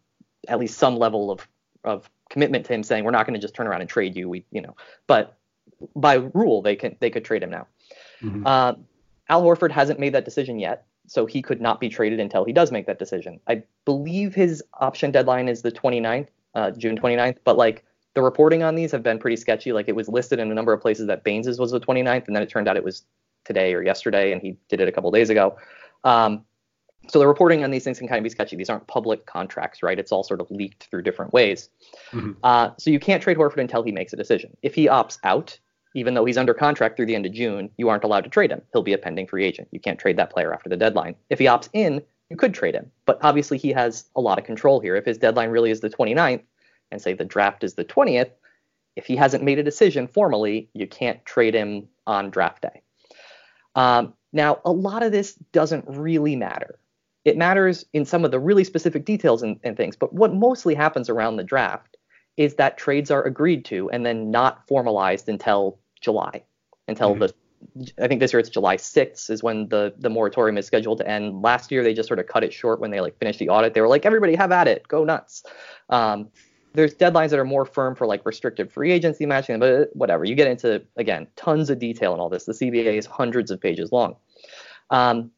at 0.47 0.59
least 0.59 0.77
some 0.77 0.97
level 0.97 1.31
of 1.31 1.47
of 1.83 2.09
commitment 2.29 2.65
to 2.65 2.73
him 2.73 2.83
saying 2.83 3.03
we're 3.03 3.11
not 3.11 3.25
going 3.25 3.33
to 3.33 3.41
just 3.41 3.53
turn 3.53 3.67
around 3.67 3.81
and 3.81 3.89
trade 3.89 4.15
you. 4.15 4.27
We 4.29 4.45
you 4.51 4.61
know, 4.61 4.75
but 5.07 5.37
by 5.95 6.15
rule 6.15 6.61
they 6.61 6.75
can 6.75 6.95
they 6.99 7.09
could 7.09 7.25
trade 7.25 7.43
him 7.43 7.49
now. 7.51 7.67
Mm-hmm. 8.21 8.45
Uh, 8.45 8.73
Al 9.29 9.43
Horford 9.43 9.71
hasn't 9.71 9.99
made 9.99 10.13
that 10.13 10.25
decision 10.25 10.59
yet 10.59 10.85
so 11.11 11.25
he 11.25 11.41
could 11.41 11.59
not 11.59 11.81
be 11.81 11.89
traded 11.89 12.21
until 12.21 12.45
he 12.45 12.53
does 12.53 12.71
make 12.71 12.85
that 12.85 12.97
decision. 12.97 13.37
I 13.45 13.63
believe 13.83 14.33
his 14.33 14.63
option 14.79 15.11
deadline 15.11 15.49
is 15.49 15.61
the 15.61 15.69
29th, 15.69 16.29
uh, 16.55 16.71
June 16.71 16.97
29th, 16.97 17.35
but 17.43 17.57
like 17.57 17.83
the 18.13 18.21
reporting 18.21 18.63
on 18.63 18.75
these 18.75 18.93
have 18.93 19.03
been 19.03 19.19
pretty 19.19 19.35
sketchy. 19.35 19.73
Like 19.73 19.89
it 19.89 19.95
was 19.95 20.07
listed 20.07 20.39
in 20.39 20.49
a 20.49 20.53
number 20.53 20.71
of 20.71 20.79
places 20.79 21.07
that 21.07 21.25
Baynes's 21.25 21.59
was 21.59 21.71
the 21.71 21.81
29th, 21.81 22.27
and 22.27 22.35
then 22.35 22.41
it 22.41 22.49
turned 22.49 22.69
out 22.69 22.77
it 22.77 22.83
was 22.85 23.03
today 23.43 23.73
or 23.73 23.83
yesterday, 23.83 24.31
and 24.31 24.41
he 24.41 24.55
did 24.69 24.79
it 24.79 24.87
a 24.87 24.91
couple 24.93 25.11
days 25.11 25.29
ago. 25.29 25.57
Um, 26.05 26.45
so 27.09 27.19
the 27.19 27.27
reporting 27.27 27.65
on 27.65 27.71
these 27.71 27.83
things 27.83 27.99
can 27.99 28.07
kind 28.07 28.19
of 28.19 28.23
be 28.23 28.29
sketchy. 28.29 28.55
These 28.55 28.69
aren't 28.69 28.87
public 28.87 29.25
contracts, 29.25 29.83
right? 29.83 29.99
It's 29.99 30.13
all 30.13 30.23
sort 30.23 30.39
of 30.39 30.49
leaked 30.49 30.87
through 30.89 31.01
different 31.01 31.33
ways. 31.33 31.69
Mm-hmm. 32.13 32.31
Uh, 32.41 32.69
so 32.77 32.89
you 32.89 33.01
can't 33.01 33.21
trade 33.21 33.35
Horford 33.35 33.59
until 33.59 33.83
he 33.83 33.91
makes 33.91 34.13
a 34.13 34.15
decision. 34.15 34.55
If 34.61 34.75
he 34.75 34.87
opts 34.87 35.17
out, 35.25 35.59
even 35.93 36.13
though 36.13 36.25
he's 36.25 36.37
under 36.37 36.53
contract 36.53 36.95
through 36.95 37.05
the 37.05 37.15
end 37.15 37.25
of 37.25 37.33
June, 37.33 37.69
you 37.77 37.89
aren't 37.89 38.03
allowed 38.03 38.23
to 38.23 38.29
trade 38.29 38.51
him. 38.51 38.61
He'll 38.71 38.83
be 38.83 38.93
a 38.93 38.97
pending 38.97 39.27
free 39.27 39.45
agent. 39.45 39.67
You 39.71 39.79
can't 39.79 39.99
trade 39.99 40.17
that 40.17 40.31
player 40.31 40.53
after 40.53 40.69
the 40.69 40.77
deadline. 40.77 41.15
If 41.29 41.39
he 41.39 41.45
opts 41.45 41.69
in, 41.73 42.01
you 42.29 42.37
could 42.37 42.53
trade 42.53 42.75
him. 42.75 42.91
But 43.05 43.19
obviously, 43.21 43.57
he 43.57 43.69
has 43.73 44.05
a 44.15 44.21
lot 44.21 44.39
of 44.39 44.45
control 44.45 44.79
here. 44.79 44.95
If 44.95 45.05
his 45.05 45.17
deadline 45.17 45.49
really 45.49 45.71
is 45.71 45.81
the 45.81 45.89
29th, 45.89 46.43
and 46.91 47.01
say 47.01 47.13
the 47.13 47.25
draft 47.25 47.63
is 47.63 47.73
the 47.73 47.85
20th, 47.85 48.31
if 48.95 49.05
he 49.05 49.15
hasn't 49.15 49.43
made 49.43 49.59
a 49.59 49.63
decision 49.63 50.07
formally, 50.07 50.69
you 50.73 50.87
can't 50.87 51.23
trade 51.25 51.53
him 51.53 51.87
on 52.05 52.29
draft 52.29 52.61
day. 52.61 52.81
Um, 53.75 54.13
now, 54.33 54.59
a 54.65 54.71
lot 54.71 55.03
of 55.03 55.11
this 55.11 55.35
doesn't 55.53 55.85
really 55.87 56.35
matter. 56.35 56.77
It 57.23 57.37
matters 57.37 57.85
in 57.93 58.05
some 58.05 58.25
of 58.25 58.31
the 58.31 58.39
really 58.39 58.63
specific 58.63 59.05
details 59.05 59.43
and, 59.43 59.59
and 59.63 59.77
things, 59.77 59.95
but 59.95 60.13
what 60.13 60.33
mostly 60.33 60.75
happens 60.75 61.09
around 61.09 61.37
the 61.37 61.43
draft 61.43 61.97
is 62.37 62.55
that 62.55 62.77
trades 62.77 63.11
are 63.11 63.23
agreed 63.23 63.65
to 63.65 63.89
and 63.91 64.05
then 64.05 64.31
not 64.31 64.67
formalized 64.67 65.29
until 65.29 65.79
July, 65.99 66.43
until 66.87 67.11
mm-hmm. 67.11 67.19
the 67.21 67.33
I 68.01 68.07
think 68.07 68.19
this 68.19 68.33
year 68.33 68.39
it's 68.39 68.49
July 68.49 68.77
6th 68.77 69.29
is 69.29 69.43
when 69.43 69.69
the 69.69 69.93
the 69.99 70.09
moratorium 70.09 70.57
is 70.57 70.65
scheduled 70.65 70.97
to 70.99 71.07
end. 71.07 71.41
Last 71.41 71.71
year 71.71 71.83
they 71.83 71.93
just 71.93 72.07
sort 72.07 72.19
of 72.19 72.27
cut 72.27 72.43
it 72.43 72.51
short 72.51 72.79
when 72.79 72.91
they 72.91 73.01
like 73.01 73.17
finished 73.19 73.39
the 73.39 73.49
audit. 73.49 73.73
They 73.73 73.81
were 73.81 73.87
like, 73.87 74.05
everybody 74.05 74.35
have 74.35 74.51
at 74.51 74.67
it, 74.67 74.87
go 74.87 75.03
nuts. 75.03 75.43
Um, 75.89 76.29
there's 76.73 76.95
deadlines 76.95 77.29
that 77.31 77.39
are 77.39 77.45
more 77.45 77.65
firm 77.65 77.95
for 77.95 78.07
like 78.07 78.25
restricted 78.25 78.71
free 78.71 78.91
agency 78.91 79.25
matching, 79.25 79.59
but 79.59 79.89
whatever. 79.93 80.23
You 80.23 80.35
get 80.35 80.47
into 80.47 80.83
again 80.95 81.27
tons 81.35 81.69
of 81.69 81.79
detail 81.79 82.13
in 82.13 82.19
all 82.19 82.29
this. 82.29 82.45
The 82.45 82.53
CBA 82.53 82.97
is 82.97 83.05
hundreds 83.05 83.51
of 83.51 83.59
pages 83.61 83.91
long. 83.91 84.15
Um, 84.89 85.31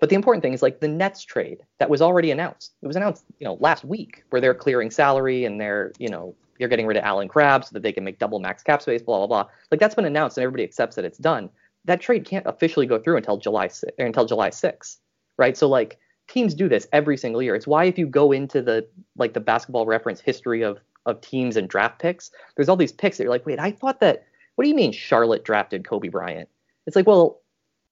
but 0.00 0.08
the 0.10 0.14
important 0.14 0.42
thing 0.42 0.52
is 0.52 0.62
like 0.62 0.80
the 0.80 0.88
Nets 0.88 1.24
trade 1.24 1.58
that 1.78 1.90
was 1.90 2.00
already 2.00 2.30
announced. 2.30 2.74
It 2.82 2.86
was 2.86 2.96
announced, 2.96 3.24
you 3.40 3.44
know, 3.44 3.56
last 3.60 3.84
week 3.84 4.24
where 4.30 4.40
they're 4.40 4.54
clearing 4.54 4.90
salary 4.90 5.44
and 5.44 5.60
they're, 5.60 5.92
you 5.98 6.08
know, 6.08 6.34
you're 6.58 6.68
getting 6.68 6.86
rid 6.86 6.96
of 6.96 7.04
Allen 7.04 7.28
Crabbe 7.28 7.64
so 7.64 7.70
that 7.72 7.82
they 7.82 7.92
can 7.92 8.04
make 8.04 8.18
double 8.18 8.38
max 8.38 8.62
cap 8.62 8.82
space, 8.82 9.02
blah 9.02 9.18
blah 9.18 9.26
blah. 9.26 9.50
Like 9.70 9.80
that's 9.80 9.94
been 9.94 10.04
announced 10.04 10.36
and 10.36 10.42
everybody 10.42 10.64
accepts 10.64 10.96
that 10.96 11.04
it's 11.04 11.18
done. 11.18 11.50
That 11.84 12.00
trade 12.00 12.24
can't 12.24 12.46
officially 12.46 12.86
go 12.86 12.98
through 12.98 13.16
until 13.16 13.36
July 13.36 13.70
until 13.98 14.26
July 14.26 14.50
6th, 14.50 14.98
right? 15.36 15.56
So 15.56 15.68
like 15.68 15.98
teams 16.28 16.54
do 16.54 16.68
this 16.68 16.86
every 16.92 17.16
single 17.16 17.42
year. 17.42 17.54
It's 17.54 17.66
why 17.66 17.84
if 17.84 17.98
you 17.98 18.06
go 18.06 18.32
into 18.32 18.62
the 18.62 18.86
like 19.16 19.34
the 19.34 19.40
basketball 19.40 19.86
reference 19.86 20.20
history 20.20 20.62
of 20.62 20.78
of 21.06 21.20
teams 21.20 21.56
and 21.56 21.68
draft 21.68 22.00
picks, 22.00 22.30
there's 22.54 22.68
all 22.68 22.76
these 22.76 22.92
picks 22.92 23.16
that 23.16 23.24
you're 23.24 23.32
like, 23.32 23.46
wait, 23.46 23.58
I 23.58 23.72
thought 23.72 24.00
that. 24.00 24.24
What 24.54 24.64
do 24.64 24.70
you 24.70 24.74
mean 24.74 24.90
Charlotte 24.90 25.44
drafted 25.44 25.84
Kobe 25.84 26.08
Bryant? 26.08 26.48
It's 26.86 26.96
like, 26.96 27.06
well, 27.06 27.40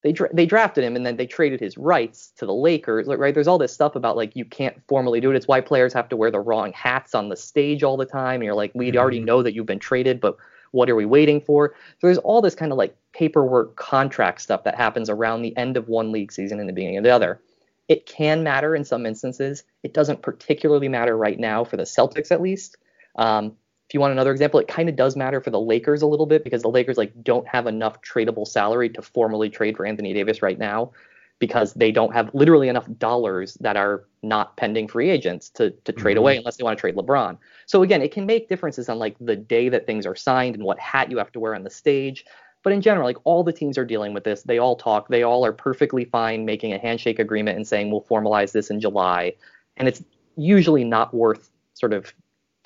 they 0.07 0.13
dra- 0.13 0.33
they 0.33 0.47
drafted 0.47 0.85
him 0.85 0.95
and 0.95 1.05
then 1.05 1.17
they 1.17 1.27
traded 1.27 1.59
his 1.59 1.77
rights 1.77 2.31
to 2.37 2.47
the 2.47 2.55
Lakers, 2.55 3.09
right? 3.09 3.35
There's 3.35 3.49
all 3.49 3.59
this 3.59 3.73
stuff 3.73 3.97
about 3.97 4.17
like 4.17 4.37
you 4.37 4.45
can't 4.45 4.81
formally 4.87 5.21
do 5.21 5.33
it. 5.33 5.37
It's 5.37 5.49
why 5.49 5.61
players 5.61 5.93
have 5.95 6.09
to 6.11 6.17
wear 6.17 6.31
the 6.31 6.39
wrong 6.39 6.73
hats 6.75 7.13
on 7.13 7.29
the 7.29 7.35
stage 7.35 7.83
all 7.83 7.97
the 7.97 8.07
time. 8.07 8.37
And 8.37 8.45
you're 8.45 8.55
like, 8.55 8.71
we 8.73 8.91
mm-hmm. 8.91 8.99
already 8.99 9.19
know 9.19 9.43
that 9.43 9.53
you've 9.53 9.67
been 9.67 9.81
traded, 9.81 10.21
but 10.21 10.37
what 10.71 10.89
are 10.89 10.95
we 10.95 11.07
waiting 11.07 11.41
for? 11.41 11.75
So 11.99 12.07
there's 12.07 12.19
all 12.19 12.41
this 12.41 12.55
kind 12.55 12.71
of 12.71 12.79
like 12.79 12.97
paperwork 13.15 13.75
contract 13.75 14.43
stuff 14.43 14.63
that 14.63 14.77
happens 14.77 15.11
around 15.11 15.43
the 15.43 15.57
end 15.57 15.77
of 15.77 15.89
one 15.89 16.13
league 16.13 16.31
season 16.31 16.61
and 16.61 16.69
the 16.69 16.73
beginning 16.73 16.99
of 16.99 17.03
the 17.03 17.11
other. 17.11 17.41
It 17.89 18.07
can 18.07 18.45
matter 18.45 18.77
in 18.77 18.85
some 18.85 19.07
instances. 19.07 19.65
It 19.83 19.93
doesn't 19.93 20.23
particularly 20.23 20.89
matter 20.89 21.17
right 21.17 21.41
now 21.41 21.65
for 21.65 21.77
the 21.77 21.83
Celtics, 21.83 22.31
at 22.31 22.41
least. 22.41 22.77
Um, 23.17 23.57
if 23.89 23.95
you 23.95 24.01
want 24.01 24.13
another 24.13 24.33
example, 24.33 24.59
it 24.59 24.67
kind 24.67 24.89
of 24.89 24.97
does 24.97 25.17
matter 25.17 25.41
for 25.41 25.51
the 25.51 25.61
Lakers 25.61 26.03
a 26.03 26.07
little 26.07 26.27
bit 26.27 26.43
because 26.43 26.63
the 26.63 26.69
Lakers 26.69 26.97
like 26.97 27.13
don't 27.23 27.47
have 27.47 27.67
enough 27.67 28.03
tradable 28.03 28.47
salary 28.47 28.89
to 28.91 29.03
formally 29.03 29.49
trade 29.49 29.77
for 29.77 29.87
Anthony 29.87 30.13
Davis 30.13 30.43
right 30.43 30.59
now 30.59 30.91
because 31.39 31.75
they 31.75 31.93
don't 31.93 32.13
have 32.13 32.35
literally 32.35 32.69
enough 32.69 32.89
dollars 32.99 33.55
that 33.61 33.77
are 33.77 34.05
not 34.23 34.57
pending 34.57 34.89
free 34.89 35.11
agents 35.11 35.51
to 35.51 35.71
to 35.85 35.93
trade 35.93 36.13
mm-hmm. 36.13 36.19
away 36.19 36.37
unless 36.37 36.57
they 36.57 36.65
want 36.65 36.77
to 36.77 36.81
trade 36.81 36.97
LeBron. 36.97 37.39
So 37.67 37.83
again, 37.83 38.03
it 38.03 38.13
can 38.13 38.27
make 38.27 38.49
differences 38.49 38.89
on 38.89 38.99
like 38.99 39.17
the 39.21 39.37
day 39.37 39.69
that 39.69 39.87
things 39.87 40.05
are 40.05 40.17
signed 40.17 40.57
and 40.57 40.65
what 40.65 40.81
hat 40.81 41.11
you 41.11 41.19
have 41.19 41.31
to 41.33 41.41
wear 41.41 41.55
on 41.55 41.63
the 41.63 41.71
stage. 41.71 42.25
But 42.65 42.73
in 42.73 42.81
general, 42.81 43.07
like 43.07 43.19
all 43.23 43.45
the 43.45 43.53
teams 43.53 43.79
are 43.79 43.85
dealing 43.85 44.13
with 44.15 44.25
this. 44.25 44.43
They 44.43 44.59
all 44.59 44.75
talk. 44.75 45.07
They 45.07 45.23
all 45.23 45.47
are 45.47 45.53
perfectly 45.53 46.05
fine 46.07 46.45
making 46.45 46.73
a 46.73 46.79
handshake 46.79 47.21
agreement 47.21 47.57
and 47.57 47.69
saying 47.69 47.93
we'll 47.93 48.03
formalize 48.03 48.51
this 48.51 48.71
in 48.71 48.81
July. 48.81 49.35
And 49.77 49.87
it's 49.87 50.03
usually 50.37 50.83
not 50.83 51.15
worth 51.15 51.51
sort 51.75 51.93
of 51.93 52.13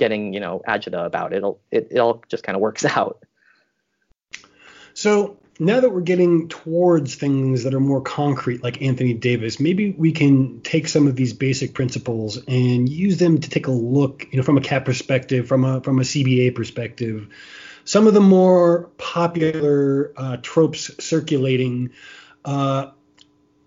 getting 0.00 0.32
you 0.32 0.40
know 0.40 0.60
agita 0.66 1.06
about 1.06 1.32
it. 1.32 1.36
It'll, 1.36 1.60
it 1.70 1.88
it 1.92 1.98
all 1.98 2.24
just 2.28 2.42
kind 2.42 2.56
of 2.56 2.60
works 2.60 2.84
out. 2.96 3.24
So 4.94 5.38
now 5.60 5.78
that 5.80 5.90
we're 5.90 6.00
getting 6.00 6.48
towards 6.48 7.14
things 7.14 7.62
that 7.64 7.74
are 7.74 7.80
more 7.80 8.00
concrete, 8.00 8.64
like 8.64 8.82
Anthony 8.82 9.14
Davis, 9.14 9.60
maybe 9.60 9.92
we 9.92 10.10
can 10.10 10.62
take 10.62 10.88
some 10.88 11.06
of 11.06 11.14
these 11.14 11.34
basic 11.34 11.74
principles 11.74 12.38
and 12.48 12.88
use 12.88 13.18
them 13.18 13.38
to 13.38 13.50
take 13.50 13.66
a 13.66 13.70
look, 13.70 14.26
you 14.32 14.38
know, 14.38 14.42
from 14.42 14.56
a 14.56 14.62
cap 14.62 14.86
perspective, 14.86 15.46
from 15.46 15.64
a 15.64 15.80
from 15.82 16.00
a 16.00 16.02
CBA 16.02 16.54
perspective. 16.56 17.28
Some 17.84 18.06
of 18.06 18.14
the 18.14 18.20
more 18.20 18.90
popular 18.98 20.12
uh, 20.16 20.36
tropes 20.42 20.90
circulating 21.02 21.90
uh, 22.44 22.90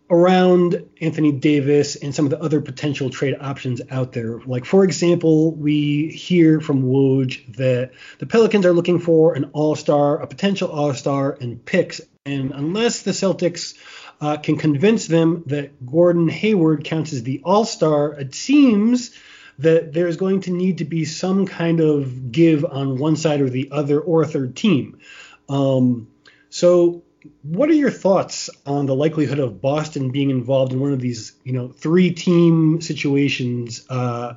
around 0.09 0.83
Anthony 1.01 1.31
Davis 1.31 1.95
and 1.95 2.13
some 2.13 2.25
of 2.25 2.31
the 2.31 2.41
other 2.41 2.61
potential 2.61 3.09
trade 3.09 3.37
options 3.39 3.81
out 3.89 4.11
there. 4.11 4.39
Like, 4.45 4.65
for 4.65 4.83
example, 4.83 5.53
we 5.55 6.09
hear 6.09 6.59
from 6.59 6.83
Woj 6.83 7.55
that 7.55 7.91
the 8.19 8.25
Pelicans 8.25 8.65
are 8.65 8.73
looking 8.73 8.99
for 8.99 9.33
an 9.33 9.51
all 9.53 9.75
star, 9.75 10.21
a 10.21 10.27
potential 10.27 10.69
all 10.69 10.93
star, 10.93 11.37
and 11.39 11.63
picks. 11.63 12.01
And 12.25 12.51
unless 12.51 13.01
the 13.01 13.11
Celtics 13.11 13.75
uh, 14.21 14.37
can 14.37 14.57
convince 14.57 15.07
them 15.07 15.43
that 15.47 15.85
Gordon 15.85 16.29
Hayward 16.29 16.83
counts 16.83 17.13
as 17.13 17.23
the 17.23 17.41
all 17.43 17.65
star, 17.65 18.13
it 18.13 18.35
seems 18.35 19.17
that 19.59 19.93
there's 19.93 20.17
going 20.17 20.41
to 20.41 20.51
need 20.51 20.79
to 20.79 20.85
be 20.85 21.05
some 21.05 21.45
kind 21.45 21.79
of 21.79 22.31
give 22.31 22.65
on 22.65 22.97
one 22.97 23.15
side 23.15 23.41
or 23.41 23.49
the 23.49 23.69
other 23.71 23.99
or 23.99 24.21
a 24.21 24.27
third 24.27 24.55
team. 24.55 24.99
Um, 25.47 26.07
so 26.49 27.03
what 27.43 27.69
are 27.69 27.73
your 27.73 27.91
thoughts 27.91 28.49
on 28.65 28.85
the 28.85 28.95
likelihood 28.95 29.39
of 29.39 29.61
Boston 29.61 30.11
being 30.11 30.29
involved 30.29 30.73
in 30.73 30.79
one 30.79 30.93
of 30.93 30.99
these, 30.99 31.33
you 31.43 31.53
know, 31.53 31.69
three 31.69 32.11
team 32.11 32.81
situations? 32.81 33.85
Uh, 33.89 34.35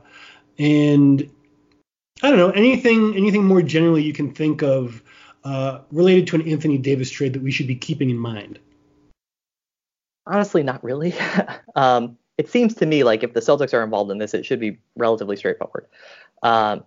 and 0.59 1.31
I 2.23 2.31
don't 2.31 2.39
know 2.39 2.51
anything 2.51 3.15
anything 3.17 3.45
more 3.45 3.63
generally 3.63 4.03
you 4.03 4.13
can 4.13 4.33
think 4.33 4.63
of 4.63 5.03
uh, 5.45 5.81
related 5.91 6.27
to 6.29 6.37
an 6.37 6.49
Anthony 6.49 6.79
Davis 6.79 7.11
trade 7.11 7.35
that 7.35 7.43
we 7.43 7.51
should 7.51 7.67
be 7.67 7.77
keeping 7.77 8.11
in 8.11 8.19
mind. 8.19 8.59
Honestly, 10.27 10.63
not 10.63 10.83
really. 10.83 11.15
um, 11.77 12.19
it 12.39 12.51
seems 12.51 12.75
to 12.75 12.87
me 12.87 13.05
like 13.05 13.23
if 13.23 13.33
the 13.33 13.41
Celtics 13.41 13.73
are 13.73 13.83
involved 13.83 14.11
in 14.11 14.19
this, 14.19 14.35
it 14.35 14.45
should 14.45 14.61
be 14.61 14.79
relatively 14.97 15.37
straightforward. 15.37 15.87
Um, 16.43 16.85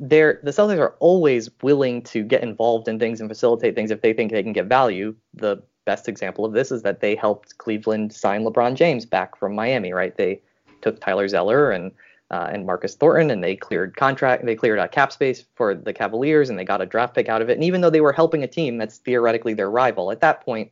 they're 0.00 0.40
the 0.42 0.50
Celtics 0.50 0.78
are 0.78 0.94
always 1.00 1.50
willing 1.62 2.02
to 2.02 2.22
get 2.22 2.42
involved 2.42 2.88
in 2.88 2.98
things 2.98 3.20
and 3.20 3.28
facilitate 3.28 3.74
things 3.74 3.90
if 3.90 4.02
they 4.02 4.12
think 4.12 4.32
they 4.32 4.42
can 4.42 4.52
get 4.52 4.66
value. 4.66 5.14
The 5.34 5.62
best 5.84 6.08
example 6.08 6.44
of 6.44 6.52
this 6.52 6.70
is 6.70 6.82
that 6.82 7.00
they 7.00 7.14
helped 7.14 7.56
Cleveland 7.58 8.12
sign 8.12 8.44
LeBron 8.44 8.74
James 8.74 9.06
back 9.06 9.36
from 9.36 9.54
Miami, 9.54 9.92
right? 9.92 10.16
They 10.16 10.40
took 10.82 11.00
Tyler 11.00 11.28
Zeller 11.28 11.70
and 11.70 11.92
uh, 12.30 12.50
and 12.52 12.66
Marcus 12.66 12.94
Thornton, 12.94 13.30
and 13.30 13.42
they 13.42 13.56
cleared 13.56 13.96
contract, 13.96 14.44
they 14.44 14.54
cleared 14.54 14.78
a 14.78 14.86
cap 14.86 15.12
space 15.12 15.44
for 15.54 15.74
the 15.74 15.94
Cavaliers, 15.94 16.50
and 16.50 16.58
they 16.58 16.64
got 16.64 16.82
a 16.82 16.86
draft 16.86 17.14
pick 17.14 17.28
out 17.28 17.40
of 17.40 17.48
it. 17.48 17.54
And 17.54 17.64
even 17.64 17.80
though 17.80 17.90
they 17.90 18.02
were 18.02 18.12
helping 18.12 18.42
a 18.42 18.46
team 18.46 18.76
that's 18.76 18.98
theoretically 18.98 19.54
their 19.54 19.70
rival, 19.70 20.12
at 20.12 20.20
that 20.20 20.42
point, 20.44 20.70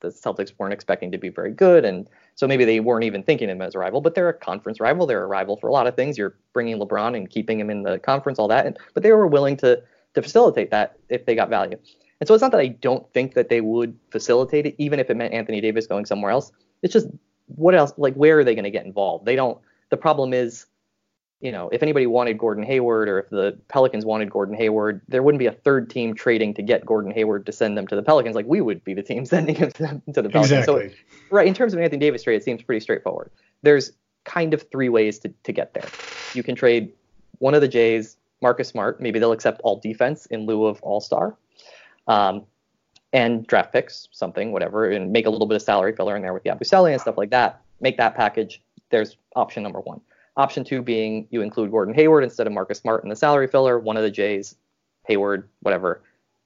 the 0.00 0.08
Celtics 0.08 0.52
weren't 0.58 0.72
expecting 0.72 1.10
to 1.12 1.18
be 1.18 1.28
very 1.28 1.52
good, 1.52 1.84
and 1.84 2.08
so 2.34 2.46
maybe 2.46 2.64
they 2.64 2.80
weren't 2.80 3.04
even 3.04 3.22
thinking 3.22 3.50
of 3.50 3.56
him 3.56 3.62
as 3.62 3.74
a 3.74 3.78
rival, 3.78 4.00
but 4.00 4.14
they're 4.14 4.28
a 4.28 4.34
conference 4.34 4.80
rival. 4.80 5.06
They're 5.06 5.24
a 5.24 5.26
rival 5.26 5.56
for 5.56 5.68
a 5.68 5.72
lot 5.72 5.86
of 5.86 5.96
things. 5.96 6.16
You're 6.16 6.36
bringing 6.52 6.78
LeBron 6.78 7.16
and 7.16 7.28
keeping 7.28 7.58
him 7.58 7.70
in 7.70 7.82
the 7.82 7.98
conference, 7.98 8.38
all 8.38 8.48
that. 8.48 8.66
And, 8.66 8.78
but 8.94 9.02
they 9.02 9.12
were 9.12 9.26
willing 9.26 9.56
to 9.58 9.82
to 10.14 10.22
facilitate 10.22 10.70
that 10.70 10.96
if 11.08 11.26
they 11.26 11.34
got 11.34 11.48
value. 11.48 11.78
And 12.20 12.26
so 12.26 12.34
it's 12.34 12.42
not 12.42 12.50
that 12.52 12.60
I 12.60 12.68
don't 12.68 13.10
think 13.12 13.34
that 13.34 13.48
they 13.48 13.60
would 13.60 13.96
facilitate 14.10 14.66
it, 14.66 14.74
even 14.78 14.98
if 14.98 15.10
it 15.10 15.16
meant 15.16 15.32
Anthony 15.34 15.60
Davis 15.60 15.86
going 15.86 16.06
somewhere 16.06 16.30
else. 16.30 16.50
It's 16.82 16.92
just 16.92 17.08
what 17.46 17.74
else? 17.74 17.92
Like, 17.96 18.14
where 18.14 18.38
are 18.38 18.44
they 18.44 18.54
going 18.54 18.64
to 18.64 18.70
get 18.70 18.84
involved? 18.84 19.24
They 19.24 19.36
don't. 19.36 19.58
The 19.90 19.96
problem 19.96 20.32
is, 20.32 20.66
you 21.40 21.52
know, 21.52 21.68
if 21.68 21.82
anybody 21.82 22.06
wanted 22.06 22.36
Gordon 22.36 22.64
Hayward 22.64 23.08
or 23.08 23.20
if 23.20 23.30
the 23.30 23.56
Pelicans 23.68 24.04
wanted 24.04 24.30
Gordon 24.30 24.56
Hayward, 24.56 25.02
there 25.06 25.22
wouldn't 25.22 25.38
be 25.38 25.46
a 25.46 25.52
third 25.52 25.88
team 25.88 26.14
trading 26.14 26.52
to 26.54 26.62
get 26.62 26.84
Gordon 26.84 27.12
Hayward 27.12 27.46
to 27.46 27.52
send 27.52 27.78
them 27.78 27.86
to 27.86 27.96
the 27.96 28.02
Pelicans. 28.02 28.34
Like 28.34 28.46
we 28.46 28.60
would 28.60 28.82
be 28.82 28.94
the 28.94 29.02
team 29.02 29.24
sending 29.24 29.54
him 29.54 29.70
to, 29.72 30.02
to 30.14 30.22
the 30.22 30.28
Pelicans. 30.28 30.52
Exactly. 30.52 30.90
So, 30.90 30.94
right. 31.30 31.46
In 31.46 31.54
terms 31.54 31.74
of 31.74 31.80
Anthony 31.80 32.00
Davis 32.00 32.24
trade, 32.24 32.36
it 32.36 32.44
seems 32.44 32.62
pretty 32.62 32.80
straightforward. 32.80 33.30
There's 33.62 33.92
kind 34.24 34.52
of 34.52 34.68
three 34.70 34.88
ways 34.88 35.20
to, 35.20 35.32
to 35.44 35.52
get 35.52 35.74
there. 35.74 35.88
You 36.34 36.42
can 36.42 36.54
trade 36.54 36.92
one 37.38 37.54
of 37.54 37.60
the 37.60 37.68
Jays, 37.68 38.16
Marcus 38.42 38.68
Smart. 38.68 39.00
Maybe 39.00 39.18
they'll 39.18 39.32
accept 39.32 39.60
all 39.62 39.78
defense 39.78 40.26
in 40.26 40.44
lieu 40.44 40.66
of 40.66 40.82
all 40.82 41.00
star. 41.00 41.36
Um, 42.08 42.46
and 43.12 43.46
draft 43.46 43.72
picks, 43.72 44.08
something, 44.12 44.52
whatever, 44.52 44.90
and 44.90 45.12
make 45.12 45.24
a 45.26 45.30
little 45.30 45.46
bit 45.46 45.56
of 45.56 45.62
salary 45.62 45.94
filler 45.94 46.16
in 46.16 46.22
there 46.22 46.34
with 46.34 46.44
Yabusele 46.44 46.92
and 46.92 47.00
stuff 47.00 47.16
like 47.16 47.30
that. 47.30 47.62
Make 47.80 47.96
that 47.96 48.14
package. 48.14 48.60
There's 48.90 49.16
option 49.34 49.62
number 49.62 49.80
one. 49.80 50.00
Option 50.38 50.64
two 50.64 50.82
being 50.82 51.26
you 51.30 51.42
include 51.42 51.70
Gordon 51.70 51.94
Hayward 51.94 52.24
instead 52.24 52.46
of 52.46 52.52
Marcus 52.52 52.78
Smart 52.78 53.02
in 53.02 53.10
the 53.10 53.16
salary 53.16 53.48
filler, 53.48 53.78
one 53.78 53.96
of 53.96 54.04
the 54.04 54.10
Jays, 54.10 54.54
Hayward, 55.06 55.48
whatever. 55.60 56.00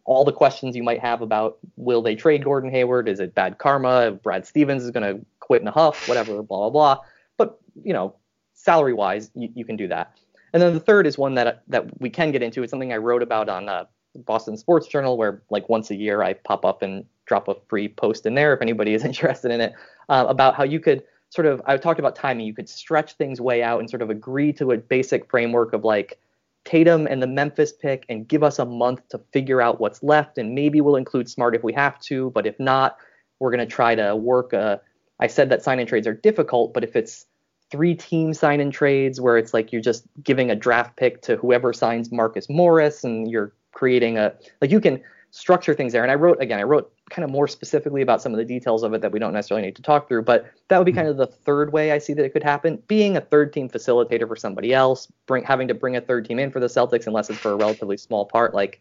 All 0.05 0.25
the 0.25 0.33
questions 0.33 0.75
you 0.75 0.83
might 0.83 0.99
have 1.01 1.23
about 1.23 1.59
will 1.77 2.03
they 2.03 2.17
trade 2.17 2.43
Gordon 2.43 2.71
Hayward? 2.71 3.09
Is 3.09 3.21
it 3.21 3.35
bad 3.35 3.59
karma? 3.59 4.11
Brad 4.11 4.47
Stevens 4.47 4.83
is 4.83 4.91
going 4.91 5.17
to 5.19 5.25
quit 5.41 5.63
in 5.63 5.69
a 5.69 5.71
huff, 5.71 6.09
whatever, 6.09 6.43
blah, 6.43 6.71
blah, 6.71 6.71
blah. 6.71 7.05
But, 7.37 7.61
you 7.85 7.93
know, 7.93 8.17
salary 8.55 8.95
wise, 8.95 9.31
you, 9.35 9.51
you 9.55 9.65
can 9.65 9.77
do 9.77 9.87
that. 9.89 10.19
And 10.53 10.63
then 10.63 10.75
the 10.75 10.81
third 10.81 11.07
is 11.07 11.17
one 11.17 11.35
that 11.35 11.63
that 11.69 12.01
we 12.01 12.11
can 12.11 12.31
get 12.33 12.43
into. 12.43 12.63
It's 12.63 12.71
something 12.71 12.93
I 12.93 12.97
wrote 12.97 13.23
about 13.23 13.49
on 13.49 13.69
uh, 13.69 13.85
Boston 14.17 14.57
Sports 14.57 14.87
Journal, 14.87 15.17
where 15.17 15.43
like 15.51 15.69
once 15.69 15.91
a 15.91 15.95
year 15.95 16.23
I 16.23 16.35
pop 16.35 16.65
up 16.65 16.83
and 16.83 17.05
drop 17.27 17.49
a 17.49 17.55
free 17.69 17.89
post 17.89 18.27
in 18.27 18.35
there 18.35 18.55
if 18.55 18.61
anybody 18.61 18.95
is 18.95 19.05
interested 19.13 19.51
in 19.51 19.61
it 19.61 19.75
uh, 20.09 20.27
about 20.29 20.55
how 20.55 20.65
you 20.65 20.81
could 20.81 21.03
sort 21.33 21.47
of 21.47 21.63
I 21.65 21.77
talked 21.79 21.99
about 21.99 22.15
timing. 22.15 22.47
You 22.47 22.53
could 22.53 22.69
stretch 22.69 23.15
things 23.15 23.41
way 23.41 23.63
out 23.63 23.81
and 23.81 23.89
sort 23.89 24.03
of 24.03 24.11
agree 24.11 24.53
to 24.55 24.73
a 24.73 24.77
basic 24.77 25.31
framework 25.31 25.73
of 25.73 25.83
like 25.83 26.19
Tatum 26.67 27.07
and 27.07 27.23
the 27.23 27.27
Memphis 27.27 27.73
pick 27.73 28.05
and 28.11 28.29
give 28.29 28.43
us 28.43 28.59
a 28.59 28.67
month 28.67 29.09
to 29.09 29.21
figure 29.33 29.63
out 29.63 29.81
what's 29.81 30.03
left 30.03 30.37
and 30.37 30.55
maybe 30.55 30.83
we'll 30.83 30.97
include 30.97 31.31
Smart 31.31 31.55
if 31.55 31.65
we 31.65 31.73
have 31.73 31.99
to, 32.01 32.31
but 32.33 32.47
if 32.47 32.61
not, 32.61 32.99
we're 33.41 33.51
going 33.51 33.67
to 33.67 33.75
try 33.75 33.95
to 33.95 34.15
work 34.15 34.53
a 34.53 34.81
I 35.19 35.27
said 35.27 35.49
that 35.49 35.63
sign 35.63 35.79
and 35.79 35.89
trades 35.89 36.07
are 36.07 36.15
difficult, 36.15 36.75
but 36.75 36.85
if 36.85 36.95
it's 36.97 37.27
three 37.71 37.95
team 37.95 38.35
sign 38.35 38.61
and 38.61 38.71
trades 38.71 39.19
where 39.19 39.39
it's 39.39 39.55
like 39.55 39.73
you're 39.73 39.81
just 39.81 40.05
giving 40.23 40.51
a 40.51 40.55
draft 40.55 40.97
pick 40.97 41.23
to 41.23 41.37
whoever 41.37 41.73
signs 41.73 42.13
Marcus 42.13 42.51
Morris 42.51 43.05
and 43.05 43.31
you're 43.31 43.53
creating 43.73 44.19
a 44.19 44.35
like 44.61 44.71
you 44.71 44.81
can 44.81 45.01
structure 45.33 45.73
things 45.75 45.95
there. 45.95 46.03
And 46.03 46.13
I 46.13 46.15
wrote 46.15 46.41
again, 46.41 46.61
I 46.61 46.63
wrote 46.63 46.93
kind 47.11 47.25
of 47.25 47.31
more 47.31 47.49
specifically 47.49 48.03
about 48.03 48.23
some 48.23 48.33
of 48.33 48.39
the 48.39 48.45
details 48.45 48.83
of 48.83 48.93
it 48.93 49.01
that 49.01 49.11
we 49.11 49.19
don't 49.19 49.33
necessarily 49.33 49.67
need 49.67 49.77
to 49.77 49.83
talk 49.83 50.07
through, 50.07 50.23
but 50.23 50.47
that 50.69 50.79
would 50.79 50.85
be 50.85 50.93
kind 50.93 51.09
of 51.09 51.17
the 51.17 51.27
third 51.27 51.73
way 51.73 51.91
I 51.91 51.99
see 51.99 52.13
that 52.13 52.25
it 52.25 52.35
could 52.35 52.43
happen. 52.43 52.81
Being 52.87 53.17
a 53.17 53.21
third 53.21 53.53
team 53.53 53.69
facilitator 53.69 54.29
for 54.29 54.37
somebody 54.37 54.75
else, 54.75 55.11
bring 55.27 55.43
having 55.43 55.69
to 55.69 55.75
bring 55.75 55.97
a 55.97 56.03
third 56.03 56.27
team 56.27 56.39
in 56.39 56.51
for 56.51 56.61
the 56.61 56.67
Celtics 56.67 57.07
unless 57.07 57.31
it's 57.31 57.39
for 57.39 57.53
a 57.53 57.57
relatively 57.57 57.97
small 57.97 58.27
part, 58.27 58.55
like 58.55 58.81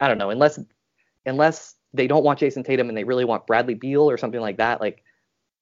I 0.00 0.06
don't 0.06 0.18
know, 0.18 0.30
unless 0.30 0.60
unless 1.24 1.74
they 1.94 2.06
don't 2.06 2.24
want 2.24 2.38
Jayson 2.38 2.62
Tatum 2.62 2.88
and 2.88 2.96
they 2.96 3.04
really 3.04 3.24
want 3.24 3.46
Bradley 3.46 3.74
Beal 3.74 4.08
or 4.08 4.18
something 4.18 4.40
like 4.40 4.58
that, 4.58 4.82
like 4.82 5.02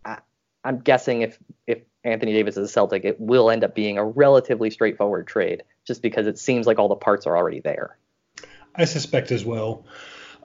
I, 0.04 0.18
I'm 0.64 0.80
guessing 0.80 1.22
if 1.22 1.38
if 1.68 1.78
Anthony 2.02 2.32
Davis 2.32 2.56
is 2.56 2.68
a 2.68 2.72
Celtic, 2.72 3.04
it 3.04 3.20
will 3.20 3.50
end 3.50 3.62
up 3.62 3.74
being 3.74 3.98
a 3.98 4.04
relatively 4.04 4.70
straightforward 4.70 5.28
trade, 5.28 5.62
just 5.84 6.02
because 6.02 6.26
it 6.26 6.40
seems 6.40 6.66
like 6.66 6.80
all 6.80 6.88
the 6.88 6.96
parts 6.96 7.24
are 7.24 7.36
already 7.36 7.60
there. 7.60 7.96
I 8.78 8.84
suspect 8.84 9.32
as 9.32 9.44
well. 9.44 9.84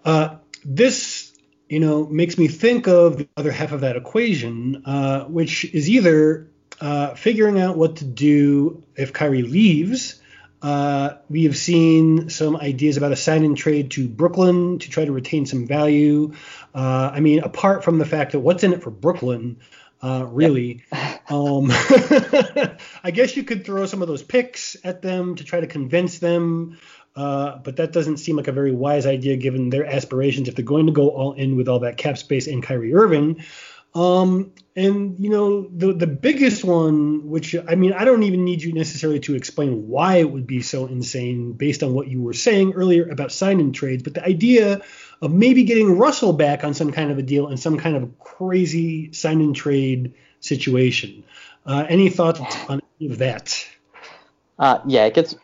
Uh, 0.03 0.37
this, 0.65 1.31
you 1.69 1.79
know, 1.79 2.05
makes 2.07 2.37
me 2.37 2.47
think 2.47 2.87
of 2.87 3.17
the 3.17 3.29
other 3.37 3.51
half 3.51 3.71
of 3.71 3.81
that 3.81 3.95
equation, 3.95 4.83
uh, 4.85 5.25
which 5.25 5.65
is 5.65 5.89
either 5.89 6.49
uh, 6.81 7.13
figuring 7.13 7.59
out 7.59 7.77
what 7.77 7.97
to 7.97 8.05
do 8.05 8.83
if 8.95 9.13
Kyrie 9.13 9.43
leaves. 9.43 10.19
Uh, 10.63 11.17
we 11.29 11.43
have 11.43 11.57
seen 11.57 12.29
some 12.29 12.55
ideas 12.55 12.97
about 12.97 13.11
a 13.11 13.17
sign 13.17 13.43
and 13.43 13.57
trade 13.57 13.91
to 13.91 14.07
Brooklyn 14.07 14.79
to 14.79 14.89
try 14.89 15.03
to 15.03 15.11
retain 15.11 15.45
some 15.45 15.67
value. 15.67 16.33
Uh, 16.73 17.11
I 17.13 17.19
mean, 17.19 17.39
apart 17.39 17.83
from 17.83 17.97
the 17.97 18.05
fact 18.05 18.31
that 18.31 18.39
what's 18.39 18.63
in 18.63 18.73
it 18.73 18.81
for 18.81 18.89
Brooklyn, 18.89 19.57
uh, 20.01 20.25
really. 20.29 20.83
Yep. 20.91 21.31
um, 21.31 21.67
I 23.03 23.11
guess 23.11 23.35
you 23.35 23.43
could 23.43 23.65
throw 23.65 23.85
some 23.85 24.01
of 24.01 24.07
those 24.07 24.23
picks 24.23 24.75
at 24.83 25.01
them 25.01 25.35
to 25.35 25.43
try 25.43 25.59
to 25.59 25.67
convince 25.67 26.19
them, 26.19 26.77
uh, 27.15 27.57
but 27.57 27.77
that 27.77 27.91
doesn't 27.91 28.17
seem 28.17 28.35
like 28.35 28.47
a 28.47 28.51
very 28.51 28.71
wise 28.71 29.05
idea 29.05 29.37
given 29.37 29.69
their 29.69 29.85
aspirations 29.85 30.47
if 30.47 30.55
they're 30.55 30.65
going 30.65 30.87
to 30.87 30.91
go 30.91 31.09
all 31.09 31.33
in 31.33 31.55
with 31.55 31.67
all 31.67 31.79
that 31.79 31.97
cap 31.97 32.17
space 32.17 32.47
and 32.47 32.63
Kyrie 32.63 32.93
Irving. 32.93 33.43
Um, 33.95 34.53
and 34.75 35.19
you 35.19 35.29
know 35.29 35.67
the 35.69 35.93
the 35.93 36.07
biggest 36.07 36.63
one, 36.63 37.29
which 37.29 37.55
I 37.55 37.75
mean, 37.75 37.93
I 37.93 38.05
don't 38.05 38.23
even 38.23 38.43
need 38.43 38.63
you 38.63 38.73
necessarily 38.73 39.19
to 39.21 39.35
explain 39.35 39.87
why 39.87 40.15
it 40.15 40.31
would 40.31 40.47
be 40.47 40.63
so 40.63 40.87
insane 40.87 41.53
based 41.53 41.83
on 41.83 41.93
what 41.93 42.07
you 42.07 42.19
were 42.19 42.33
saying 42.33 42.73
earlier 42.73 43.07
about 43.07 43.31
sign 43.31 43.59
and 43.59 43.73
trades, 43.73 44.01
but 44.01 44.15
the 44.15 44.25
idea 44.25 44.81
of 45.21 45.31
maybe 45.31 45.63
getting 45.63 45.99
Russell 45.99 46.33
back 46.33 46.63
on 46.63 46.73
some 46.73 46.91
kind 46.91 47.11
of 47.11 47.19
a 47.19 47.21
deal 47.21 47.47
and 47.47 47.59
some 47.59 47.77
kind 47.77 47.95
of 47.95 48.17
crazy 48.17 49.13
sign 49.13 49.41
and 49.41 49.55
trade 49.55 50.15
situation. 50.39 51.23
Uh, 51.63 51.85
any 51.87 52.09
thoughts 52.09 52.39
on 52.67 52.81
any 52.99 53.11
of 53.11 53.19
that? 53.19 53.65
Uh, 54.57 54.79
yeah, 54.87 55.05
it 55.05 55.13
gets. 55.13 55.35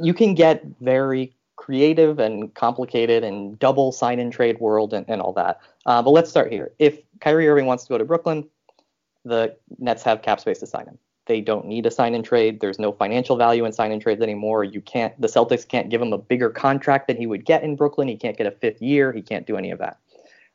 You 0.00 0.14
can 0.14 0.34
get 0.34 0.64
very 0.80 1.34
creative 1.56 2.18
and 2.18 2.54
complicated 2.54 3.24
and 3.24 3.58
double 3.58 3.92
sign 3.92 4.20
and 4.20 4.32
trade 4.32 4.58
world 4.60 4.94
and, 4.94 5.04
and 5.08 5.20
all 5.20 5.32
that. 5.32 5.60
Uh, 5.86 6.00
but 6.00 6.10
let's 6.10 6.30
start 6.30 6.52
here. 6.52 6.72
If 6.78 7.00
Kyrie 7.20 7.48
Irving 7.48 7.66
wants 7.66 7.84
to 7.84 7.88
go 7.88 7.98
to 7.98 8.04
Brooklyn, 8.04 8.48
the 9.24 9.56
Nets 9.78 10.02
have 10.04 10.22
cap 10.22 10.40
space 10.40 10.60
to 10.60 10.66
sign 10.66 10.86
him. 10.86 10.98
They 11.26 11.42
don't 11.42 11.66
need 11.66 11.84
a 11.84 11.90
sign 11.90 12.14
and 12.14 12.24
trade. 12.24 12.60
There's 12.60 12.78
no 12.78 12.90
financial 12.90 13.36
value 13.36 13.66
in 13.66 13.72
sign 13.72 13.92
and 13.92 14.00
trades 14.00 14.22
anymore. 14.22 14.64
You 14.64 14.80
can't. 14.80 15.20
The 15.20 15.28
Celtics 15.28 15.68
can't 15.68 15.90
give 15.90 16.00
him 16.00 16.12
a 16.14 16.18
bigger 16.18 16.48
contract 16.48 17.06
than 17.06 17.18
he 17.18 17.26
would 17.26 17.44
get 17.44 17.62
in 17.62 17.76
Brooklyn. 17.76 18.08
He 18.08 18.16
can't 18.16 18.36
get 18.36 18.46
a 18.46 18.50
fifth 18.50 18.80
year. 18.80 19.12
He 19.12 19.20
can't 19.20 19.46
do 19.46 19.56
any 19.58 19.70
of 19.70 19.78
that. 19.78 19.98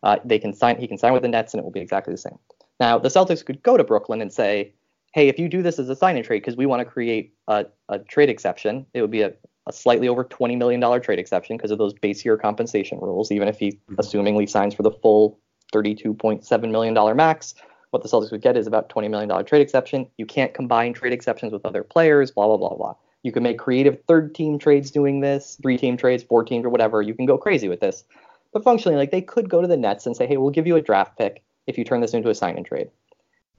Uh, 0.01 0.17
they 0.25 0.39
can 0.39 0.51
sign. 0.51 0.79
He 0.79 0.88
can 0.88 0.97
sign 0.97 1.13
with 1.13 1.21
the 1.21 1.27
Nets, 1.27 1.53
and 1.53 1.60
it 1.60 1.63
will 1.63 1.71
be 1.71 1.79
exactly 1.79 2.13
the 2.13 2.17
same. 2.17 2.39
Now, 2.79 2.97
the 2.97 3.10
Celtics 3.10 3.45
could 3.45 3.62
go 3.62 3.77
to 3.77 3.84
Brooklyn 3.84 4.19
and 4.19 4.34
say, 4.34 4.73
"Hey, 5.13 5.28
if 5.28 5.39
you 5.39 5.47
do 5.47 5.62
this 5.62 5.80
as 5.80 5.89
a 5.89 5.95
sign 5.95 6.15
and 6.15 6.26
trade, 6.26 6.39
because 6.39 6.58
we 6.58 6.65
want 6.65 6.80
to 6.82 6.86
create 6.86 7.34
a, 7.47 7.65
a 7.89 7.99
trade 7.99 8.30
exception, 8.30 8.86
it 8.93 9.02
would 9.02 9.12
be 9.12 9.21
a, 9.21 9.34
a 9.67 9.73
slightly 9.73 10.08
over 10.08 10.23
$20 10.23 10.58
million 10.58 11.02
trade 11.02 11.19
exception 11.19 11.58
because 11.58 11.71
of 11.71 11.78
those 11.78 11.93
base 11.93 12.26
year 12.26 12.38
compensation 12.38 12.99
rules. 12.99 13.32
Even 13.32 13.47
if 13.47 13.58
he 13.58 13.71
mm-hmm. 13.71 13.95
assumingly 13.95 14.49
signs 14.49 14.73
for 14.73 14.84
the 14.84 14.91
full 14.91 15.39
$32.7 15.73 16.71
million 16.71 17.15
max, 17.15 17.56
what 17.91 18.02
the 18.02 18.10
Celtics 18.10 18.32
would 18.32 18.41
get 18.41 18.58
is 18.58 18.67
about 18.67 18.89
$20 18.89 19.10
million 19.10 19.45
trade 19.45 19.62
exception. 19.62 20.08
You 20.17 20.26
can't 20.26 20.54
combine 20.54 20.93
trade 20.93 21.13
exceptions 21.13 21.54
with 21.54 21.65
other 21.65 21.84
players, 21.84 22.32
blah, 22.32 22.47
blah, 22.47 22.58
blah, 22.58 22.76
blah. 22.76 22.95
You 23.21 23.32
can 23.32 23.43
make 23.43 23.58
creative 23.58 23.99
third 24.08 24.36
team 24.36 24.60
trades 24.60 24.91
doing 24.91 25.21
this, 25.21 25.58
three 25.62 25.78
team 25.78 25.95
trades, 25.95 26.23
four 26.23 26.43
teams, 26.43 26.65
or 26.65 26.69
whatever. 26.69 27.02
You 27.02 27.13
can 27.13 27.26
go 27.26 27.38
crazy 27.38 27.69
with 27.69 27.80
this. 27.80 28.04
But 28.52 28.63
functionally, 28.63 28.97
like 28.97 29.12
they 29.12 29.21
could 29.21 29.49
go 29.49 29.62
to 29.62 29.67
the 29.67 29.78
Nets 29.78 30.06
and 30.06 30.15
say, 30.15 30.28
hey, 30.28 30.38
we'll 30.38 30.52
give 30.52 30.67
you 30.67 30.76
a 30.76 30.82
draft 30.82 31.17
pick 31.17 31.43
if 31.65 31.78
you 31.78 31.86
turn 31.86 32.02
this 32.02 32.13
into 32.13 32.30
a 32.30 32.36
sign 32.36 32.58
and 32.58 32.65
trade. 32.65 32.89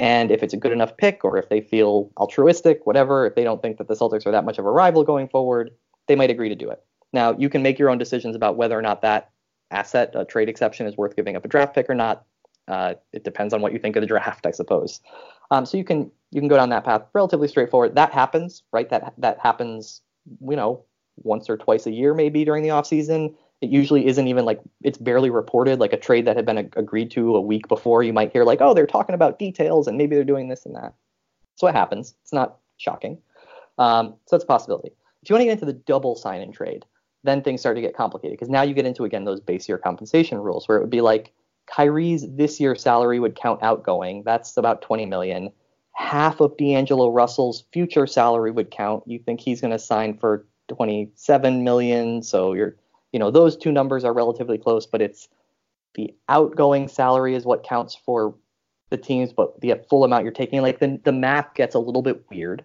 And 0.01 0.31
if 0.31 0.43
it's 0.43 0.55
a 0.55 0.57
good 0.57 0.73
enough 0.73 0.97
pick, 0.97 1.25
or 1.25 1.39
if 1.39 1.49
they 1.49 1.61
feel 1.61 2.11
altruistic, 2.17 2.85
whatever, 2.85 3.27
if 3.27 3.35
they 3.35 3.45
don't 3.45 3.63
think 3.63 3.79
that 3.79 3.89
the 3.89 3.95
Celtics 3.95 4.27
are 4.27 4.33
that 4.33 4.45
much 4.45 4.59
of 4.59 4.67
a 4.67 4.71
rival 4.71 5.05
going 5.05 5.29
forward, 5.29 5.71
they 6.09 6.17
might 6.17 6.31
agree 6.31 6.49
to 6.49 6.57
do 6.57 6.71
it. 6.71 6.83
Now, 7.13 7.33
you 7.39 7.49
can 7.49 7.63
make 7.63 7.79
your 7.79 7.91
own 7.91 7.99
decisions 7.99 8.35
about 8.35 8.57
whether 8.57 8.77
or 8.77 8.83
not 8.83 9.03
that 9.03 9.31
asset, 9.71 10.11
a 10.15 10.25
trade 10.25 10.49
exception, 10.49 10.87
is 10.87 10.97
worth 10.97 11.15
giving 11.15 11.37
up 11.37 11.45
a 11.45 11.49
draft 11.49 11.75
pick 11.75 11.89
or 11.89 11.95
not. 11.95 12.25
Uh, 12.67 12.95
it 13.13 13.25
depends 13.25 13.55
on 13.55 13.61
what 13.61 13.73
you 13.73 13.79
think 13.79 13.95
of 13.95 14.01
the 14.01 14.07
draft, 14.07 14.47
I 14.47 14.51
suppose. 14.51 15.01
Um, 15.51 15.67
so 15.67 15.77
you 15.77 15.85
can 15.85 16.11
you 16.31 16.41
can 16.41 16.49
go 16.49 16.57
down 16.57 16.71
that 16.71 16.85
path, 16.85 17.03
relatively 17.13 17.47
straightforward. 17.47 17.95
That 17.95 18.13
happens, 18.13 18.63
right? 18.73 18.89
That 18.91 19.15
that 19.19 19.39
happens, 19.39 20.01
you 20.41 20.57
know, 20.57 20.85
once 21.17 21.49
or 21.49 21.57
twice 21.57 21.87
a 21.87 21.93
year, 21.93 22.15
maybe 22.15 22.45
during 22.45 22.63
the 22.63 22.71
off 22.71 22.87
season. 22.87 23.35
It 23.61 23.71
usually 23.71 24.07
isn't 24.07 24.29
even 24.29 24.45
like 24.45 24.61
it's 24.83 24.99
barely 24.99 25.31
reported. 25.31 25.81
Like 25.81 25.93
a 25.93 25.99
trade 25.99 26.27
that 26.27 26.37
had 26.37 26.47
been 26.47 26.59
agreed 26.59 27.11
to 27.13 27.37
a 27.37 27.41
week 27.41 27.69
before, 27.69 28.03
you 28.03 28.13
might 28.13 28.33
hear 28.33 28.45
like, 28.45 28.61
oh, 28.61 28.75
they're 28.75 28.87
talking 28.87 29.15
about 29.15 29.39
details 29.39 29.87
and 29.87 29.97
maybe 29.97 30.15
they're 30.15 30.25
doing 30.25 30.49
this 30.49 30.67
and 30.67 30.75
that. 30.75 30.95
So 31.57 31.67
it 31.67 31.75
happens. 31.75 32.15
It's 32.23 32.33
not 32.33 32.59
shocking. 32.77 33.19
Um, 33.79 34.15
so 34.27 34.37
it's 34.37 34.45
a 34.45 34.49
possibility. 34.49 34.91
If 35.23 35.31
you 35.31 35.35
want 35.35 35.43
to 35.43 35.47
get 35.47 35.53
into 35.53 35.67
the 35.67 35.73
double 35.73 36.17
sign 36.17 36.43
and 36.43 36.53
trade, 36.53 36.85
then 37.23 37.43
things 37.43 37.61
start 37.61 37.77
to 37.77 37.81
get 37.81 37.97
complicated 37.97 38.37
because 38.39 38.51
now 38.51 38.63
you 38.63 38.75
get 38.75 38.87
into 38.87 39.05
again 39.05 39.25
those 39.25 39.41
base 39.41 39.69
year 39.69 39.79
compensation 39.79 40.39
rules 40.39 40.69
where 40.69 40.79
it 40.79 40.83
would 40.83 40.91
be 40.91 41.01
like 41.01 41.33
Kyrie's 41.67 42.27
this 42.37 42.61
year 42.61 42.75
salary 42.75 43.19
would 43.19 43.35
count 43.35 43.63
outgoing. 43.63 44.23
That's 44.25 44.57
about 44.57 44.83
20 44.83 45.07
million. 45.07 45.51
Half 45.93 46.41
of 46.41 46.57
D'Angelo 46.57 47.11
Russell's 47.11 47.65
future 47.73 48.07
salary 48.07 48.51
would 48.51 48.71
count. 48.71 49.05
You 49.07 49.19
think 49.19 49.41
he's 49.41 49.61
going 49.61 49.71
to 49.71 49.79
sign 49.79 50.19
for 50.19 50.47
27 50.69 51.65
million, 51.65 52.23
so 52.23 52.53
you're 52.53 52.77
you 53.15 53.21
know 53.21 53.31
those 53.31 53.57
two 53.57 53.71
numbers 53.71 54.05
are 54.05 54.13
relatively 54.13 54.59
close, 54.59 54.87
but 54.87 55.01
it's 55.01 55.29
the 55.95 56.13
outgoing 56.29 56.89
salary 56.89 57.37
is 57.37 57.47
what 57.47 57.63
counts 57.63 57.95
for 57.95 58.35
the 58.91 58.97
teams, 58.97 59.33
but 59.33 59.61
the 59.61 59.81
full 59.89 60.03
amount 60.03 60.25
you're 60.25 60.33
taking 60.33 60.61
like 60.61 60.81
the 60.81 61.01
the 61.05 61.13
math 61.13 61.55
gets 61.55 61.77
a 61.77 61.79
little 61.79 62.03
bit 62.03 62.29
weird. 62.29 62.65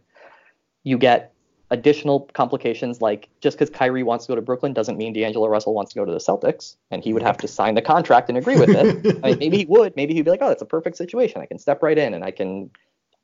You 0.83 0.97
get 0.97 1.33
additional 1.69 2.21
complications 2.33 2.99
like 2.99 3.29
just 3.41 3.59
because 3.59 3.69
Kyrie 3.69 4.01
wants 4.01 4.25
to 4.25 4.31
go 4.31 4.35
to 4.35 4.41
Brooklyn 4.41 4.73
doesn't 4.73 4.97
mean 4.97 5.13
D'Angelo 5.13 5.47
Russell 5.47 5.75
wants 5.75 5.93
to 5.93 5.99
go 5.99 6.03
to 6.03 6.11
the 6.11 6.17
Celtics, 6.17 6.77
and 6.89 7.03
he 7.03 7.13
would 7.13 7.21
have 7.21 7.37
to 7.37 7.47
sign 7.59 7.75
the 7.75 7.81
contract 7.83 8.27
and 8.27 8.35
agree 8.35 8.57
with 8.57 8.69
it. 8.69 9.19
I 9.23 9.29
mean, 9.29 9.39
maybe 9.39 9.57
he 9.57 9.65
would. 9.65 9.95
Maybe 9.95 10.15
he'd 10.15 10.25
be 10.25 10.31
like, 10.31 10.41
"Oh, 10.41 10.47
that's 10.47 10.63
a 10.63 10.65
perfect 10.65 10.97
situation. 10.97 11.41
I 11.41 11.45
can 11.45 11.59
step 11.59 11.83
right 11.83 11.97
in 11.97 12.15
and 12.15 12.23
I 12.23 12.31
can, 12.31 12.71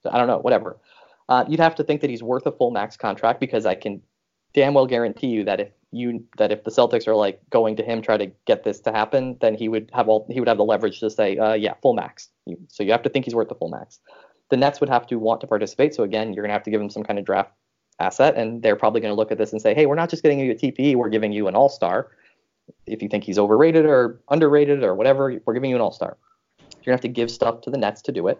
I 0.09 0.19
don't 0.19 0.27
know, 0.27 0.37
whatever." 0.37 0.77
Uh, 1.27 1.43
you'd 1.49 1.59
have 1.59 1.73
to 1.73 1.83
think 1.83 2.01
that 2.01 2.11
he's 2.11 2.21
worth 2.21 2.45
a 2.45 2.51
full 2.51 2.69
max 2.69 2.95
contract 2.95 3.39
because 3.39 3.65
I 3.65 3.73
can 3.73 4.03
damn 4.53 4.75
well 4.75 4.85
guarantee 4.85 5.27
you 5.27 5.43
that 5.45 5.59
if 5.59 5.69
you 5.95 6.23
that 6.37 6.51
if 6.51 6.63
the 6.63 6.71
Celtics 6.71 7.07
are 7.07 7.15
like 7.15 7.41
going 7.49 7.75
to 7.77 7.83
him 7.83 8.01
try 8.01 8.17
to 8.17 8.27
get 8.45 8.63
this 8.63 8.79
to 8.81 8.91
happen, 8.91 9.37
then 9.41 9.55
he 9.55 9.69
would 9.69 9.89
have 9.93 10.07
all 10.07 10.27
he 10.29 10.39
would 10.39 10.49
have 10.49 10.57
the 10.57 10.65
leverage 10.65 10.99
to 10.99 11.09
say, 11.09 11.37
uh, 11.37 11.53
"Yeah, 11.53 11.73
full 11.81 11.93
max." 11.93 12.29
So 12.67 12.83
you 12.83 12.91
have 12.91 13.03
to 13.03 13.09
think 13.09 13.25
he's 13.25 13.35
worth 13.35 13.49
the 13.49 13.55
full 13.55 13.69
max. 13.69 13.99
The 14.49 14.57
Nets 14.57 14.79
would 14.79 14.89
have 14.89 15.07
to 15.07 15.15
want 15.15 15.41
to 15.41 15.47
participate. 15.47 15.95
So 15.95 16.03
again, 16.03 16.33
you're 16.33 16.43
gonna 16.43 16.53
have 16.53 16.63
to 16.63 16.71
give 16.71 16.81
him 16.81 16.89
some 16.89 17.03
kind 17.03 17.17
of 17.17 17.25
draft 17.25 17.51
asset, 17.99 18.35
and 18.35 18.61
they're 18.61 18.75
probably 18.75 19.01
to 19.11 19.15
look 19.15 19.31
at 19.31 19.37
this 19.37 19.51
and 19.51 19.61
say, 19.61 19.73
hey, 19.73 19.85
we're 19.85 19.95
not 19.95 20.09
just 20.09 20.21
getting 20.21 20.39
you 20.39 20.51
a 20.51 20.55
TPE, 20.55 20.95
we're 20.95 21.09
giving 21.09 21.31
you 21.31 21.47
an 21.47 21.55
all 21.55 21.69
star. 21.69 22.11
If 22.85 23.01
you 23.01 23.07
think 23.07 23.23
he's 23.23 23.37
overrated 23.37 23.85
or 23.85 24.19
underrated 24.29 24.83
or 24.83 24.95
whatever, 24.95 25.39
we're 25.45 25.53
giving 25.53 25.69
you 25.69 25.75
an 25.75 25.81
all 25.81 25.91
star. 25.91 26.17
You're 26.59 26.91
to 26.91 26.91
have 26.91 27.01
to 27.01 27.07
give 27.07 27.31
stuff 27.31 27.61
to 27.61 27.69
the 27.69 27.77
Nets 27.77 28.01
to 28.03 28.11
do 28.11 28.27
it. 28.27 28.39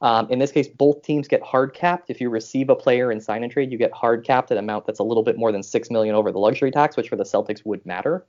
Um, 0.00 0.30
in 0.30 0.38
this 0.38 0.52
case, 0.52 0.68
both 0.68 1.02
teams 1.02 1.26
get 1.26 1.42
hard 1.42 1.74
capped. 1.74 2.08
If 2.08 2.20
you 2.20 2.30
receive 2.30 2.70
a 2.70 2.76
player 2.76 3.10
in 3.10 3.20
sign 3.20 3.42
and 3.42 3.50
trade, 3.50 3.72
you 3.72 3.78
get 3.78 3.92
hard 3.92 4.24
capped 4.24 4.50
at 4.50 4.58
an 4.58 4.64
amount 4.64 4.86
that's 4.86 5.00
a 5.00 5.04
little 5.04 5.24
bit 5.24 5.36
more 5.36 5.50
than 5.50 5.62
six 5.62 5.90
million 5.90 6.14
over 6.14 6.30
the 6.30 6.38
luxury 6.38 6.70
tax, 6.70 6.96
which 6.96 7.08
for 7.08 7.16
the 7.16 7.24
Celtics 7.24 7.64
would 7.64 7.84
matter. 7.84 8.24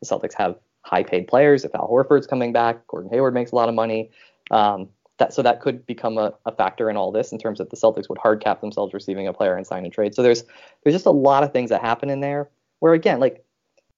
The 0.00 0.06
Celtics 0.06 0.34
have 0.34 0.56
high 0.82 1.02
paid 1.02 1.26
players. 1.26 1.64
If 1.64 1.74
Al 1.74 1.88
Horford's 1.88 2.26
coming 2.26 2.52
back, 2.52 2.86
Gordon 2.86 3.10
Hayward 3.10 3.34
makes 3.34 3.50
a 3.50 3.56
lot 3.56 3.68
of 3.68 3.74
money. 3.74 4.10
Um, 4.50 4.88
that 5.18 5.32
so 5.32 5.42
that 5.42 5.60
could 5.60 5.84
become 5.84 6.16
a, 6.16 6.32
a, 6.46 6.52
factor 6.52 6.88
in 6.88 6.96
all 6.96 7.10
this 7.10 7.32
in 7.32 7.38
terms 7.38 7.58
of 7.58 7.68
the 7.70 7.76
Celtics 7.76 8.08
would 8.08 8.18
hard 8.18 8.40
cap 8.40 8.60
themselves 8.60 8.94
receiving 8.94 9.26
a 9.26 9.32
player 9.32 9.56
and 9.56 9.66
sign 9.66 9.84
and 9.84 9.92
trade. 9.92 10.14
So 10.14 10.22
there's 10.22 10.44
there's 10.82 10.94
just 10.94 11.06
a 11.06 11.10
lot 11.10 11.42
of 11.42 11.52
things 11.52 11.70
that 11.70 11.80
happen 11.80 12.08
in 12.08 12.20
there 12.20 12.48
where 12.78 12.94
again, 12.94 13.18
like 13.18 13.44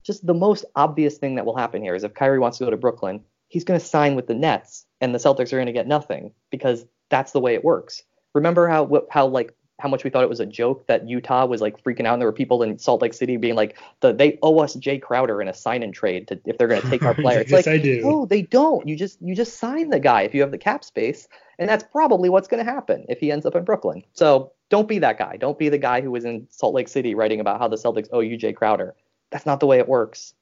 just 0.03 0.27
the 0.27 0.35
most 0.35 0.65
obvious 0.77 1.19
thing 1.19 1.35
that 1.35 1.45
will 1.45 1.57
happen 1.57 1.83
here 1.83 1.95
is 1.95 2.05
if 2.05 2.15
Kyrie 2.15 2.39
wants 2.39 2.59
to 2.59 2.65
go 2.65 2.71
to 2.71 2.77
Brooklyn, 2.77 3.21
he's 3.49 3.65
going 3.65 3.79
to 3.79 3.85
sign 3.85 4.15
with 4.15 4.27
the 4.27 4.35
Nets 4.35 4.87
and 5.01 5.15
the 5.15 5.19
Celtics 5.19 5.53
are 5.53 5.57
going 5.57 5.67
to 5.67 5.73
get 5.73 5.87
nothing 5.87 6.33
because 6.51 6.87
that's 7.11 7.33
the 7.33 7.41
way 7.41 7.55
it 7.55 7.65
works. 7.65 8.03
Remember 8.35 8.69
how 8.69 9.05
how 9.11 9.27
like 9.27 9.55
how 9.81 9.89
much 9.89 10.05
we 10.05 10.11
thought 10.11 10.23
it 10.23 10.29
was 10.29 10.41
a 10.41 10.47
joke 10.47 10.87
that 10.87 11.09
Utah 11.09 11.47
was 11.47 11.61
like 11.61 11.83
freaking 11.83 12.07
out, 12.07 12.15
and 12.15 12.23
there 12.23 12.29
were 12.29 12.33
people 12.33 12.63
in 12.63 12.79
Salt 12.79 13.03
Lake 13.03 13.15
City 13.15 13.37
being 13.37 13.55
like, 13.55 13.79
the, 14.01 14.13
"They 14.13 14.39
owe 14.43 14.59
us 14.59 14.77
Jae 14.77 15.01
Crowder 15.01 15.41
in 15.41 15.49
a 15.49 15.55
sign 15.55 15.83
and 15.83 15.93
trade 15.93 16.29
to, 16.29 16.41
if 16.45 16.59
they're 16.59 16.69
going 16.69 16.83
to 16.83 16.91
take 16.91 17.03
our 17.03 17.15
player." 17.23 17.41
It's 17.41 17.51
yes, 17.51 17.67
like, 17.67 17.75
I 17.75 17.79
do. 17.79 18.01
no, 18.03 18.27
they 18.27 18.43
don't. 18.43 18.87
You 18.87 18.97
just 18.97 19.21
you 19.21 19.35
just 19.35 19.59
sign 19.59 19.91
the 19.91 20.01
guy 20.01 20.23
if 20.23 20.35
you 20.35 20.43
have 20.43 20.51
the 20.51 20.59
cap 20.59 20.85
space, 20.85 21.29
and 21.59 21.69
that's 21.69 21.85
probably 21.85 22.29
what's 22.29 22.49
going 22.49 22.65
to 22.65 22.71
happen 22.71 23.05
if 23.09 23.19
he 23.19 23.33
ends 23.33 23.47
up 23.47 23.55
in 23.55 23.65
Brooklyn. 23.65 24.03
So 24.13 24.53
don't 24.69 24.89
be 24.89 24.99
that 25.01 25.19
guy. 25.19 25.37
Don't 25.37 25.59
be 25.59 25.69
the 25.69 25.79
guy 25.79 26.01
who 26.01 26.11
was 26.11 26.25
in 26.25 26.47
Salt 26.51 26.75
Lake 26.75 26.89
City 26.89 27.15
writing 27.15 27.41
about 27.41 27.59
how 27.59 27.69
the 27.69 27.77
Celtics 27.77 28.09
owe 28.13 28.21
you 28.21 28.39
Jae 28.39 28.55
Crowder. 28.55 28.95
That's 29.31 29.47
not 29.47 29.61
the 29.61 29.67
way 29.67 29.79
it 29.79 29.89
works. 29.89 30.35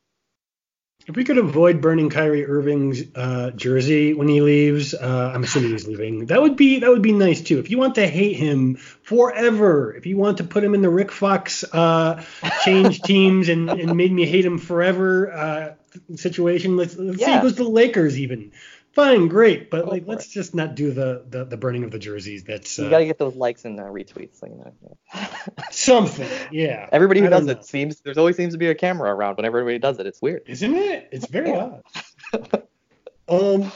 If 1.08 1.16
we 1.16 1.24
could 1.24 1.38
avoid 1.38 1.80
burning 1.80 2.10
Kyrie 2.10 2.44
Irving's 2.44 3.02
uh, 3.14 3.52
jersey 3.52 4.12
when 4.12 4.28
he 4.28 4.42
leaves, 4.42 4.92
uh, 4.92 5.32
I'm 5.34 5.42
assuming 5.42 5.70
he's 5.70 5.88
leaving. 5.88 6.26
That 6.26 6.42
would 6.42 6.54
be 6.54 6.80
that 6.80 6.90
would 6.90 7.00
be 7.00 7.12
nice 7.12 7.40
too. 7.40 7.58
If 7.58 7.70
you 7.70 7.78
want 7.78 7.94
to 7.94 8.06
hate 8.06 8.36
him 8.36 8.74
forever, 8.74 9.94
if 9.94 10.04
you 10.04 10.18
want 10.18 10.36
to 10.36 10.44
put 10.44 10.62
him 10.62 10.74
in 10.74 10.82
the 10.82 10.90
Rick 10.90 11.10
Fox 11.10 11.64
uh, 11.72 12.22
change 12.62 13.00
teams 13.04 13.48
and, 13.48 13.70
and 13.70 13.96
made 13.96 14.12
me 14.12 14.26
hate 14.26 14.44
him 14.44 14.58
forever 14.58 15.32
uh, 15.32 15.74
situation, 16.14 16.76
let's, 16.76 16.94
let's 16.98 17.18
yeah. 17.18 17.26
see 17.26 17.32
he 17.32 17.40
goes 17.40 17.56
to 17.56 17.62
the 17.62 17.70
Lakers 17.70 18.18
even 18.18 18.52
fine, 18.98 19.28
great, 19.28 19.70
but 19.70 19.84
Go 19.84 19.90
like 19.90 20.04
let's 20.06 20.26
it. 20.26 20.30
just 20.30 20.54
not 20.54 20.74
do 20.74 20.92
the, 20.92 21.24
the, 21.28 21.44
the 21.44 21.56
burning 21.56 21.84
of 21.84 21.90
the 21.90 21.98
jerseys. 21.98 22.44
That's 22.44 22.78
uh, 22.78 22.84
you 22.84 22.90
gotta 22.90 23.04
get 23.04 23.18
those 23.18 23.36
likes 23.36 23.64
and 23.64 23.78
uh, 23.78 23.84
retweets, 23.84 24.42
like, 24.42 24.50
you 24.50 24.58
know. 24.58 25.20
something, 25.70 26.28
yeah. 26.50 26.88
Everybody 26.90 27.20
who 27.20 27.28
does 27.28 27.46
know. 27.46 27.52
it 27.52 27.64
seems 27.64 28.00
there's 28.00 28.18
always 28.18 28.36
seems 28.36 28.54
to 28.54 28.58
be 28.58 28.68
a 28.68 28.74
camera 28.74 29.14
around 29.14 29.36
when 29.36 29.46
everybody 29.46 29.78
does 29.78 29.98
it. 29.98 30.06
It's 30.06 30.20
weird, 30.20 30.42
isn't 30.46 30.74
it? 30.74 31.08
It's 31.12 31.26
very 31.26 31.52
odd. 31.52 31.82
um, 33.28 33.70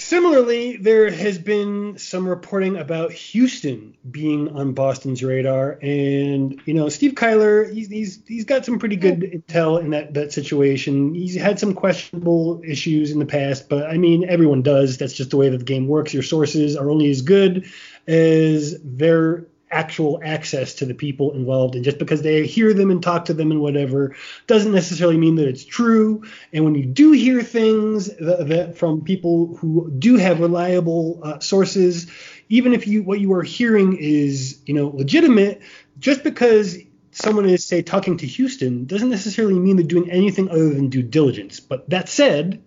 Similarly, 0.00 0.78
there 0.78 1.10
has 1.10 1.38
been 1.38 1.98
some 1.98 2.26
reporting 2.26 2.78
about 2.78 3.12
Houston 3.12 3.98
being 4.10 4.48
on 4.56 4.72
Boston's 4.72 5.22
radar, 5.22 5.78
and 5.82 6.58
you 6.64 6.72
know 6.72 6.88
Steve 6.88 7.12
Kyler, 7.12 7.70
he's 7.70 7.88
he's, 7.88 8.22
he's 8.26 8.46
got 8.46 8.64
some 8.64 8.78
pretty 8.78 8.96
good 8.96 9.20
intel 9.20 9.78
in 9.78 9.90
that 9.90 10.14
that 10.14 10.32
situation. 10.32 11.14
He's 11.14 11.34
had 11.34 11.58
some 11.60 11.74
questionable 11.74 12.62
issues 12.64 13.10
in 13.10 13.18
the 13.18 13.26
past, 13.26 13.68
but 13.68 13.90
I 13.90 13.98
mean 13.98 14.24
everyone 14.26 14.62
does. 14.62 14.96
That's 14.96 15.12
just 15.12 15.30
the 15.30 15.36
way 15.36 15.50
that 15.50 15.58
the 15.58 15.64
game 15.64 15.86
works. 15.86 16.14
Your 16.14 16.22
sources 16.22 16.76
are 16.76 16.90
only 16.90 17.10
as 17.10 17.20
good 17.20 17.70
as 18.06 18.80
their 18.82 19.44
actual 19.70 20.20
access 20.24 20.74
to 20.74 20.86
the 20.86 20.94
people 20.94 21.32
involved. 21.32 21.74
And 21.74 21.84
just 21.84 21.98
because 21.98 22.22
they 22.22 22.46
hear 22.46 22.74
them 22.74 22.90
and 22.90 23.02
talk 23.02 23.26
to 23.26 23.34
them 23.34 23.50
and 23.50 23.60
whatever 23.60 24.16
doesn't 24.46 24.72
necessarily 24.72 25.16
mean 25.16 25.36
that 25.36 25.48
it's 25.48 25.64
true. 25.64 26.24
And 26.52 26.64
when 26.64 26.74
you 26.74 26.84
do 26.84 27.12
hear 27.12 27.42
things 27.42 28.06
that, 28.16 28.48
that 28.48 28.78
from 28.78 29.02
people 29.02 29.56
who 29.56 29.90
do 29.98 30.16
have 30.16 30.40
reliable 30.40 31.20
uh, 31.22 31.38
sources, 31.38 32.10
even 32.48 32.72
if 32.72 32.86
you 32.86 33.02
what 33.02 33.20
you 33.20 33.32
are 33.32 33.42
hearing 33.42 33.96
is 33.96 34.60
you 34.66 34.74
know 34.74 34.88
legitimate, 34.88 35.62
just 35.98 36.24
because 36.24 36.76
someone 37.12 37.48
is 37.48 37.64
say 37.64 37.82
talking 37.82 38.16
to 38.18 38.26
Houston 38.26 38.86
doesn't 38.86 39.10
necessarily 39.10 39.58
mean 39.58 39.76
they're 39.76 39.86
doing 39.86 40.10
anything 40.10 40.48
other 40.48 40.70
than 40.70 40.88
due 40.88 41.02
diligence. 41.02 41.60
But 41.60 41.88
that 41.90 42.08
said, 42.08 42.62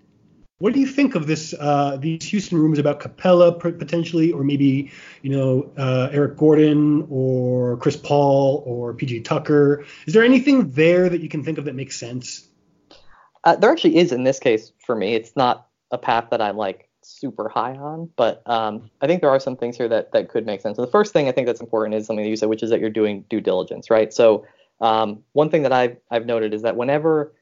what 0.60 0.74
do 0.74 0.80
you 0.80 0.88
think 0.88 1.16
of 1.16 1.28
this? 1.28 1.54
Uh, 1.60 1.98
these 2.00 2.24
Houston 2.26 2.58
rumors 2.58 2.80
about 2.80 3.00
Capela 3.00 3.60
potentially, 3.60 4.32
or 4.32 4.44
maybe 4.44 4.92
you 5.22 5.32
know 5.32 5.72
uh, 5.78 6.10
Eric 6.12 6.38
Gordon 6.38 7.08
or 7.10 7.78
Chris 7.78 7.98
Paul 7.98 8.64
or 8.66 8.94
PJ 8.94 9.26
Tucker. 9.26 9.84
Is 10.06 10.14
there 10.14 10.24
anything 10.24 10.72
there 10.72 11.10
that 11.10 11.22
you 11.22 11.30
can 11.30 11.44
think 11.44 11.58
of 11.58 11.66
that 11.66 11.76
makes 11.76 12.00
sense? 12.00 12.48
Uh, 13.44 13.56
there 13.56 13.72
actually 13.72 13.98
is 13.98 14.12
in 14.12 14.24
this 14.24 14.40
case 14.40 14.72
for 14.86 14.96
me. 14.96 15.16
It's 15.16 15.36
not 15.36 15.68
a 15.92 15.98
path 15.98 16.28
that 16.32 16.42
I'm 16.42 16.56
like 16.56 16.90
super 17.02 17.50
high 17.50 17.76
on, 17.76 18.10
but 18.16 18.42
um, 18.46 18.90
I 19.02 19.08
think 19.08 19.22
there 19.22 19.32
are 19.32 19.40
some 19.40 19.58
things 19.58 19.76
here 19.76 19.90
that 19.90 20.12
that 20.14 20.30
could 20.30 20.46
make 20.46 20.62
sense. 20.62 20.78
So 20.78 20.86
the 20.86 20.92
first 20.92 21.14
thing 21.14 21.28
I 21.28 21.32
think 21.32 21.48
that's 21.48 21.62
important 21.62 21.96
is 21.96 22.08
something 22.08 22.24
that 22.24 22.30
you 22.30 22.38
said, 22.38 22.50
which 22.50 22.64
is 22.64 22.70
that 22.70 22.80
you're 22.80 22.90
doing 22.90 23.26
due 23.30 23.42
diligence, 23.42 23.90
right? 23.90 24.14
So 24.14 24.46
um, 24.82 25.24
one 25.34 25.50
thing 25.50 25.64
that 25.64 25.74
I've 25.74 25.98
I've 26.10 26.26
noted 26.26 26.54
is 26.54 26.62
that 26.62 26.76
whenever 26.76 27.34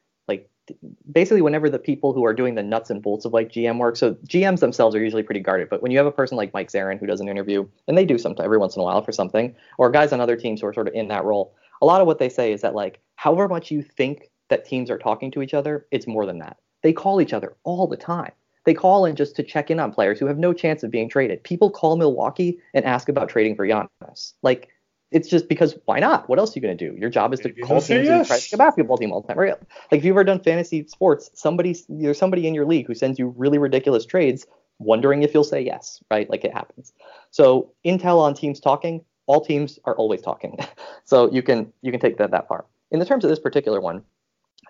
basically 1.10 1.42
whenever 1.42 1.68
the 1.68 1.78
people 1.78 2.12
who 2.12 2.24
are 2.24 2.34
doing 2.34 2.54
the 2.54 2.62
nuts 2.62 2.90
and 2.90 3.02
bolts 3.02 3.24
of 3.24 3.32
like 3.32 3.50
GM 3.50 3.78
work, 3.78 3.96
so 3.96 4.14
GMs 4.26 4.60
themselves 4.60 4.94
are 4.94 5.02
usually 5.02 5.22
pretty 5.22 5.40
guarded, 5.40 5.68
but 5.68 5.82
when 5.82 5.90
you 5.90 5.98
have 5.98 6.06
a 6.06 6.12
person 6.12 6.36
like 6.36 6.54
Mike 6.54 6.70
Zarren 6.70 6.98
who 6.98 7.06
does 7.06 7.20
an 7.20 7.28
interview, 7.28 7.66
and 7.88 7.98
they 7.98 8.04
do 8.04 8.18
sometimes 8.18 8.44
every 8.44 8.58
once 8.58 8.76
in 8.76 8.80
a 8.80 8.84
while 8.84 9.02
for 9.02 9.12
something, 9.12 9.54
or 9.78 9.90
guys 9.90 10.12
on 10.12 10.20
other 10.20 10.36
teams 10.36 10.60
who 10.60 10.66
are 10.66 10.74
sort 10.74 10.88
of 10.88 10.94
in 10.94 11.08
that 11.08 11.24
role, 11.24 11.54
a 11.80 11.86
lot 11.86 12.00
of 12.00 12.06
what 12.06 12.18
they 12.18 12.28
say 12.28 12.52
is 12.52 12.60
that 12.60 12.74
like 12.74 13.00
however 13.16 13.48
much 13.48 13.70
you 13.70 13.82
think 13.82 14.30
that 14.48 14.64
teams 14.64 14.90
are 14.90 14.98
talking 14.98 15.30
to 15.32 15.42
each 15.42 15.54
other, 15.54 15.86
it's 15.90 16.06
more 16.06 16.26
than 16.26 16.38
that. 16.38 16.58
They 16.82 16.92
call 16.92 17.20
each 17.20 17.32
other 17.32 17.56
all 17.64 17.86
the 17.86 17.96
time. 17.96 18.32
They 18.64 18.74
call 18.74 19.04
in 19.06 19.16
just 19.16 19.34
to 19.36 19.42
check 19.42 19.70
in 19.70 19.80
on 19.80 19.92
players 19.92 20.20
who 20.20 20.26
have 20.26 20.38
no 20.38 20.52
chance 20.52 20.82
of 20.82 20.90
being 20.90 21.08
traded. 21.08 21.42
People 21.42 21.70
call 21.70 21.96
Milwaukee 21.96 22.60
and 22.74 22.84
ask 22.84 23.08
about 23.08 23.28
trading 23.28 23.56
for 23.56 23.66
Giannis. 23.66 24.34
Like 24.42 24.68
it's 25.12 25.28
just 25.28 25.48
because 25.48 25.76
why 25.84 25.98
not? 25.98 26.28
What 26.28 26.38
else 26.38 26.50
are 26.50 26.58
you 26.58 26.62
going 26.62 26.76
to 26.76 26.90
do? 26.90 26.98
Your 26.98 27.10
job 27.10 27.32
is 27.34 27.40
to 27.40 27.52
call 27.52 27.80
teams 27.80 28.06
yes. 28.06 28.08
and 28.08 28.26
try 28.26 28.38
to 28.38 28.42
make 28.42 28.52
a 28.52 28.56
basketball 28.56 28.96
team 28.96 29.12
all 29.12 29.20
the 29.20 29.28
time, 29.28 29.38
right? 29.38 29.54
Like 29.90 29.98
if 29.98 30.04
you've 30.04 30.14
ever 30.14 30.24
done 30.24 30.40
fantasy 30.40 30.86
sports, 30.86 31.30
somebody 31.34 31.76
there's 31.88 32.18
somebody 32.18 32.46
in 32.46 32.54
your 32.54 32.66
league 32.66 32.86
who 32.86 32.94
sends 32.94 33.18
you 33.18 33.28
really 33.36 33.58
ridiculous 33.58 34.06
trades, 34.06 34.46
wondering 34.78 35.22
if 35.22 35.34
you'll 35.34 35.44
say 35.44 35.60
yes, 35.60 36.02
right? 36.10 36.28
Like 36.28 36.44
it 36.44 36.52
happens. 36.52 36.92
So 37.30 37.72
intel 37.84 38.18
on 38.18 38.34
teams 38.34 38.60
talking, 38.60 39.04
all 39.26 39.44
teams 39.44 39.78
are 39.84 39.96
always 39.96 40.22
talking. 40.22 40.58
so 41.04 41.30
you 41.30 41.42
can 41.42 41.72
you 41.82 41.90
can 41.90 42.00
take 42.00 42.18
that 42.18 42.30
that 42.30 42.48
far. 42.48 42.64
In 42.90 42.98
the 42.98 43.06
terms 43.06 43.24
of 43.24 43.30
this 43.30 43.40
particular 43.40 43.80
one, 43.80 44.02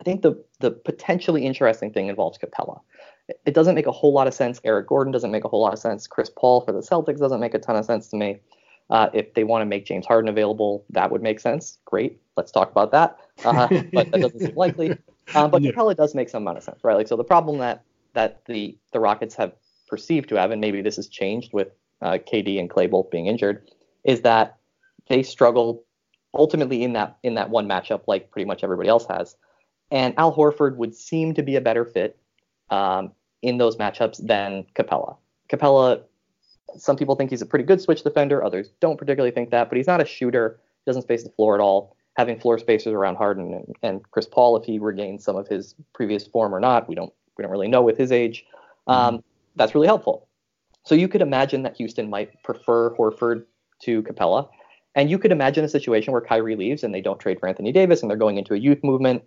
I 0.00 0.04
think 0.04 0.22
the 0.22 0.42
the 0.60 0.70
potentially 0.70 1.46
interesting 1.46 1.92
thing 1.92 2.08
involves 2.08 2.38
Capela. 2.38 2.80
It 3.46 3.54
doesn't 3.54 3.76
make 3.76 3.86
a 3.86 3.92
whole 3.92 4.12
lot 4.12 4.26
of 4.26 4.34
sense. 4.34 4.60
Eric 4.64 4.88
Gordon 4.88 5.12
doesn't 5.12 5.30
make 5.30 5.44
a 5.44 5.48
whole 5.48 5.60
lot 5.60 5.72
of 5.72 5.78
sense. 5.78 6.06
Chris 6.08 6.30
Paul 6.36 6.62
for 6.62 6.72
the 6.72 6.80
Celtics 6.80 7.18
doesn't 7.18 7.40
make 7.40 7.54
a 7.54 7.58
ton 7.58 7.76
of 7.76 7.84
sense 7.84 8.08
to 8.08 8.16
me. 8.16 8.40
Uh, 8.92 9.08
if 9.14 9.32
they 9.32 9.42
want 9.42 9.62
to 9.62 9.66
make 9.66 9.86
James 9.86 10.04
Harden 10.04 10.28
available, 10.28 10.84
that 10.90 11.10
would 11.10 11.22
make 11.22 11.40
sense. 11.40 11.78
Great, 11.86 12.20
let's 12.36 12.52
talk 12.52 12.70
about 12.70 12.92
that. 12.92 13.16
Uh, 13.42 13.66
but 13.90 14.10
that 14.10 14.20
doesn't 14.20 14.38
seem 14.38 14.54
likely. 14.54 14.90
Uh, 15.34 15.48
but 15.48 15.62
probably 15.72 15.94
does 15.94 16.14
make 16.14 16.28
some 16.28 16.42
amount 16.42 16.58
of 16.58 16.62
sense, 16.62 16.84
right? 16.84 16.94
Like 16.94 17.08
so, 17.08 17.16
the 17.16 17.24
problem 17.24 17.56
that 17.58 17.84
that 18.12 18.44
the 18.44 18.76
the 18.92 19.00
Rockets 19.00 19.34
have 19.36 19.54
perceived 19.88 20.28
to 20.28 20.34
have, 20.34 20.50
and 20.50 20.60
maybe 20.60 20.82
this 20.82 20.96
has 20.96 21.08
changed 21.08 21.54
with 21.54 21.68
uh, 22.02 22.18
KD 22.18 22.60
and 22.60 22.68
Klay 22.68 22.90
both 22.90 23.08
being 23.10 23.28
injured, 23.28 23.66
is 24.04 24.20
that 24.20 24.58
they 25.08 25.22
struggle 25.22 25.84
ultimately 26.34 26.84
in 26.84 26.92
that 26.92 27.16
in 27.22 27.36
that 27.36 27.48
one 27.48 27.66
matchup, 27.66 28.02
like 28.06 28.30
pretty 28.30 28.44
much 28.44 28.62
everybody 28.62 28.90
else 28.90 29.06
has. 29.08 29.36
And 29.90 30.12
Al 30.18 30.36
Horford 30.36 30.76
would 30.76 30.94
seem 30.94 31.32
to 31.32 31.42
be 31.42 31.56
a 31.56 31.62
better 31.62 31.86
fit 31.86 32.18
um, 32.68 33.12
in 33.40 33.56
those 33.56 33.76
matchups 33.76 34.26
than 34.26 34.66
Capella. 34.74 35.16
Capela 35.48 36.02
some 36.76 36.96
people 36.96 37.14
think 37.14 37.30
he's 37.30 37.42
a 37.42 37.46
pretty 37.46 37.64
good 37.64 37.80
switch 37.80 38.02
defender. 38.02 38.44
Others 38.44 38.70
don't 38.80 38.98
particularly 38.98 39.32
think 39.32 39.50
that, 39.50 39.68
but 39.68 39.76
he's 39.76 39.86
not 39.86 40.00
a 40.00 40.04
shooter. 40.04 40.58
Doesn't 40.86 41.02
space 41.02 41.22
the 41.22 41.30
floor 41.30 41.54
at 41.54 41.60
all. 41.60 41.96
Having 42.16 42.40
floor 42.40 42.58
spacers 42.58 42.92
around 42.92 43.16
Harden 43.16 43.54
and, 43.54 43.76
and 43.82 44.10
Chris 44.10 44.26
Paul, 44.26 44.56
if 44.56 44.64
he 44.64 44.78
regains 44.78 45.24
some 45.24 45.36
of 45.36 45.48
his 45.48 45.74
previous 45.94 46.26
form 46.26 46.54
or 46.54 46.60
not, 46.60 46.88
we 46.88 46.94
don't 46.94 47.12
we 47.38 47.42
don't 47.42 47.50
really 47.50 47.68
know 47.68 47.82
with 47.82 47.96
his 47.96 48.12
age. 48.12 48.44
Um, 48.86 49.16
mm-hmm. 49.16 49.26
That's 49.56 49.74
really 49.74 49.86
helpful. 49.86 50.28
So 50.84 50.94
you 50.94 51.08
could 51.08 51.22
imagine 51.22 51.62
that 51.62 51.76
Houston 51.76 52.10
might 52.10 52.42
prefer 52.42 52.94
Horford 52.96 53.44
to 53.82 54.02
Capela. 54.02 54.48
And 54.94 55.10
you 55.10 55.18
could 55.18 55.32
imagine 55.32 55.64
a 55.64 55.68
situation 55.68 56.12
where 56.12 56.20
Kyrie 56.20 56.56
leaves 56.56 56.82
and 56.82 56.94
they 56.94 57.00
don't 57.00 57.18
trade 57.18 57.40
for 57.40 57.48
Anthony 57.48 57.72
Davis 57.72 58.02
and 58.02 58.10
they're 58.10 58.18
going 58.18 58.36
into 58.36 58.54
a 58.54 58.58
youth 58.58 58.82
movement. 58.82 59.22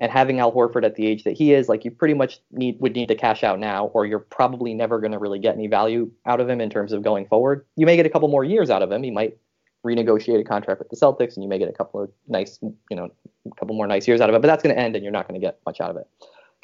And 0.00 0.10
having 0.10 0.40
Al 0.40 0.50
Horford 0.50 0.84
at 0.84 0.94
the 0.94 1.06
age 1.06 1.24
that 1.24 1.36
he 1.36 1.52
is, 1.52 1.68
like 1.68 1.84
you 1.84 1.90
pretty 1.90 2.14
much 2.14 2.40
need 2.50 2.80
would 2.80 2.94
need 2.94 3.08
to 3.08 3.14
cash 3.14 3.44
out 3.44 3.58
now, 3.58 3.86
or 3.88 4.06
you're 4.06 4.18
probably 4.18 4.72
never 4.72 4.98
going 4.98 5.12
to 5.12 5.18
really 5.18 5.38
get 5.38 5.54
any 5.54 5.66
value 5.66 6.10
out 6.24 6.40
of 6.40 6.48
him 6.48 6.60
in 6.60 6.70
terms 6.70 6.92
of 6.92 7.02
going 7.02 7.26
forward. 7.26 7.66
You 7.76 7.84
may 7.84 7.96
get 7.96 8.06
a 8.06 8.10
couple 8.10 8.28
more 8.28 8.42
years 8.42 8.70
out 8.70 8.82
of 8.82 8.90
him. 8.90 9.02
He 9.02 9.10
might 9.10 9.36
renegotiate 9.84 10.40
a 10.40 10.44
contract 10.44 10.78
with 10.78 10.88
the 10.88 10.96
Celtics, 10.96 11.34
and 11.34 11.42
you 11.42 11.48
may 11.48 11.58
get 11.58 11.68
a 11.68 11.72
couple 11.72 12.02
of 12.02 12.10
nice, 12.28 12.58
you 12.62 12.96
know, 12.96 13.10
a 13.46 13.54
couple 13.56 13.76
more 13.76 13.86
nice 13.86 14.08
years 14.08 14.22
out 14.22 14.30
of 14.30 14.34
it. 14.34 14.40
But 14.40 14.48
that's 14.48 14.62
going 14.62 14.74
to 14.74 14.80
end, 14.80 14.96
and 14.96 15.04
you're 15.04 15.12
not 15.12 15.28
going 15.28 15.38
to 15.38 15.46
get 15.46 15.60
much 15.66 15.80
out 15.82 15.90
of 15.90 15.96
it. 15.96 16.08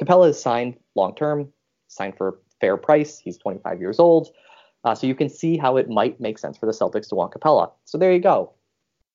Capela 0.03 0.31
is 0.31 0.41
signed 0.41 0.77
long 0.95 1.15
term, 1.15 1.53
signed 1.89 2.17
for 2.17 2.29
a 2.29 2.33
fair 2.61 2.77
price. 2.79 3.19
He's 3.19 3.37
25 3.37 3.81
years 3.81 3.99
old. 3.99 4.31
Uh, 4.85 4.95
so 4.95 5.07
you 5.07 5.15
can 5.15 5.29
see 5.29 5.59
how 5.59 5.77
it 5.77 5.91
might 5.91 6.21
make 6.21 6.39
sense 6.39 6.57
for 6.57 6.67
the 6.67 6.73
Celtics 6.73 7.09
to 7.09 7.15
want 7.15 7.33
Capela. 7.33 7.71
So 7.85 7.99
there 7.99 8.13
you 8.13 8.21
go. 8.21 8.53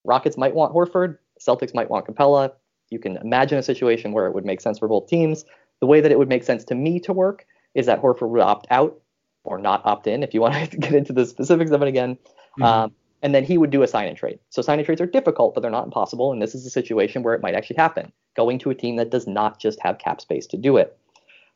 Rockets 0.03 0.37
might 0.37 0.53
want 0.53 0.73
Horford. 0.73 1.17
Celtics 1.39 1.73
might 1.73 1.89
want 1.89 2.05
Capela 2.05 2.51
you 2.91 2.99
can 2.99 3.17
imagine 3.17 3.57
a 3.57 3.63
situation 3.63 4.11
where 4.11 4.27
it 4.27 4.33
would 4.33 4.45
make 4.45 4.61
sense 4.61 4.77
for 4.77 4.87
both 4.87 5.07
teams. 5.07 5.45
The 5.79 5.87
way 5.87 6.01
that 6.01 6.11
it 6.11 6.19
would 6.19 6.29
make 6.29 6.43
sense 6.43 6.63
to 6.65 6.75
me 6.75 6.99
to 7.01 7.13
work 7.13 7.45
is 7.73 7.87
that 7.87 8.01
Horford 8.01 8.29
would 8.29 8.41
opt 8.41 8.67
out 8.69 8.99
or 9.43 9.57
not 9.57 9.83
opt 9.85 10.05
in, 10.05 10.21
if 10.21 10.33
you 10.33 10.41
want 10.41 10.53
to 10.71 10.77
get 10.77 10.93
into 10.93 11.13
the 11.13 11.25
specifics 11.25 11.71
of 11.71 11.81
it 11.81 11.87
again. 11.87 12.15
Mm-hmm. 12.59 12.63
Um, 12.63 12.91
and 13.23 13.33
then 13.33 13.43
he 13.43 13.57
would 13.57 13.69
do 13.69 13.83
a 13.83 13.87
sign 13.87 14.07
and 14.07 14.17
trade. 14.17 14.39
So 14.49 14.61
sign 14.61 14.79
and 14.79 14.85
trades 14.85 15.01
are 15.01 15.05
difficult, 15.05 15.53
but 15.53 15.61
they're 15.61 15.71
not 15.71 15.85
impossible. 15.85 16.31
And 16.31 16.41
this 16.41 16.55
is 16.55 16.65
a 16.65 16.69
situation 16.69 17.23
where 17.23 17.33
it 17.33 17.41
might 17.41 17.55
actually 17.55 17.77
happen, 17.77 18.11
going 18.35 18.59
to 18.59 18.71
a 18.71 18.75
team 18.75 18.95
that 18.97 19.11
does 19.11 19.27
not 19.27 19.59
just 19.59 19.79
have 19.81 19.99
cap 19.99 20.21
space 20.21 20.47
to 20.47 20.57
do 20.57 20.77
it. 20.77 20.97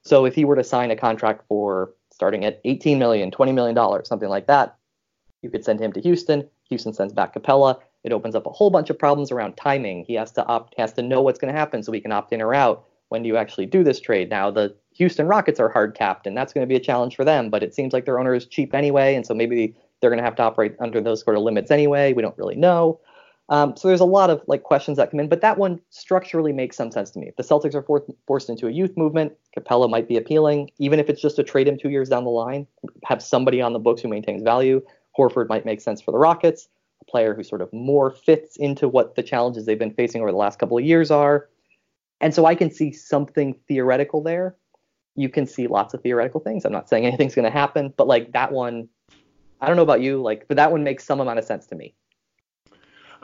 So 0.04 0.26
if 0.26 0.36
he 0.36 0.46
were 0.46 0.56
to 0.56 0.64
sign 0.64 0.92
a 0.92 0.96
contract 0.96 1.44
for 1.48 1.94
starting 2.14 2.46
at 2.46 2.62
18 2.64 3.00
million, 3.00 3.32
20 3.32 3.52
million 3.52 3.76
dollars, 3.76 4.08
something 4.08 4.30
like 4.30 4.48
that, 4.48 4.78
you 5.42 5.50
could 5.50 5.66
send 5.66 5.80
him 5.80 5.92
to 5.94 6.02
Houston. 6.02 6.48
Houston 6.70 6.94
sends 6.94 7.14
back 7.14 7.34
Capela. 7.34 7.80
It 8.06 8.14
opens 8.14 8.36
up 8.36 8.46
a 8.46 8.52
whole 8.52 8.70
bunch 8.70 8.92
of 8.92 9.00
problems 9.00 9.32
around 9.32 9.58
timing. 9.58 10.06
He 10.08 10.14
has 10.14 10.32
to 10.34 10.46
opt, 10.46 10.76
has 10.78 10.94
to 10.94 11.02
know 11.02 11.24
what's 11.24 11.40
going 11.40 11.52
to 11.52 11.60
happen 11.60 11.82
so 11.82 11.92
he 11.92 12.00
can 12.00 12.12
opt 12.12 12.32
in 12.32 12.42
or 12.42 12.54
out. 12.54 12.86
When 13.10 13.24
do 13.24 13.28
you 13.28 13.36
actually 13.36 13.66
do 13.66 13.84
this 13.84 14.00
trade? 14.00 14.30
Now 14.30 14.52
the 14.52 14.76
Houston 14.94 15.28
Rockets 15.28 15.60
are 15.60 15.70
hard 15.70 15.96
capped, 15.96 16.28
and 16.28 16.38
that's 16.38 16.54
going 16.54 16.64
to 16.64 16.72
be 16.72 16.76
a 16.76 16.80
challenge 16.80 17.16
for 17.16 17.26
them. 17.26 17.50
But 17.50 17.64
it 17.64 17.74
seems 17.74 17.94
like 17.94 18.06
their 18.06 18.20
owner 18.20 18.36
is 18.36 18.46
cheap 18.46 18.76
anyway, 18.76 19.16
and 19.16 19.26
so 19.26 19.34
maybe 19.34 19.76
they're 20.00 20.12
going 20.12 20.20
to 20.20 20.24
have 20.24 20.36
to 20.36 20.44
operate 20.44 20.76
under 20.80 21.02
those 21.02 21.24
sort 21.24 21.36
of 21.36 21.42
limits 21.42 21.72
anyway. 21.72 22.14
We 22.14 22.22
don't 22.22 22.38
really 22.38 22.56
know. 22.56 23.00
Um, 23.50 23.76
so 23.76 23.88
there's 23.88 24.02
a 24.02 24.06
lot 24.06 24.30
of 24.30 24.42
like 24.48 24.64
questions 24.64 24.98
that 24.98 25.10
come 25.10 25.20
in, 25.20 25.28
but 25.30 25.42
that 25.42 25.58
one 25.58 25.80
structurally 25.90 26.54
makes 26.54 26.78
some 26.78 26.92
sense 26.92 27.10
to 27.12 27.20
me. 27.20 27.28
If 27.28 27.36
the 27.36 27.44
Celtics 27.44 27.74
are 27.74 27.84
for- 27.84 28.06
forced 28.28 28.50
into 28.50 28.68
a 28.68 28.72
youth 28.72 28.96
movement, 28.98 29.34
Capela 29.58 29.90
might 29.90 30.08
be 30.08 30.18
appealing, 30.18 30.70
even 30.78 31.00
if 31.00 31.10
it's 31.10 31.22
just 31.22 31.36
to 31.38 31.44
trade 31.44 31.68
him 31.68 31.78
two 31.78 31.90
years 31.90 32.10
down 32.10 32.24
the 32.24 32.32
line, 32.32 32.68
have 33.04 33.22
somebody 33.22 33.62
on 33.62 33.74
the 33.74 33.80
books 33.80 34.02
who 34.02 34.08
maintains 34.08 34.44
value. 34.44 34.82
Horford 35.18 35.48
might 35.48 35.66
make 35.66 35.80
sense 35.80 36.02
for 36.02 36.12
the 36.12 36.18
Rockets 36.18 36.68
player 37.16 37.34
who 37.34 37.44
sort 37.44 37.62
of 37.62 37.72
more 37.72 38.12
fits 38.12 38.58
into 38.58 38.90
what 38.90 39.16
the 39.16 39.24
challenges 39.24 39.66
they've 39.66 39.80
been 39.80 39.94
facing 39.94 40.20
over 40.20 40.32
the 40.32 40.38
last 40.38 40.60
couple 40.60 40.78
of 40.78 40.84
years 40.84 41.12
are. 41.12 41.48
And 42.20 42.36
so 42.36 42.46
I 42.46 42.56
can 42.56 42.70
see 42.70 42.92
something 42.92 43.56
theoretical 43.70 44.22
there. 44.22 44.58
You 45.16 45.30
can 45.30 45.46
see 45.46 45.68
lots 45.68 45.94
of 45.94 46.02
theoretical 46.02 46.42
things. 46.42 46.66
I'm 46.66 46.74
not 46.74 46.90
saying 46.90 47.06
anything's 47.06 47.34
going 47.34 47.46
to 47.46 47.58
happen, 47.58 47.94
but 47.96 48.06
like 48.06 48.34
that 48.34 48.52
one, 48.52 48.90
I 49.62 49.68
don't 49.68 49.78
know 49.78 49.82
about 49.82 50.02
you, 50.02 50.22
like, 50.22 50.46
but 50.50 50.58
that 50.58 50.74
one 50.74 50.84
makes 50.84 51.06
some 51.06 51.22
amount 51.22 51.40
of 51.40 51.46
sense 51.46 51.66
to 51.68 51.76
me. 51.76 51.96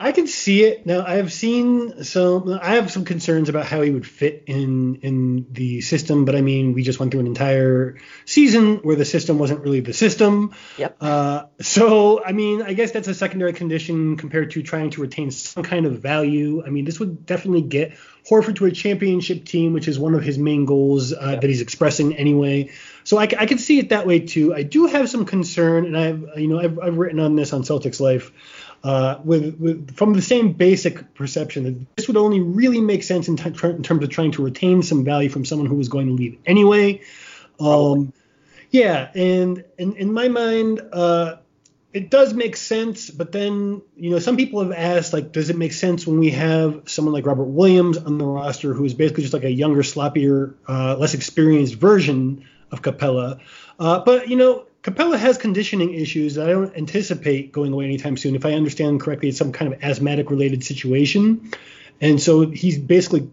I 0.02 0.10
can 0.10 0.26
see 0.26 0.64
it 0.64 0.84
now. 0.84 1.04
I 1.06 1.14
have 1.14 1.32
seen 1.32 2.02
some. 2.02 2.58
I 2.60 2.74
have 2.74 2.90
some 2.90 3.04
concerns 3.04 3.48
about 3.48 3.66
how 3.66 3.82
he 3.82 3.90
would 3.90 4.06
fit 4.06 4.42
in 4.48 4.96
in 4.96 5.46
the 5.52 5.80
system, 5.80 6.24
but 6.24 6.34
I 6.34 6.40
mean, 6.40 6.72
we 6.72 6.82
just 6.82 6.98
went 6.98 7.12
through 7.12 7.20
an 7.20 7.28
entire 7.28 7.98
season 8.24 8.78
where 8.78 8.96
the 8.96 9.04
system 9.04 9.38
wasn't 9.38 9.60
really 9.60 9.78
the 9.78 9.92
system. 9.92 10.54
Yep. 10.76 10.96
Uh, 11.00 11.44
so 11.60 12.24
I 12.24 12.32
mean, 12.32 12.62
I 12.62 12.72
guess 12.72 12.90
that's 12.90 13.06
a 13.06 13.14
secondary 13.14 13.52
condition 13.52 14.16
compared 14.16 14.50
to 14.52 14.62
trying 14.64 14.90
to 14.90 15.02
retain 15.02 15.30
some 15.30 15.62
kind 15.62 15.86
of 15.86 16.00
value. 16.00 16.64
I 16.66 16.70
mean, 16.70 16.84
this 16.84 16.98
would 16.98 17.24
definitely 17.24 17.62
get 17.62 17.96
Horford 18.28 18.56
to 18.56 18.66
a 18.66 18.72
championship 18.72 19.44
team, 19.44 19.72
which 19.72 19.86
is 19.86 20.00
one 20.00 20.14
of 20.14 20.24
his 20.24 20.36
main 20.36 20.64
goals 20.64 21.12
uh, 21.12 21.18
yep. 21.22 21.40
that 21.42 21.48
he's 21.48 21.60
expressing 21.60 22.16
anyway. 22.16 22.72
So 23.04 23.18
I, 23.18 23.22
I 23.22 23.46
can 23.46 23.58
see 23.58 23.78
it 23.78 23.90
that 23.90 24.06
way 24.06 24.20
too. 24.20 24.54
I 24.54 24.62
do 24.62 24.86
have 24.86 25.08
some 25.08 25.26
concern, 25.26 25.86
and 25.86 25.96
I've 25.96 26.40
you 26.40 26.48
know 26.48 26.58
I've, 26.58 26.78
I've 26.80 26.98
written 26.98 27.20
on 27.20 27.36
this 27.36 27.52
on 27.52 27.62
Celtics 27.62 28.00
Life 28.00 28.32
uh, 28.84 29.20
with, 29.24 29.56
with, 29.58 29.96
from 29.96 30.12
the 30.12 30.22
same 30.22 30.52
basic 30.52 31.14
perception 31.14 31.64
that 31.64 31.96
this 31.96 32.08
would 32.08 32.16
only 32.16 32.40
really 32.40 32.80
make 32.80 33.02
sense 33.02 33.28
in, 33.28 33.36
t- 33.36 33.48
in, 33.48 33.82
terms 33.82 34.02
of 34.02 34.10
trying 34.10 34.32
to 34.32 34.42
retain 34.42 34.82
some 34.82 35.04
value 35.04 35.28
from 35.28 35.44
someone 35.44 35.68
who 35.68 35.76
was 35.76 35.88
going 35.88 36.08
to 36.08 36.12
leave 36.12 36.38
anyway. 36.46 37.00
Um, 37.60 38.12
yeah, 38.70 39.10
and, 39.14 39.64
in 39.78 40.12
my 40.12 40.28
mind, 40.28 40.80
uh, 40.92 41.36
it 41.92 42.10
does 42.10 42.32
make 42.32 42.56
sense, 42.56 43.10
but 43.10 43.32
then 43.32 43.82
you 43.96 44.10
know 44.10 44.18
some 44.18 44.36
people 44.36 44.62
have 44.62 44.72
asked 44.72 45.12
like, 45.12 45.30
does 45.30 45.50
it 45.50 45.56
make 45.56 45.72
sense 45.72 46.06
when 46.06 46.18
we 46.18 46.30
have 46.30 46.82
someone 46.86 47.12
like 47.12 47.26
Robert 47.26 47.44
Williams 47.44 47.98
on 47.98 48.16
the 48.16 48.24
roster 48.24 48.72
who 48.72 48.84
is 48.84 48.94
basically 48.94 49.24
just 49.24 49.34
like 49.34 49.44
a 49.44 49.50
younger, 49.50 49.82
sloppier, 49.82 50.54
uh, 50.66 50.96
less 50.96 51.12
experienced 51.12 51.74
version 51.74 52.46
of 52.70 52.80
Capela? 52.80 53.40
Uh, 53.78 54.00
but 54.00 54.28
you 54.28 54.36
know, 54.36 54.64
Capela 54.82 55.16
has 55.16 55.38
conditioning 55.38 55.94
issues 55.94 56.34
that 56.34 56.48
I 56.48 56.52
don't 56.52 56.76
anticipate 56.76 57.52
going 57.52 57.72
away 57.72 57.84
anytime 57.84 58.16
soon. 58.16 58.34
If 58.34 58.44
I 58.44 58.54
understand 58.54 59.00
correctly, 59.00 59.28
it's 59.28 59.38
some 59.38 59.52
kind 59.52 59.72
of 59.72 59.82
asthmatic 59.82 60.28
related 60.30 60.64
situation. 60.64 61.52
And 62.00 62.20
so 62.20 62.50
he's 62.50 62.78
basically 62.78 63.30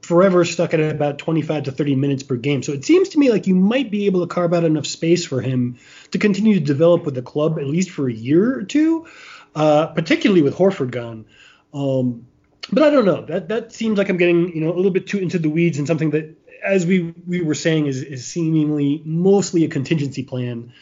forever 0.00 0.46
stuck 0.46 0.72
at 0.72 0.80
about 0.80 1.18
25 1.18 1.64
to 1.64 1.72
30 1.72 1.94
minutes 1.96 2.22
per 2.22 2.36
game. 2.36 2.62
So 2.62 2.72
it 2.72 2.86
seems 2.86 3.10
to 3.10 3.18
me 3.18 3.30
like 3.30 3.46
you 3.46 3.54
might 3.54 3.90
be 3.90 4.06
able 4.06 4.26
to 4.26 4.34
carve 4.34 4.54
out 4.54 4.64
enough 4.64 4.86
space 4.86 5.26
for 5.26 5.42
him 5.42 5.78
to 6.12 6.18
continue 6.18 6.54
to 6.54 6.64
develop 6.64 7.04
with 7.04 7.14
the 7.14 7.22
club 7.22 7.58
at 7.58 7.66
least 7.66 7.90
for 7.90 8.08
a 8.08 8.12
year 8.12 8.58
or 8.58 8.62
two, 8.62 9.06
uh, 9.54 9.88
particularly 9.88 10.40
with 10.40 10.54
Horford 10.54 10.90
gone. 10.90 11.26
Um, 11.74 12.26
but 12.72 12.82
I 12.82 12.88
don't 12.88 13.04
know. 13.04 13.26
That 13.26 13.48
that 13.48 13.72
seems 13.72 13.98
like 13.98 14.08
I'm 14.08 14.16
getting 14.16 14.54
you 14.54 14.62
know 14.62 14.72
a 14.72 14.76
little 14.76 14.90
bit 14.90 15.06
too 15.06 15.18
into 15.18 15.38
the 15.38 15.50
weeds 15.50 15.78
and 15.78 15.86
something 15.86 16.10
that 16.10 16.37
as 16.62 16.86
we 16.86 17.14
we 17.26 17.42
were 17.42 17.54
saying, 17.54 17.86
is 17.86 18.02
is 18.02 18.26
seemingly 18.26 19.02
mostly 19.04 19.64
a 19.64 19.68
contingency 19.68 20.22
plan. 20.22 20.72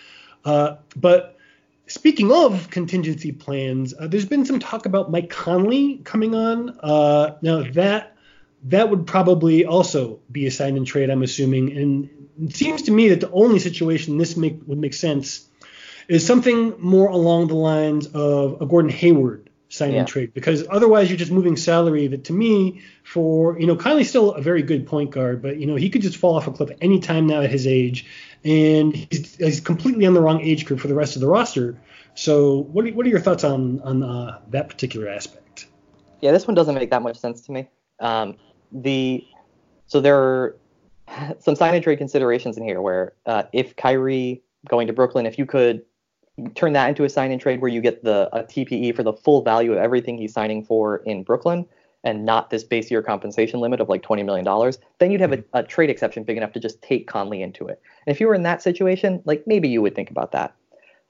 Uh, 0.44 0.76
but 0.94 1.36
speaking 1.86 2.32
of 2.32 2.70
contingency 2.70 3.32
plans, 3.32 3.94
uh, 3.98 4.06
there's 4.06 4.26
been 4.26 4.44
some 4.44 4.60
talk 4.60 4.86
about 4.86 5.10
Mike 5.10 5.30
Conley 5.30 6.00
coming 6.04 6.34
on. 6.34 6.78
Uh, 6.80 7.36
now 7.42 7.62
that 7.72 8.16
that 8.64 8.90
would 8.90 9.06
probably 9.06 9.64
also 9.64 10.20
be 10.30 10.46
a 10.46 10.50
sign 10.50 10.76
and 10.76 10.86
trade, 10.86 11.10
I'm 11.10 11.22
assuming. 11.22 11.76
And 11.76 12.10
it 12.42 12.56
seems 12.56 12.82
to 12.82 12.90
me 12.90 13.08
that 13.10 13.20
the 13.20 13.30
only 13.30 13.58
situation 13.58 14.18
this 14.18 14.36
make, 14.36 14.60
would 14.66 14.78
make 14.78 14.94
sense 14.94 15.48
is 16.08 16.26
something 16.26 16.74
more 16.78 17.08
along 17.08 17.48
the 17.48 17.54
lines 17.54 18.06
of 18.08 18.60
a 18.60 18.66
Gordon 18.66 18.90
Hayward 18.90 19.45
sign 19.68 19.92
yeah. 19.92 20.00
and 20.00 20.08
trade. 20.08 20.32
Because 20.34 20.66
otherwise 20.70 21.10
you're 21.10 21.18
just 21.18 21.32
moving 21.32 21.56
salary 21.56 22.06
that 22.08 22.24
to 22.24 22.32
me 22.32 22.82
for 23.04 23.58
you 23.58 23.66
know 23.66 23.76
Conley's 23.76 24.08
still 24.08 24.32
a 24.32 24.40
very 24.40 24.62
good 24.62 24.86
point 24.86 25.10
guard 25.10 25.42
but 25.42 25.58
you 25.58 25.66
know 25.66 25.76
he 25.76 25.90
could 25.90 26.02
just 26.02 26.16
fall 26.16 26.36
off 26.36 26.46
a 26.46 26.52
cliff 26.52 26.70
any 26.80 27.00
time 27.00 27.26
now 27.26 27.40
at 27.40 27.50
his 27.50 27.66
age 27.66 28.06
and 28.44 28.94
he's, 28.94 29.36
he's 29.36 29.60
completely 29.60 30.06
on 30.06 30.14
the 30.14 30.20
wrong 30.20 30.40
age 30.40 30.64
group 30.64 30.80
for 30.80 30.88
the 30.88 30.94
rest 30.94 31.16
of 31.16 31.20
the 31.20 31.28
roster. 31.28 31.78
So 32.14 32.62
what 32.72 32.86
are, 32.86 32.90
what 32.90 33.06
are 33.06 33.08
your 33.08 33.20
thoughts 33.20 33.44
on 33.44 33.80
on 33.82 34.02
uh, 34.02 34.40
that 34.50 34.68
particular 34.68 35.08
aspect? 35.08 35.66
Yeah 36.20 36.32
this 36.32 36.46
one 36.46 36.54
doesn't 36.54 36.74
make 36.74 36.90
that 36.90 37.02
much 37.02 37.18
sense 37.18 37.42
to 37.42 37.52
me. 37.52 37.68
Um, 38.00 38.36
the 38.72 39.26
so 39.86 40.00
there 40.00 40.18
are 40.18 40.56
some 41.38 41.56
sign 41.56 41.74
and 41.74 41.82
trade 41.82 41.98
considerations 41.98 42.56
in 42.56 42.64
here 42.64 42.80
where 42.80 43.14
uh, 43.26 43.44
if 43.52 43.76
Kyrie 43.76 44.42
going 44.68 44.86
to 44.86 44.92
Brooklyn 44.92 45.26
if 45.26 45.38
you 45.38 45.46
could 45.46 45.84
turn 46.55 46.72
that 46.74 46.89
into 46.89 47.05
a 47.05 47.09
sign 47.09 47.30
and 47.30 47.41
trade 47.41 47.61
where 47.61 47.70
you 47.70 47.80
get 47.80 48.05
the 48.05 48.28
a 48.32 48.45
TPE 48.45 48.95
for 48.95 49.03
the 49.03 49.12
full 49.12 49.43
value 49.43 49.72
of 49.72 49.78
everything 49.78 50.18
he's 50.18 50.32
signing 50.32 50.64
for 50.64 50.99
in 50.99 51.22
Brooklyn 51.22 51.66
and 52.05 52.24
not 52.24 52.51
this 52.51 52.62
base 52.62 52.91
year 52.91 53.03
compensation 53.03 53.59
limit 53.59 53.80
of 53.80 53.89
like 53.89 54.03
$20 54.03 54.24
million, 54.24 54.72
then 54.99 55.11
you'd 55.11 55.20
have 55.20 55.32
a, 55.32 55.43
a, 55.55 55.62
trade 55.62 55.91
exception 55.91 56.22
big 56.22 56.37
enough 56.37 56.53
to 56.53 56.61
just 56.61 56.80
take 56.80 57.09
Conley 57.09 57.43
into 57.43 57.66
it. 57.66 57.82
And 58.07 58.14
if 58.14 58.20
you 58.20 58.28
were 58.28 58.34
in 58.34 58.45
that 58.45 58.62
situation, 58.62 59.22
like 59.24 59.45
maybe 59.47 59.68
you 59.68 59.82
would 59.82 59.97
think 59.97 60.11
about 60.11 60.30
that. 60.32 60.55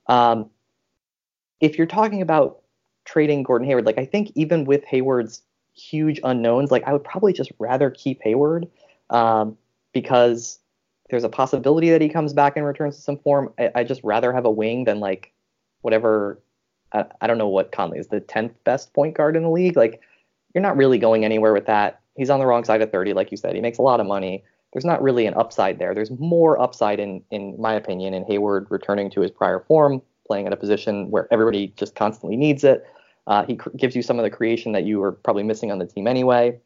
Um, 0.06 0.48
if 1.60 1.76
you're 1.76 1.86
talking 1.86 2.22
about 2.22 2.62
trading 3.04 3.42
Gordon 3.42 3.66
Hayward, 3.68 3.84
like 3.84 3.98
I 3.98 4.06
think 4.06 4.32
even 4.36 4.64
with 4.64 4.84
Hayward's 4.84 5.42
huge 5.74 6.20
unknowns, 6.24 6.70
like 6.70 6.84
I 6.84 6.92
would 6.92 7.04
probably 7.04 7.32
just 7.32 7.52
rather 7.58 7.90
keep 7.90 8.22
Hayward 8.22 8.66
um, 9.10 9.58
because 9.92 10.58
there's 11.10 11.24
a 11.24 11.28
possibility 11.28 11.90
that 11.90 12.00
he 12.00 12.08
comes 12.08 12.32
back 12.32 12.56
and 12.56 12.66
returns 12.66 12.96
to 12.96 13.02
some 13.02 13.18
form. 13.18 13.52
I, 13.58 13.70
I 13.76 13.84
just 13.84 14.02
rather 14.02 14.32
have 14.32 14.44
a 14.44 14.50
wing 14.50 14.84
than 14.84 15.00
like 15.00 15.32
whatever. 15.82 16.40
I, 16.92 17.04
I 17.20 17.26
don't 17.26 17.38
know 17.38 17.48
what 17.48 17.72
Conley 17.72 17.98
is 17.98 18.08
the 18.08 18.20
10th 18.20 18.54
best 18.64 18.92
point 18.92 19.16
guard 19.16 19.36
in 19.36 19.42
the 19.42 19.50
league. 19.50 19.76
Like 19.76 20.00
you're 20.54 20.62
not 20.62 20.76
really 20.76 20.98
going 20.98 21.24
anywhere 21.24 21.52
with 21.52 21.66
that. 21.66 22.00
He's 22.16 22.30
on 22.30 22.40
the 22.40 22.46
wrong 22.46 22.64
side 22.64 22.82
of 22.82 22.90
30, 22.90 23.12
like 23.12 23.30
you 23.30 23.36
said. 23.36 23.54
He 23.54 23.60
makes 23.60 23.78
a 23.78 23.82
lot 23.82 24.00
of 24.00 24.06
money. 24.06 24.42
There's 24.72 24.84
not 24.84 25.02
really 25.02 25.26
an 25.26 25.34
upside 25.34 25.78
there. 25.78 25.94
There's 25.94 26.10
more 26.10 26.60
upside 26.60 26.98
in, 26.98 27.22
in 27.30 27.60
my 27.60 27.74
opinion, 27.74 28.14
in 28.14 28.24
Hayward 28.24 28.66
returning 28.70 29.10
to 29.10 29.20
his 29.20 29.30
prior 29.30 29.60
form, 29.60 30.02
playing 30.26 30.46
at 30.46 30.52
a 30.52 30.56
position 30.56 31.10
where 31.10 31.28
everybody 31.32 31.68
just 31.76 31.94
constantly 31.94 32.36
needs 32.36 32.64
it. 32.64 32.86
Uh, 33.26 33.44
he 33.44 33.56
cr- 33.56 33.70
gives 33.70 33.94
you 33.94 34.02
some 34.02 34.18
of 34.18 34.22
the 34.22 34.30
creation 34.30 34.72
that 34.72 34.84
you 34.84 34.98
were 34.98 35.12
probably 35.12 35.42
missing 35.42 35.70
on 35.70 35.78
the 35.78 35.86
team 35.86 36.06
anyway. 36.06 36.58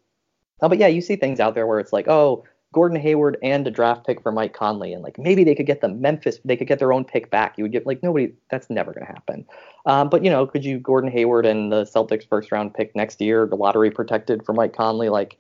Uh, 0.63 0.69
but 0.69 0.79
yeah, 0.79 0.87
you 0.87 1.01
see 1.01 1.17
things 1.17 1.41
out 1.41 1.55
there 1.55 1.67
where 1.67 1.81
it's 1.81 1.93
like, 1.93 2.07
oh, 2.09 2.45
Gordon 2.73 3.01
Hayward 3.01 3.37
and 3.43 3.67
a 3.67 3.71
draft 3.71 4.07
pick 4.07 4.23
for 4.23 4.31
Mike 4.31 4.55
Conley, 4.55 4.93
and 4.93 5.03
like 5.03 5.19
maybe 5.19 5.43
they 5.43 5.55
could 5.55 5.67
get 5.67 5.81
the 5.81 5.89
Memphis, 5.89 6.39
they 6.45 6.57
could 6.57 6.69
get 6.69 6.79
their 6.79 6.93
own 6.93 7.05
pick 7.05 7.31
back. 7.31 7.59
You 7.59 7.65
would 7.65 7.73
get 7.73 7.87
like 7.87 8.03
nobody. 8.03 8.33
That's 8.51 8.71
never 8.71 8.93
going 8.93 9.07
to 9.07 9.13
happen. 9.13 9.45
Um, 9.87 10.09
but 10.09 10.23
you 10.23 10.31
know, 10.31 10.47
could 10.47 10.65
you 10.65 10.79
Gordon 10.79 11.11
Hayward 11.11 11.47
and 11.47 11.73
the 11.73 11.83
Celtics 11.83 12.29
first 12.29 12.53
round 12.53 12.75
pick 12.75 12.95
next 12.95 13.21
year, 13.21 13.47
the 13.47 13.57
lottery 13.57 13.91
protected 13.91 14.45
for 14.45 14.53
Mike 14.53 14.75
Conley? 14.75 15.09
Like, 15.09 15.37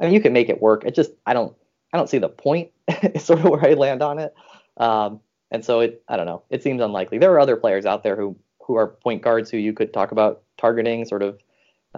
I 0.00 0.04
mean, 0.04 0.14
you 0.14 0.20
can 0.20 0.32
make 0.32 0.48
it 0.48 0.62
work. 0.62 0.84
It 0.84 0.94
just 0.94 1.10
I 1.26 1.34
don't 1.34 1.54
I 1.92 1.96
don't 1.96 2.08
see 2.08 2.18
the 2.18 2.28
point. 2.28 2.70
is 3.02 3.24
sort 3.24 3.40
of 3.40 3.46
where 3.46 3.66
I 3.66 3.74
land 3.74 4.02
on 4.02 4.18
it. 4.20 4.34
Um, 4.76 5.20
and 5.50 5.64
so 5.64 5.80
it 5.80 6.02
I 6.08 6.16
don't 6.16 6.26
know. 6.26 6.42
It 6.50 6.62
seems 6.62 6.80
unlikely. 6.80 7.18
There 7.18 7.32
are 7.32 7.40
other 7.40 7.56
players 7.56 7.86
out 7.86 8.04
there 8.04 8.14
who 8.14 8.36
who 8.60 8.76
are 8.76 8.86
point 8.86 9.22
guards 9.22 9.50
who 9.50 9.56
you 9.56 9.72
could 9.72 9.92
talk 9.92 10.12
about 10.12 10.42
targeting, 10.58 11.04
sort 11.06 11.22
of 11.22 11.38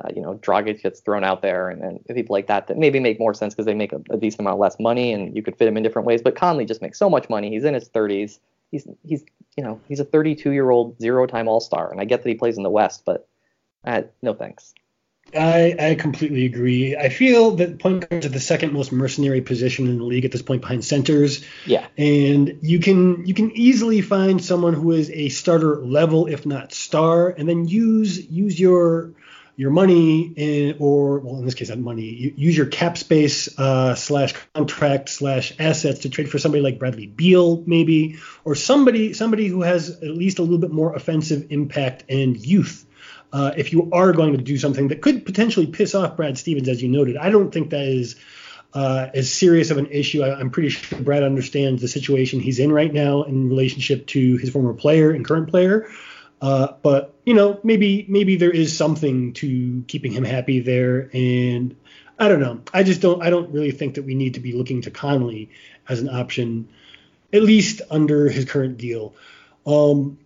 uh, 0.02 0.08
you 0.14 0.22
know, 0.22 0.34
Dragic 0.34 0.82
gets 0.82 1.00
thrown 1.00 1.24
out 1.24 1.42
there, 1.42 1.68
and, 1.68 1.82
and 1.82 2.04
people 2.14 2.34
like 2.34 2.46
that 2.46 2.68
that 2.68 2.78
maybe 2.78 3.00
make 3.00 3.18
more 3.18 3.34
sense 3.34 3.54
because 3.54 3.66
they 3.66 3.74
make 3.74 3.92
a, 3.92 4.00
a, 4.10 4.16
decent 4.16 4.40
amount 4.40 4.58
less 4.58 4.78
money, 4.78 5.12
and 5.12 5.36
you 5.36 5.42
could 5.42 5.56
fit 5.56 5.68
him 5.68 5.76
in 5.76 5.82
different 5.82 6.06
ways. 6.06 6.22
But 6.22 6.36
Conley 6.36 6.64
just 6.64 6.80
makes 6.80 6.98
so 6.98 7.10
much 7.10 7.28
money. 7.28 7.50
He's 7.50 7.64
in 7.64 7.74
his 7.74 7.88
30s. 7.88 8.38
He's 8.70 8.86
he's 9.04 9.24
you 9.56 9.64
know 9.64 9.80
he's 9.88 10.00
a 10.00 10.04
32 10.04 10.52
year 10.52 10.70
old 10.70 10.98
zero 11.00 11.26
time 11.26 11.48
All 11.48 11.60
Star, 11.60 11.90
and 11.90 12.00
I 12.00 12.04
get 12.04 12.22
that 12.22 12.28
he 12.28 12.34
plays 12.34 12.56
in 12.56 12.62
the 12.62 12.70
West, 12.70 13.02
but 13.04 13.28
uh, 13.84 14.02
no 14.22 14.32
thanks. 14.34 14.74
I, 15.34 15.76
I 15.78 15.94
completely 15.94 16.44
agree. 16.44 16.96
I 16.96 17.08
feel 17.08 17.52
that 17.52 17.78
point 17.78 18.08
guards 18.08 18.26
are 18.26 18.30
the 18.30 18.40
second 18.40 18.72
most 18.72 18.90
mercenary 18.90 19.40
position 19.40 19.86
in 19.86 19.98
the 19.98 20.04
league 20.04 20.24
at 20.24 20.32
this 20.32 20.42
point 20.42 20.62
behind 20.62 20.84
centers. 20.84 21.44
Yeah. 21.66 21.86
And 21.96 22.58
you 22.62 22.80
can 22.80 23.24
you 23.26 23.34
can 23.34 23.52
easily 23.52 24.00
find 24.00 24.42
someone 24.42 24.74
who 24.74 24.90
is 24.92 25.10
a 25.10 25.28
starter 25.28 25.76
level, 25.84 26.26
if 26.26 26.46
not 26.46 26.72
star, 26.72 27.28
and 27.28 27.48
then 27.48 27.68
use 27.68 28.28
use 28.28 28.58
your 28.58 29.12
your 29.60 29.70
money 29.70 30.22
in, 30.22 30.76
or 30.78 31.18
well 31.18 31.36
in 31.36 31.44
this 31.44 31.52
case 31.52 31.68
not 31.68 31.76
money 31.76 32.04
you 32.04 32.32
use 32.34 32.56
your 32.56 32.64
cap 32.64 32.96
space 32.96 33.58
uh, 33.58 33.94
slash 33.94 34.32
contract 34.54 35.10
slash 35.10 35.52
assets 35.58 36.00
to 36.00 36.08
trade 36.08 36.30
for 36.30 36.38
somebody 36.38 36.62
like 36.62 36.78
Bradley 36.78 37.06
Beal 37.06 37.62
maybe 37.66 38.16
or 38.42 38.54
somebody 38.54 39.12
somebody 39.12 39.48
who 39.48 39.60
has 39.60 39.90
at 39.90 40.08
least 40.08 40.38
a 40.38 40.42
little 40.42 40.56
bit 40.56 40.70
more 40.70 40.94
offensive 40.94 41.48
impact 41.50 42.04
and 42.08 42.38
youth 42.38 42.86
uh, 43.34 43.52
if 43.54 43.70
you 43.70 43.90
are 43.92 44.14
going 44.14 44.32
to 44.32 44.42
do 44.42 44.56
something 44.56 44.88
that 44.88 45.02
could 45.02 45.26
potentially 45.26 45.66
piss 45.66 45.94
off 45.94 46.16
Brad 46.16 46.38
Stevens 46.38 46.66
as 46.66 46.82
you 46.82 46.88
noted 46.88 47.18
I 47.18 47.28
don't 47.28 47.52
think 47.52 47.68
that 47.68 47.82
is 47.82 48.16
uh, 48.72 49.08
as 49.12 49.30
serious 49.30 49.72
of 49.72 49.78
an 49.78 49.88
issue. 49.90 50.22
I, 50.22 50.40
am 50.40 50.50
pretty 50.50 50.68
sure 50.68 51.00
Brad 51.00 51.24
understands 51.24 51.82
the 51.82 51.88
situation 51.88 52.38
he's 52.38 52.60
in 52.60 52.70
right 52.70 52.92
now 52.92 53.24
in 53.24 53.48
relationship 53.48 54.06
to 54.08 54.36
his 54.36 54.50
former 54.50 54.74
player 54.74 55.10
and 55.10 55.24
current 55.24 55.48
player. 55.48 55.88
Uh, 56.40 56.72
but 56.82 57.14
you 57.24 57.34
know, 57.34 57.60
maybe 57.62 58.06
maybe 58.08 58.36
there 58.36 58.50
is 58.50 58.76
something 58.76 59.32
to 59.34 59.84
keeping 59.86 60.12
him 60.12 60.24
happy 60.24 60.60
there, 60.60 61.10
and 61.12 61.76
I 62.18 62.28
don't 62.28 62.40
know. 62.40 62.60
I 62.72 62.82
just 62.82 63.00
don't. 63.00 63.22
I 63.22 63.30
don't 63.30 63.50
really 63.50 63.72
think 63.72 63.94
that 63.94 64.02
we 64.02 64.14
need 64.14 64.34
to 64.34 64.40
be 64.40 64.52
looking 64.52 64.82
to 64.82 64.90
Conley 64.90 65.50
as 65.88 66.00
an 66.00 66.08
option, 66.08 66.68
at 67.32 67.42
least 67.42 67.82
under 67.90 68.28
his 68.28 68.46
current 68.46 68.78
deal. 68.78 69.14
Um, 69.66 70.18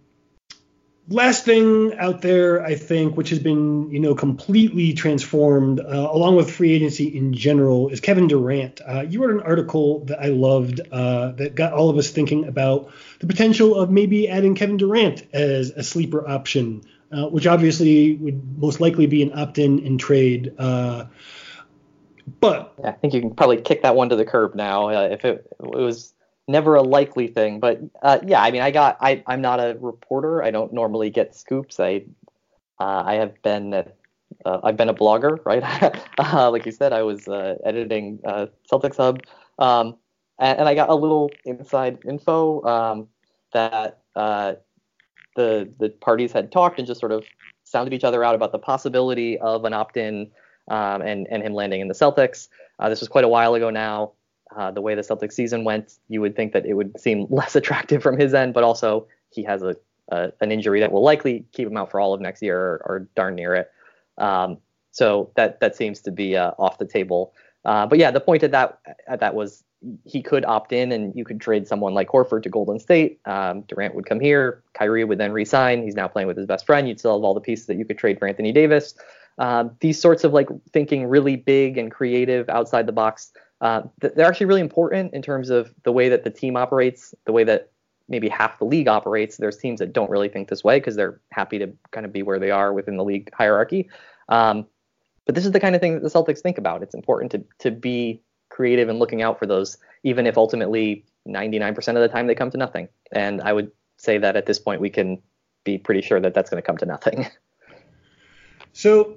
last 1.09 1.45
thing 1.45 1.95
out 1.99 2.23
there, 2.23 2.65
I 2.65 2.75
think, 2.75 3.17
which 3.17 3.31
has 3.31 3.39
been 3.39 3.91
you 3.91 4.01
know 4.01 4.15
completely 4.15 4.93
transformed, 4.93 5.81
uh, 5.81 6.09
along 6.11 6.37
with 6.37 6.51
free 6.51 6.73
agency 6.73 7.17
in 7.17 7.35
general, 7.35 7.89
is 7.89 8.01
Kevin 8.01 8.27
Durant. 8.27 8.81
Uh, 8.87 9.03
you 9.03 9.23
wrote 9.23 9.35
an 9.35 9.41
article 9.41 10.05
that 10.07 10.21
I 10.21 10.29
loved 10.29 10.81
uh, 10.91 11.33
that 11.33 11.55
got 11.55 11.73
all 11.73 11.91
of 11.91 11.99
us 11.99 12.11
thinking 12.11 12.47
about 12.47 12.93
the 13.21 13.27
potential 13.27 13.75
of 13.75 13.91
maybe 13.91 14.29
adding 14.29 14.55
Kevin 14.55 14.77
Durant 14.77 15.27
as 15.33 15.71
a 15.71 15.83
sleeper 15.83 16.27
option, 16.27 16.83
uh, 17.13 17.27
which 17.27 17.47
obviously 17.47 18.15
would 18.17 18.59
most 18.59 18.81
likely 18.81 19.07
be 19.07 19.23
an 19.23 19.33
opt-in 19.39 19.81
in 19.81 19.99
trade. 19.99 20.55
Uh, 20.59 21.07
but 22.41 22.75
yeah, 22.83 22.89
I 22.89 22.93
think 22.93 23.13
you 23.13 23.21
can 23.21 23.35
probably 23.35 23.61
kick 23.61 23.83
that 23.83 23.95
one 23.95 24.09
to 24.09 24.17
the 24.17 24.25
curb 24.25 24.55
now. 24.55 24.89
Uh, 24.89 25.09
if 25.11 25.25
it, 25.25 25.47
it 25.61 25.67
was 25.67 26.14
never 26.49 26.75
a 26.75 26.83
likely 26.83 27.27
thing. 27.27 27.61
But 27.61 27.81
uh, 28.03 28.19
yeah, 28.25 28.43
I 28.43 28.51
mean, 28.51 28.63
I 28.63 28.71
got 28.71 28.97
I 29.01 29.23
I'm 29.27 29.41
not 29.41 29.61
a 29.61 29.77
reporter. 29.81 30.43
I 30.43 30.51
don't 30.51 30.73
normally 30.73 31.11
get 31.11 31.35
scoops. 31.35 31.81
I 31.81 32.05
uh, 32.81 33.03
I 33.07 33.15
have 33.15 33.41
been 33.43 33.75
uh, 33.75 33.85
I've 34.63 34.77
been 34.77 34.89
a 34.89 34.95
blogger, 34.95 35.39
right? 35.45 35.63
uh, 36.19 36.51
like 36.51 36.67
you 36.67 36.73
said, 36.73 36.93
I 36.93 37.03
was 37.03 37.29
uh, 37.29 37.57
editing 37.65 38.21
uh, 38.25 38.47
Celtics 38.71 38.97
Hub, 38.97 39.23
um, 39.59 39.97
and, 40.39 40.61
and, 40.61 40.69
I 40.69 40.75
got 40.75 40.89
a 40.91 40.95
little 40.95 41.31
inside 41.45 41.99
info 42.07 42.63
um, 42.65 43.09
that 43.53 44.01
the 44.15 44.61
the 45.37 45.89
parties 46.01 46.33
had 46.33 46.53
talked 46.53 46.79
and 46.79 46.87
just 46.87 47.01
sort 47.01 47.13
of 47.13 47.25
sounded 47.65 47.95
each 47.95 48.05
other 48.05 48.23
out 48.23 48.35
about 48.35 48.53
the 48.53 48.59
possibility 48.59 49.39
of 49.39 49.65
an 49.65 49.73
opt-in 49.73 50.31
um, 50.69 51.03
and 51.03 51.27
and 51.31 51.43
him 51.43 51.55
landing 51.55 51.81
in 51.81 51.89
the 51.89 51.95
Celtics. 51.95 52.49
this 52.89 53.01
was 53.01 53.09
quite 53.09 53.25
a 53.25 53.29
while 53.29 53.55
ago 53.55 53.71
now 53.71 54.13
uh, 54.57 54.71
the 54.71 54.81
way 54.81 54.95
the 54.95 55.03
Celtics 55.03 55.33
season 55.33 55.65
went, 55.65 55.99
you 56.09 56.21
would 56.21 56.37
think 56.37 56.53
that 56.53 56.67
it 56.67 56.75
would 56.75 56.99
seem 56.99 57.27
less 57.31 57.57
attractive 57.57 58.03
from 58.03 58.19
his 58.19 58.35
end, 58.35 58.55
but 58.55 58.65
also 58.65 59.07
he 59.31 59.43
has 59.45 59.63
a, 59.63 59.77
a 60.09 60.33
an 60.41 60.53
injury 60.53 60.81
that 60.81 60.93
will 60.93 61.03
likely 61.03 61.45
keep 61.53 61.69
him 61.69 61.77
out 61.77 61.91
for 61.91 62.01
all 62.01 62.15
of 62.15 62.21
next 62.21 62.43
year 62.43 62.59
or, 62.59 62.83
or 62.85 63.09
darn 63.15 63.35
near 63.35 63.55
it. 63.55 63.71
Um, 64.19 64.59
so 64.91 65.31
that 65.35 65.61
that 65.61 65.77
seems 65.77 66.01
to 66.03 66.11
be 66.11 66.37
uh, 66.37 66.53
off 66.59 66.79
the 66.79 66.87
table. 66.87 67.33
Uh, 67.65 67.87
but 67.87 67.99
yeah, 67.99 68.11
the 68.11 68.21
point 68.21 68.43
of 68.43 68.51
that 68.53 68.79
that 69.09 69.35
was 69.35 69.65
he 70.05 70.23
could 70.23 70.45
opt 70.45 70.73
in 70.73 70.93
and 70.93 71.15
you 71.15 71.25
could 71.25 71.41
trade 71.41 71.67
someone 71.67 71.95
like 71.95 72.09
Horford 72.09 72.43
to 72.45 72.49
Golden 72.49 72.79
State. 72.79 73.21
Um, 73.27 73.63
Durant 73.63 73.95
would 73.95 74.07
come 74.07 74.21
here. 74.21 74.63
Kyrie 74.73 75.05
would 75.05 75.19
then 75.19 75.33
resign. 75.33 75.83
He's 75.83 75.95
now 75.95 76.09
playing 76.09 76.29
with 76.29 76.37
his 76.37 76.47
best 76.47 76.65
friend. 76.65 76.89
You'd 76.89 76.99
still 76.99 77.19
have 77.19 77.25
all 77.25 77.35
the 77.35 77.41
pieces 77.41 77.67
that 77.67 77.77
you 77.77 77.85
could 77.85 77.99
trade 77.99 78.19
for 78.19 78.27
Anthony 78.27 78.53
Davis. 78.53 78.95
Um, 79.39 79.73
these 79.81 80.01
sorts 80.01 80.25
of 80.25 80.33
like 80.33 80.49
thinking 80.73 81.07
really 81.07 81.37
big 81.37 81.77
and 81.77 81.91
creative 81.91 82.49
outside 82.49 82.87
the 82.87 82.93
box 82.93 83.33
uh, 83.61 83.83
they're 84.01 84.27
actually 84.27 84.47
really 84.47 84.61
important 84.61 85.15
in 85.15 85.23
terms 85.23 85.51
of 85.51 85.73
the 85.85 85.93
way 85.93 86.09
that 86.09 86.25
the 86.25 86.31
team 86.31 86.57
operates, 86.57 87.15
the 87.25 87.33
way 87.33 87.45
that 87.45 87.71
maybe 88.09 88.29
half 88.29 88.59
the 88.59 88.65
league 88.65 88.89
operates. 88.89 89.37
There's 89.37 89.57
teams 89.57 89.79
that 89.81 89.93
don't 89.93 90.11
really 90.11 90.29
think 90.29 90.49
this 90.49 90.63
way 90.63 90.79
because 90.79 90.97
they're 90.97 91.21
happy 91.31 91.59
to 91.59 91.73
kind 91.91 92.05
of 92.05 92.13
be 92.13 92.23
where 92.23 92.39
they 92.39 92.51
are 92.51 92.73
within 92.73 92.97
the 92.97 93.05
league 93.05 93.31
hierarchy. 93.33 93.89
Um, 94.29 94.67
but 95.25 95.35
this 95.35 95.47
is 95.47 95.53
the 95.53 95.61
kind 95.61 95.75
of 95.75 95.81
thing 95.81 95.95
that 95.95 96.03
the 96.03 96.11
Celtics 96.11 96.41
think 96.41 96.59
about. 96.59 96.83
It's 96.83 96.95
important 96.95 97.33
to 97.33 97.45
to 97.61 97.71
be 97.71 98.23
creative 98.51 98.89
and 98.89 98.99
looking 98.99 99.23
out 99.23 99.39
for 99.39 99.47
those, 99.47 99.79
even 100.03 100.27
if 100.27 100.37
ultimately 100.37 101.05
99% 101.27 101.77
of 101.89 101.95
the 101.95 102.09
time 102.09 102.27
they 102.27 102.35
come 102.35 102.51
to 102.51 102.59
nothing. 102.59 102.89
And 103.11 103.41
I 103.41 103.53
would 103.53 103.73
say 103.97 104.19
that 104.19 104.37
at 104.37 104.47
this 104.47 104.59
point 104.59 104.81
we 104.81 104.91
can 104.91 105.23
be 105.65 105.79
pretty 105.79 106.03
sure 106.03 106.21
that 106.21 106.35
that's 106.35 106.51
going 106.51 106.63
to 106.63 106.67
come 106.67 106.77
to 106.79 106.87
nothing. 106.87 107.27
So 108.77 109.17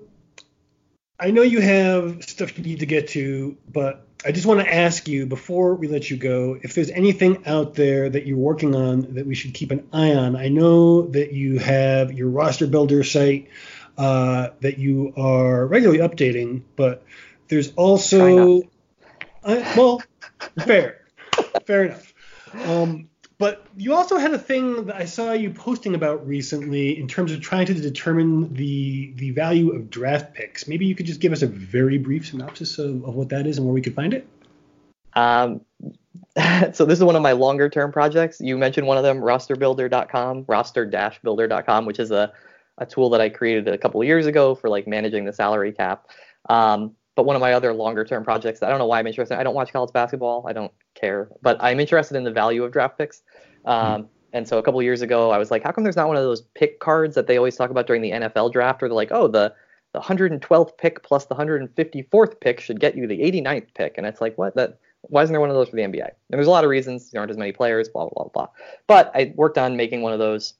I 1.19 1.31
know 1.31 1.41
you 1.41 1.61
have 1.61 2.23
stuff 2.23 2.57
you 2.59 2.63
need 2.63 2.79
to 2.79 2.85
get 2.85 3.07
to, 3.09 3.57
but 3.67 4.06
I 4.25 4.31
just 4.31 4.45
want 4.45 4.59
to 4.61 4.73
ask 4.73 5.07
you 5.07 5.25
before 5.25 5.75
we 5.75 5.87
let 5.87 6.09
you 6.09 6.17
go 6.17 6.57
if 6.61 6.73
there's 6.73 6.89
anything 6.89 7.45
out 7.45 7.75
there 7.75 8.09
that 8.09 8.25
you're 8.25 8.37
working 8.37 8.75
on 8.75 9.13
that 9.13 9.27
we 9.27 9.35
should 9.35 9.53
keep 9.53 9.71
an 9.71 9.87
eye 9.93 10.13
on. 10.15 10.35
I 10.35 10.47
know 10.49 11.03
that 11.09 11.33
you 11.33 11.59
have 11.59 12.11
your 12.11 12.29
roster 12.29 12.67
builder 12.67 13.03
site 13.03 13.49
uh, 13.97 14.49
that 14.61 14.79
you 14.79 15.13
are 15.17 15.65
regularly 15.67 15.99
updating, 15.99 16.63
but 16.75 17.03
there's 17.47 17.73
also, 17.73 18.63
I, 19.43 19.73
well, 19.77 20.01
fair, 20.65 21.05
fair 21.65 21.85
enough. 21.85 22.13
Um, 22.65 23.09
but 23.39 23.65
you 23.75 23.93
also 23.93 24.17
had 24.17 24.33
a 24.33 24.39
thing 24.39 24.85
that 24.85 24.95
I 24.95 25.05
saw 25.05 25.31
you 25.33 25.51
posting 25.51 25.93
about 25.93 26.27
recently 26.27 26.99
in 26.99 27.07
terms 27.07 27.31
of 27.31 27.41
trying 27.41 27.67
to 27.67 27.73
determine 27.73 28.53
the 28.53 29.13
the 29.15 29.31
value 29.31 29.71
of 29.71 29.89
draft 29.89 30.33
picks. 30.33 30.67
Maybe 30.67 30.85
you 30.85 30.95
could 30.95 31.05
just 31.05 31.19
give 31.19 31.31
us 31.31 31.43
a 31.43 31.47
very 31.47 31.97
brief 31.97 32.27
synopsis 32.27 32.79
of, 32.79 33.05
of 33.05 33.15
what 33.15 33.29
that 33.29 33.45
is 33.45 33.57
and 33.57 33.67
where 33.67 33.73
we 33.73 33.81
could 33.81 33.93
find 33.93 34.13
it. 34.13 34.27
Um, 35.13 35.61
so 36.73 36.85
this 36.85 36.97
is 36.97 37.03
one 37.03 37.15
of 37.15 37.21
my 37.21 37.33
longer 37.33 37.69
term 37.69 37.91
projects. 37.91 38.41
You 38.41 38.57
mentioned 38.57 38.87
one 38.87 38.97
of 38.97 39.03
them, 39.03 39.19
rosterbuilder.com, 39.19 40.45
roster-builder.com, 40.47 41.85
which 41.85 41.99
is 41.99 42.11
a, 42.11 42.31
a 42.77 42.85
tool 42.85 43.09
that 43.11 43.21
I 43.21 43.29
created 43.29 43.67
a 43.67 43.77
couple 43.77 44.01
of 44.01 44.07
years 44.07 44.25
ago 44.25 44.55
for 44.55 44.69
like 44.69 44.87
managing 44.87 45.25
the 45.25 45.33
salary 45.33 45.73
cap. 45.73 46.07
Um, 46.49 46.95
but 47.15 47.25
one 47.25 47.35
of 47.35 47.41
my 47.41 47.53
other 47.53 47.73
longer 47.73 48.05
term 48.05 48.23
projects, 48.23 48.61
I 48.61 48.69
don't 48.69 48.77
know 48.77 48.85
why 48.85 48.99
I'm 48.99 49.07
interested. 49.07 49.39
I 49.39 49.43
don't 49.43 49.55
watch 49.55 49.73
college 49.73 49.91
basketball. 49.91 50.45
I 50.47 50.53
don't 50.53 50.71
care, 50.99 51.29
but 51.41 51.57
I'm 51.61 51.79
interested 51.79 52.17
in 52.17 52.23
the 52.23 52.31
value 52.31 52.63
of 52.63 52.71
draft 52.71 52.97
picks. 52.97 53.21
Um, 53.65 54.09
and 54.33 54.47
so 54.47 54.57
a 54.57 54.63
couple 54.63 54.81
years 54.81 55.01
ago, 55.01 55.31
I 55.31 55.37
was 55.37 55.51
like, 55.51 55.63
how 55.63 55.71
come 55.71 55.83
there's 55.83 55.95
not 55.95 56.07
one 56.07 56.17
of 56.17 56.23
those 56.23 56.41
pick 56.53 56.79
cards 56.79 57.15
that 57.15 57.27
they 57.27 57.37
always 57.37 57.55
talk 57.55 57.69
about 57.69 57.87
during 57.87 58.01
the 58.01 58.11
NFL 58.11 58.51
draft, 58.51 58.81
where 58.81 58.89
they're 58.89 58.95
like, 58.95 59.11
oh, 59.11 59.27
the 59.27 59.53
the 59.93 60.01
112th 60.01 60.77
pick 60.77 61.01
plus 61.01 61.25
the 61.25 61.35
154th 61.35 62.39
pick 62.41 62.59
should 62.59 62.79
get 62.79 62.95
you 62.95 63.07
the 63.07 63.19
89th 63.19 63.73
pick, 63.73 63.97
and 63.97 64.05
it's 64.05 64.21
like, 64.21 64.37
what? 64.37 64.55
That 64.55 64.79
why 65.01 65.23
isn't 65.23 65.33
there 65.33 65.39
one 65.39 65.49
of 65.49 65.55
those 65.55 65.69
for 65.69 65.75
the 65.75 65.81
NBA? 65.83 66.03
And 66.03 66.11
there's 66.29 66.47
a 66.47 66.51
lot 66.51 66.63
of 66.63 66.69
reasons. 66.69 67.09
There 67.09 67.21
aren't 67.21 67.31
as 67.31 67.37
many 67.37 67.51
players, 67.51 67.89
blah 67.89 68.09
blah 68.09 68.23
blah 68.23 68.31
blah. 68.31 68.47
But 68.87 69.11
I 69.15 69.33
worked 69.35 69.57
on 69.57 69.77
making 69.77 70.01
one 70.01 70.13
of 70.13 70.19
those. 70.19 70.53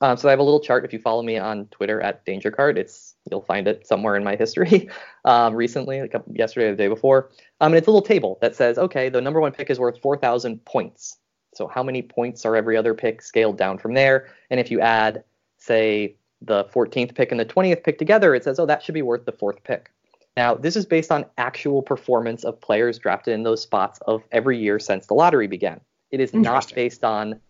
Um, 0.00 0.16
so 0.16 0.28
I 0.28 0.30
have 0.30 0.38
a 0.38 0.44
little 0.44 0.60
chart. 0.60 0.84
If 0.84 0.92
you 0.92 0.98
follow 0.98 1.22
me 1.22 1.38
on 1.38 1.66
Twitter 1.66 2.00
at 2.00 2.24
Dangercart, 2.24 2.76
it's 2.76 3.14
You'll 3.30 3.42
find 3.42 3.68
it 3.68 3.86
somewhere 3.86 4.16
in 4.16 4.24
my 4.24 4.36
history 4.36 4.88
um, 5.24 5.54
recently, 5.54 6.00
like 6.00 6.14
yesterday 6.32 6.66
or 6.66 6.70
the 6.72 6.76
day 6.76 6.88
before. 6.88 7.30
Um, 7.60 7.72
and 7.72 7.76
it's 7.76 7.86
a 7.86 7.90
little 7.90 8.06
table 8.06 8.38
that 8.40 8.54
says, 8.54 8.78
okay, 8.78 9.08
the 9.08 9.20
number 9.20 9.40
one 9.40 9.52
pick 9.52 9.70
is 9.70 9.78
worth 9.78 10.00
4,000 10.00 10.64
points. 10.64 11.18
So 11.54 11.66
how 11.66 11.82
many 11.82 12.02
points 12.02 12.44
are 12.44 12.56
every 12.56 12.76
other 12.76 12.94
pick 12.94 13.22
scaled 13.22 13.58
down 13.58 13.78
from 13.78 13.94
there? 13.94 14.28
And 14.50 14.60
if 14.60 14.70
you 14.70 14.80
add, 14.80 15.24
say, 15.56 16.16
the 16.40 16.64
14th 16.66 17.14
pick 17.14 17.32
and 17.32 17.40
the 17.40 17.44
20th 17.44 17.82
pick 17.82 17.98
together, 17.98 18.34
it 18.34 18.44
says, 18.44 18.58
oh, 18.58 18.66
that 18.66 18.82
should 18.82 18.94
be 18.94 19.02
worth 19.02 19.24
the 19.24 19.32
fourth 19.32 19.62
pick. 19.64 19.90
Now, 20.36 20.54
this 20.54 20.76
is 20.76 20.86
based 20.86 21.10
on 21.10 21.26
actual 21.36 21.82
performance 21.82 22.44
of 22.44 22.60
players 22.60 22.98
drafted 22.98 23.34
in 23.34 23.42
those 23.42 23.60
spots 23.60 23.98
of 24.06 24.22
every 24.30 24.56
year 24.56 24.78
since 24.78 25.06
the 25.06 25.14
lottery 25.14 25.48
began. 25.48 25.80
It 26.12 26.20
is 26.20 26.32
not 26.32 26.72
based 26.74 27.02
on 27.02 27.40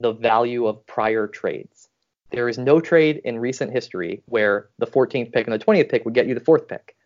the 0.00 0.12
value 0.12 0.66
of 0.66 0.84
prior 0.86 1.28
trades. 1.28 1.83
There 2.34 2.48
is 2.48 2.58
no 2.58 2.80
trade 2.80 3.20
in 3.24 3.38
recent 3.38 3.72
history 3.72 4.22
where 4.26 4.68
the 4.78 4.86
14th 4.86 5.32
pick 5.32 5.46
and 5.46 5.54
the 5.54 5.64
20th 5.64 5.88
pick 5.88 6.04
would 6.04 6.14
get 6.14 6.26
you 6.26 6.34
the 6.34 6.40
fourth 6.40 6.68
pick. 6.68 6.96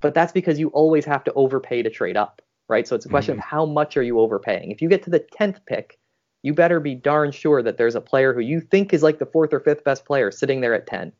But 0.00 0.14
that's 0.14 0.32
because 0.32 0.58
you 0.58 0.68
always 0.68 1.04
have 1.04 1.24
to 1.24 1.32
overpay 1.34 1.82
to 1.82 1.90
trade 1.90 2.16
up, 2.16 2.42
right? 2.68 2.86
So 2.86 2.96
it's 2.96 3.06
a 3.06 3.08
question 3.08 3.34
mm-hmm. 3.34 3.40
of 3.40 3.44
how 3.46 3.66
much 3.66 3.96
are 3.96 4.02
you 4.02 4.20
overpaying. 4.20 4.70
If 4.70 4.82
you 4.82 4.88
get 4.88 5.02
to 5.04 5.10
the 5.10 5.20
10th 5.20 5.60
pick, 5.66 5.98
you 6.42 6.52
better 6.52 6.78
be 6.78 6.94
darn 6.94 7.32
sure 7.32 7.62
that 7.62 7.78
there's 7.78 7.94
a 7.94 8.00
player 8.00 8.34
who 8.34 8.40
you 8.40 8.60
think 8.60 8.92
is 8.92 9.02
like 9.02 9.18
the 9.18 9.26
fourth 9.26 9.52
or 9.54 9.60
fifth 9.60 9.82
best 9.84 10.04
player 10.04 10.30
sitting 10.30 10.60
there 10.60 10.74
at 10.74 10.86
10. 10.86 11.12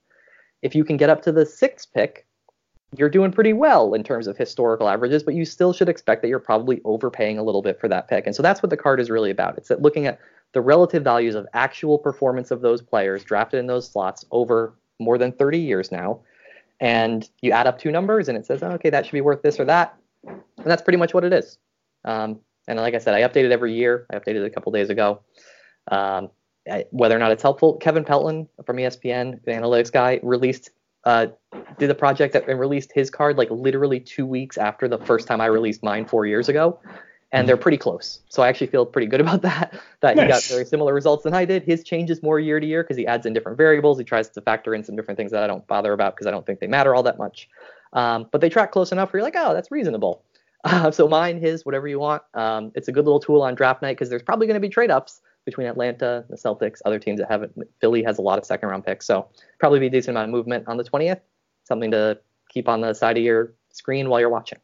If 0.63 0.75
you 0.75 0.85
can 0.85 0.97
get 0.97 1.11
up 1.11 1.23
to 1.23 1.33
the 1.33 1.47
sixth 1.47 1.93
pick, 1.95 2.27
you're 2.97 3.09
doing 3.09 3.33
pretty 3.33 3.53
well 3.53 3.95
in 3.95 4.05
terms 4.05 4.27
of 4.27 4.37
historical 4.37 4.89
averages, 4.89 5.23
but 5.23 5.35
you 5.35 5.45
still 5.45 5.73
should 5.73 5.89
expect 5.89 6.23
that 6.23 6.29
you're 6.29 6.39
probably 6.39 6.81
overpaying 6.85 7.39
a 7.39 7.43
little 7.43 7.63
bit 7.63 7.81
for 7.81 7.89
that 7.89 8.09
pick. 8.09 8.27
And 8.27 8.37
so 8.37 8.43
that's 8.43 8.63
what 8.63 8.71
the 8.71 8.77
card 8.77 9.01
is 9.01 9.11
really 9.11 9.31
about. 9.31 9.57
It's 9.57 9.71
looking 9.71 10.07
at 10.07 10.19
the 10.55 10.61
relative 10.61 11.03
values 11.03 11.35
of 11.35 11.47
actual 11.53 11.99
performance 11.99 12.51
of 12.51 12.63
those 12.63 12.81
players 12.81 13.23
drafted 13.25 13.61
in 13.61 13.67
those 13.67 13.91
slots 13.91 14.25
over 14.31 14.75
more 14.99 15.19
than 15.19 15.33
30 15.33 15.59
years 15.59 15.93
now. 15.93 16.21
And 16.81 17.29
you 17.43 17.51
add 17.51 17.67
up 17.67 17.79
two 17.79 17.91
numbers 17.91 18.29
and 18.29 18.39
it 18.39 18.47
says, 18.47 18.63
oh, 18.63 18.71
okay, 18.71 18.89
that 18.91 19.05
should 19.05 19.13
be 19.13 19.21
worth 19.21 19.43
this 19.43 19.59
or 19.61 19.65
that. 19.67 19.97
And 20.27 20.41
that's 20.65 20.83
pretty 20.83 20.97
much 20.97 21.13
what 21.13 21.25
it 21.25 21.33
is. 21.33 21.59
Um, 22.05 22.41
and 22.69 22.79
like 22.79 22.95
I 22.95 22.99
said, 22.99 23.15
I 23.15 23.23
update 23.23 23.45
it 23.45 23.53
every 23.53 23.75
year. 23.75 24.07
I 24.11 24.17
updated 24.17 24.37
it 24.37 24.47
a 24.47 24.51
couple 24.51 24.73
days 24.73 24.91
ago. 24.91 25.21
Um, 25.91 26.31
whether 26.91 27.15
or 27.15 27.19
not 27.19 27.33
it's 27.33 27.43
helpful, 27.43 27.75
Kevin 27.77 28.05
Pelton 28.05 28.49
from 28.65 28.77
ESPN, 28.77 29.45
the 29.45 29.51
analytics 29.51 29.93
guy, 29.93 30.21
released 30.23 30.71
uh, 31.05 31.27
did 31.79 31.91
a 31.91 31.95
project 31.95 32.35
and 32.35 32.59
released 32.59 32.91
his 32.95 33.11
card 33.11 33.37
like 33.37 33.51
literally 33.51 34.01
two 34.01 34.25
weeks 34.25 34.57
after 34.57 34.89
the 34.89 34.97
first 34.99 35.27
time 35.27 35.39
I 35.39 35.47
released 35.47 35.83
mine 35.83 36.07
four 36.07 36.25
years 36.25 36.49
ago, 36.49 36.81
and 37.35 37.49
they're 37.49 37.57
pretty 37.57 37.77
close. 37.77 38.21
So 38.29 38.43
I 38.43 38.49
actually 38.49 38.69
feel 38.69 38.87
pretty 38.87 39.09
good 39.09 39.21
about 39.27 39.43
that. 39.43 39.79
That 40.01 40.17
nice. 40.17 40.25
he 40.25 40.29
got 40.29 40.43
very 40.45 40.65
similar 40.65 40.95
results 40.95 41.25
than 41.25 41.35
I 41.35 41.45
did. 41.45 41.65
His 41.65 41.83
changes 41.83 42.23
more 42.23 42.39
year 42.39 42.61
to 42.61 42.67
year 42.67 42.83
because 42.83 42.97
he 42.97 43.07
adds 43.07 43.27
in 43.27 43.33
different 43.33 43.59
variables. 43.59 43.99
He 43.99 44.05
tries 44.05 44.29
to 44.31 44.41
factor 44.41 44.75
in 44.75 44.85
some 44.85 44.97
different 44.97 45.19
things 45.19 45.33
that 45.33 45.43
I 45.43 45.47
don't 45.47 45.67
bother 45.67 45.93
about 45.93 46.15
because 46.15 46.27
I 46.27 46.31
don't 46.31 46.47
think 46.47 46.61
they 46.61 46.69
matter 46.69 46.95
all 46.95 47.03
that 47.03 47.19
much. 47.19 47.49
Um, 47.93 48.29
but 48.31 48.41
they 48.41 48.49
track 48.49 48.73
close 48.73 48.93
enough 48.93 49.13
where 49.13 49.19
you're 49.19 49.27
like, 49.27 49.37
oh, 49.37 49.53
that's 49.53 49.71
reasonable. 49.71 50.25
Uh, 50.67 50.91
so 50.91 51.07
mine, 51.07 51.39
his, 51.39 51.67
whatever 51.67 51.87
you 51.87 51.99
want. 51.99 52.23
Um, 52.33 52.73
it's 52.75 52.89
a 52.89 52.93
good 52.93 53.05
little 53.05 53.21
tool 53.21 53.43
on 53.43 53.55
draft 53.55 53.83
night 53.83 53.99
because 53.99 54.09
there's 54.09 54.23
probably 54.23 54.47
going 54.47 54.55
to 54.55 54.67
be 54.67 54.71
trade 54.71 54.91
ups 54.91 55.21
between 55.45 55.67
Atlanta, 55.67 56.25
the 56.31 56.37
Celtics, 56.37 56.81
other 56.87 56.99
teams 56.99 57.21
that 57.21 57.31
haven't. 57.31 57.53
Philly 57.83 58.03
has 58.03 58.17
a 58.17 58.23
lot 58.23 58.39
of 58.39 58.47
second 58.47 58.71
round 58.71 58.83
picks, 58.83 59.05
so 59.05 59.29
probably 59.61 59.79
be 59.79 59.89
a 59.89 59.91
decent 59.91 60.17
amount 60.17 60.31
of 60.31 60.33
movement 60.33 60.67
on 60.67 60.79
the 60.79 60.85
20th. 60.85 61.21
Something 61.65 61.91
to 61.91 62.19
keep 62.49 62.67
on 62.67 62.81
the 62.81 62.95
side 62.95 63.19
of 63.19 63.23
your 63.23 63.53
screen 63.73 64.09
while 64.09 64.21
you're 64.21 64.31
watching. 64.31 64.59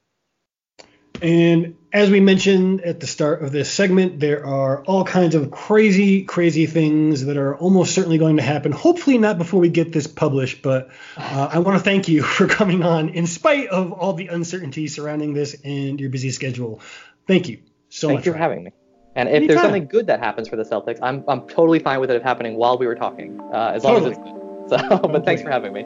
And 1.22 1.76
as 1.92 2.10
we 2.10 2.20
mentioned 2.20 2.82
at 2.82 3.00
the 3.00 3.06
start 3.06 3.42
of 3.42 3.52
this 3.52 3.70
segment, 3.70 4.20
there 4.20 4.46
are 4.46 4.82
all 4.84 5.04
kinds 5.04 5.34
of 5.34 5.50
crazy, 5.50 6.24
crazy 6.24 6.66
things 6.66 7.24
that 7.26 7.36
are 7.36 7.56
almost 7.56 7.94
certainly 7.94 8.18
going 8.18 8.36
to 8.36 8.42
happen. 8.42 8.72
Hopefully, 8.72 9.18
not 9.18 9.38
before 9.38 9.60
we 9.60 9.68
get 9.68 9.92
this 9.92 10.06
published, 10.06 10.62
but 10.62 10.90
uh, 11.16 11.50
I 11.52 11.58
want 11.58 11.78
to 11.78 11.84
thank 11.84 12.08
you 12.08 12.22
for 12.22 12.46
coming 12.46 12.82
on 12.82 13.10
in 13.10 13.26
spite 13.26 13.68
of 13.68 13.92
all 13.92 14.12
the 14.12 14.28
uncertainty 14.28 14.86
surrounding 14.88 15.34
this 15.34 15.56
and 15.64 16.00
your 16.00 16.10
busy 16.10 16.30
schedule. 16.30 16.80
Thank 17.26 17.48
you 17.48 17.58
so 17.88 18.08
Thank 18.08 18.20
much. 18.20 18.26
You 18.26 18.32
for 18.32 18.38
having 18.38 18.64
me. 18.64 18.72
And 19.16 19.28
if 19.28 19.34
Anytime. 19.34 19.48
there's 19.48 19.60
something 19.62 19.86
good 19.86 20.06
that 20.06 20.20
happens 20.20 20.48
for 20.48 20.56
the 20.56 20.62
Celtics, 20.62 21.00
I'm 21.02 21.24
I'm 21.26 21.48
totally 21.48 21.80
fine 21.80 22.00
with 22.00 22.10
it 22.10 22.22
happening 22.22 22.54
while 22.54 22.78
we 22.78 22.86
were 22.86 22.94
talking, 22.94 23.40
uh, 23.52 23.72
as 23.74 23.82
totally. 23.82 24.00
long 24.00 24.12
as 24.12 24.18
it's 24.18 24.24
good. 24.24 24.36
So, 24.70 24.76
but 24.76 25.04
okay. 25.04 25.24
thanks 25.24 25.42
for 25.42 25.50
having 25.50 25.72
me. 25.72 25.80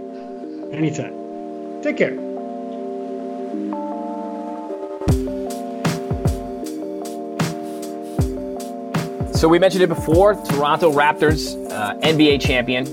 Anytime. 0.77 1.81
Take 1.81 1.97
care. 1.97 2.13
So 9.45 9.49
we 9.49 9.59
mentioned 9.59 9.83
it 9.83 9.89
before. 9.89 10.37
Toronto 10.37 10.91
Raptors, 10.91 11.55
uh, 11.71 11.97
NBA 11.97 12.41
champion, 12.41 12.87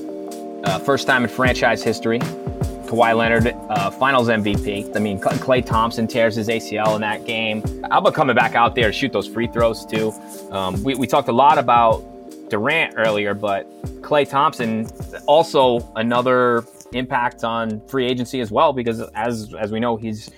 uh, 0.66 0.80
first 0.80 1.08
time 1.08 1.24
in 1.24 1.30
franchise 1.30 1.82
history. 1.82 2.20
Kawhi 2.20 3.16
Leonard, 3.16 3.56
uh, 3.70 3.90
Finals 3.90 4.28
MVP. 4.28 4.94
I 4.94 5.00
mean, 5.00 5.18
Klay 5.18 5.66
Thompson 5.66 6.08
tears 6.08 6.36
his 6.36 6.50
ACL 6.50 6.96
in 6.96 7.00
that 7.00 7.26
game. 7.26 7.64
Alba 7.90 8.12
coming 8.12 8.36
back 8.36 8.54
out 8.54 8.76
there 8.76 8.88
to 8.88 8.92
shoot 8.92 9.14
those 9.14 9.30
free 9.30 9.48
throws 9.48 9.86
too. 9.86 10.12
Um, 10.52 10.84
we, 10.84 10.94
we 10.94 11.08
talked 11.08 11.30
a 11.30 11.32
lot 11.32 11.58
about 11.58 12.04
Durant 12.50 12.96
earlier, 12.98 13.34
but 13.34 13.66
Klay 14.02 14.30
Thompson 14.30 14.90
also 15.28 15.80
another 15.96 16.66
impact 16.92 17.46
on 17.46 17.80
free 17.88 18.06
agency 18.06 18.42
as 18.42 18.52
well 18.52 18.74
because 18.74 19.00
as 19.16 19.56
as 19.58 19.72
we 19.72 19.80
know, 19.80 19.96
his 19.96 20.30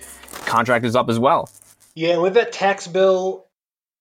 contract 0.46 0.86
is 0.86 0.96
up 0.96 1.10
as 1.10 1.18
well. 1.18 1.50
Yeah, 1.96 2.18
with 2.18 2.36
that 2.36 2.52
tax 2.52 2.86
bill 2.86 3.43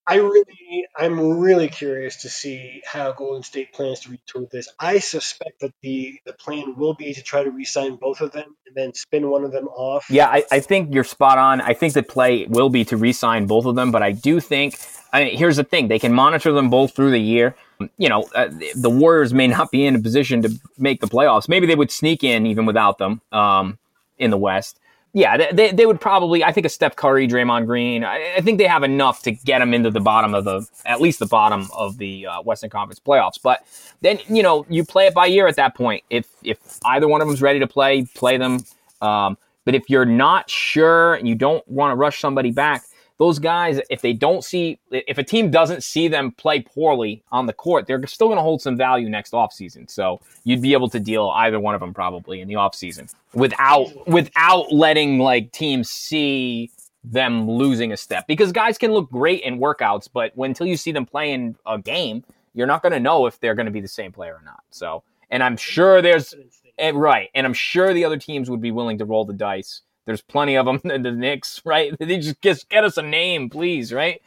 I 0.07 0.16
really, 0.16 0.86
I'm 0.96 1.38
really 1.38 1.68
curious 1.68 2.22
to 2.22 2.28
see 2.28 2.82
how 2.84 3.12
Golden 3.12 3.44
State 3.44 3.72
plans 3.72 4.00
to 4.00 4.09
retool 4.09 4.50
this. 4.50 4.68
I 4.78 4.98
suspect 4.98 5.61
that 5.61 5.72
the 5.80 6.18
the 6.26 6.32
plan 6.32 6.74
will 6.76 6.94
be 6.94 7.14
to 7.14 7.22
try 7.22 7.44
to 7.44 7.50
re-sign 7.50 7.96
both 7.96 8.20
of 8.20 8.32
them 8.32 8.57
and 8.66 8.74
then 8.74 8.94
spin 8.94 9.30
one 9.30 9.44
of 9.44 9.53
them 9.53 9.68
off. 9.68 10.11
Yeah, 10.11 10.26
I, 10.26 10.44
I 10.50 10.61
think 10.61 10.92
you're 10.92 11.05
spot 11.05 11.38
on. 11.38 11.61
I 11.61 11.74
think 11.74 11.94
the 11.94 12.03
play 12.03 12.46
will 12.46 12.68
be 12.68 12.84
to 12.86 12.96
re-sign 12.96 13.46
both 13.46 13.64
of 13.64 13.76
them, 13.76 13.92
but 13.92 14.03
I 14.03 14.11
do 14.11 14.40
think. 14.40 14.76
I 15.12 15.24
mean, 15.24 15.36
here's 15.36 15.57
the 15.57 15.64
thing: 15.64 15.86
they 15.86 16.00
can 16.00 16.12
monitor 16.12 16.53
them 16.53 16.68
both 16.68 16.96
through 16.96 17.12
the 17.12 17.20
year. 17.20 17.55
You 17.96 18.09
know, 18.09 18.28
uh, 18.34 18.48
the 18.74 18.90
Warriors 18.90 19.32
may 19.32 19.46
not 19.46 19.70
be 19.70 19.86
in 19.86 19.94
a 19.94 20.00
position 20.00 20.42
to 20.42 20.50
make 20.78 21.00
the 21.00 21.09
playoffs. 21.09 21.48
Maybe 21.48 21.66
they 21.66 21.76
would 21.76 21.92
sneak 21.92 22.24
in 22.24 22.46
even 22.46 22.66
without 22.66 22.98
them 22.98 23.20
um, 23.30 23.78
in 24.18 24.30
the 24.30 24.38
West 24.38 24.80
yeah, 25.14 25.52
they, 25.52 25.72
they 25.72 25.84
would 25.84 26.00
probably. 26.00 26.42
I 26.42 26.52
think 26.52 26.64
a 26.64 26.70
Steph 26.70 26.96
Curry, 26.96 27.28
Draymond 27.28 27.66
Green. 27.66 28.02
I, 28.02 28.36
I, 28.36 28.40
think 28.40 28.56
they 28.56 28.66
have 28.66 28.82
enough 28.82 29.22
to 29.24 29.32
get 29.32 29.58
them 29.58 29.74
into 29.74 29.90
the 29.90 30.00
bottom 30.00 30.34
of 30.34 30.44
the, 30.44 30.66
at 30.86 31.02
least 31.02 31.18
the 31.18 31.26
bottom 31.26 31.68
of 31.74 31.98
the 31.98 32.26
uh, 32.26 32.40
Western 32.42 32.70
Conference 32.70 32.98
playoffs. 32.98 33.38
But 33.42 33.66
then 34.00 34.20
you 34.28 34.42
know 34.42 34.64
you 34.70 34.84
play 34.84 35.06
it 35.06 35.14
by 35.14 35.28
ear 35.28 35.46
at 35.46 35.56
that 35.56 35.74
point. 35.74 36.02
If 36.08 36.28
if 36.42 36.58
either 36.86 37.08
one 37.08 37.20
of 37.20 37.28
them's 37.28 37.42
ready 37.42 37.58
to 37.58 37.66
play, 37.66 38.06
play 38.14 38.38
them. 38.38 38.64
Um, 39.02 39.36
but 39.66 39.74
if 39.74 39.90
you're 39.90 40.06
not 40.06 40.48
sure 40.48 41.14
and 41.14 41.28
you 41.28 41.34
don't 41.34 41.66
want 41.68 41.92
to 41.92 41.96
rush 41.96 42.18
somebody 42.18 42.50
back, 42.50 42.82
those 43.22 43.38
guys, 43.38 43.80
if 43.88 44.00
they 44.00 44.12
don't 44.12 44.42
see, 44.42 44.80
if 44.90 45.16
a 45.16 45.22
team 45.22 45.48
doesn't 45.48 45.84
see 45.84 46.08
them 46.08 46.32
play 46.32 46.60
poorly 46.60 47.22
on 47.30 47.46
the 47.46 47.52
court, 47.52 47.86
they're 47.86 48.04
still 48.08 48.26
going 48.26 48.36
to 48.36 48.42
hold 48.42 48.60
some 48.60 48.76
value 48.76 49.08
next 49.08 49.32
offseason. 49.32 49.88
So 49.88 50.20
you'd 50.42 50.60
be 50.60 50.72
able 50.72 50.88
to 50.88 50.98
deal 50.98 51.28
either 51.28 51.60
one 51.60 51.76
of 51.76 51.80
them 51.80 51.94
probably 51.94 52.40
in 52.40 52.48
the 52.48 52.54
offseason 52.54 53.14
without 53.32 54.08
without 54.08 54.72
letting 54.72 55.20
like 55.20 55.52
teams 55.52 55.88
see 55.88 56.72
them 57.04 57.48
losing 57.48 57.92
a 57.92 57.96
step 57.96 58.26
because 58.26 58.50
guys 58.50 58.76
can 58.76 58.90
look 58.90 59.08
great 59.08 59.42
in 59.42 59.60
workouts, 59.60 60.08
but 60.12 60.32
when, 60.34 60.50
until 60.50 60.66
you 60.66 60.76
see 60.76 60.90
them 60.90 61.06
playing 61.06 61.54
a 61.64 61.78
game, 61.78 62.24
you're 62.54 62.66
not 62.66 62.82
going 62.82 62.92
to 62.92 62.98
know 62.98 63.26
if 63.26 63.38
they're 63.38 63.54
going 63.54 63.66
to 63.66 63.72
be 63.72 63.80
the 63.80 63.86
same 63.86 64.10
player 64.10 64.34
or 64.34 64.42
not. 64.44 64.64
So, 64.70 65.04
and 65.30 65.44
I'm 65.44 65.56
sure 65.56 66.02
there's 66.02 66.34
and, 66.76 67.00
right, 67.00 67.30
and 67.36 67.46
I'm 67.46 67.54
sure 67.54 67.94
the 67.94 68.04
other 68.04 68.18
teams 68.18 68.50
would 68.50 68.60
be 68.60 68.72
willing 68.72 68.98
to 68.98 69.04
roll 69.04 69.24
the 69.24 69.32
dice 69.32 69.82
there's 70.05 70.20
plenty 70.20 70.57
of 70.57 70.66
them 70.66 70.80
in 70.84 71.03
the 71.03 71.12
Knicks, 71.12 71.61
right? 71.64 71.94
They 71.98 72.18
just, 72.18 72.42
just 72.42 72.68
get 72.68 72.84
us 72.84 72.96
a 72.96 73.03
name, 73.03 73.48
please, 73.48 73.92
right? 73.92 74.20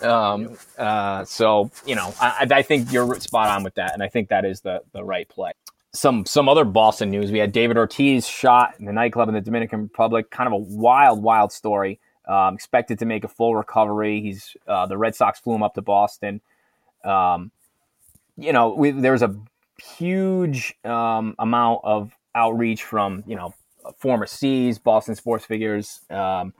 Um, 0.00 0.56
uh, 0.78 1.24
so 1.24 1.70
you 1.86 1.94
know, 1.94 2.14
I, 2.20 2.46
I 2.50 2.62
think 2.62 2.92
you're 2.92 3.18
spot 3.20 3.48
on 3.48 3.64
with 3.64 3.74
that, 3.76 3.94
and 3.94 4.02
I 4.02 4.08
think 4.08 4.28
that 4.28 4.44
is 4.44 4.60
the 4.60 4.82
the 4.92 5.02
right 5.02 5.28
play. 5.28 5.52
Some 5.92 6.26
some 6.26 6.48
other 6.48 6.64
Boston 6.64 7.10
news. 7.10 7.32
We 7.32 7.38
had 7.38 7.52
David 7.52 7.76
Ortiz 7.76 8.26
shot 8.26 8.74
in 8.78 8.84
the 8.86 8.92
nightclub 8.92 9.28
in 9.28 9.34
the 9.34 9.40
Dominican 9.40 9.82
Republic. 9.82 10.30
Kind 10.30 10.46
of 10.46 10.52
a 10.52 10.58
wild, 10.58 11.22
wild 11.22 11.52
story. 11.52 12.00
Um, 12.28 12.54
expected 12.54 13.00
to 13.00 13.06
make 13.06 13.24
a 13.24 13.28
full 13.28 13.56
recovery. 13.56 14.20
He's 14.20 14.56
uh, 14.68 14.86
the 14.86 14.96
Red 14.96 15.14
Sox 15.14 15.40
flew 15.40 15.54
him 15.54 15.62
up 15.62 15.74
to 15.74 15.82
Boston. 15.82 16.40
Um, 17.04 17.50
you 18.36 18.52
know, 18.52 18.74
we, 18.74 18.92
there 18.92 19.12
was 19.12 19.22
a 19.22 19.34
huge 19.98 20.74
um, 20.84 21.34
amount 21.38 21.80
of 21.84 22.12
outreach 22.34 22.84
from 22.84 23.24
you 23.26 23.36
know 23.36 23.54
former 23.98 24.26
C's, 24.26 24.78
Boston 24.78 25.14
sports 25.14 25.44
figures. 25.44 26.00
Um, 26.10 26.52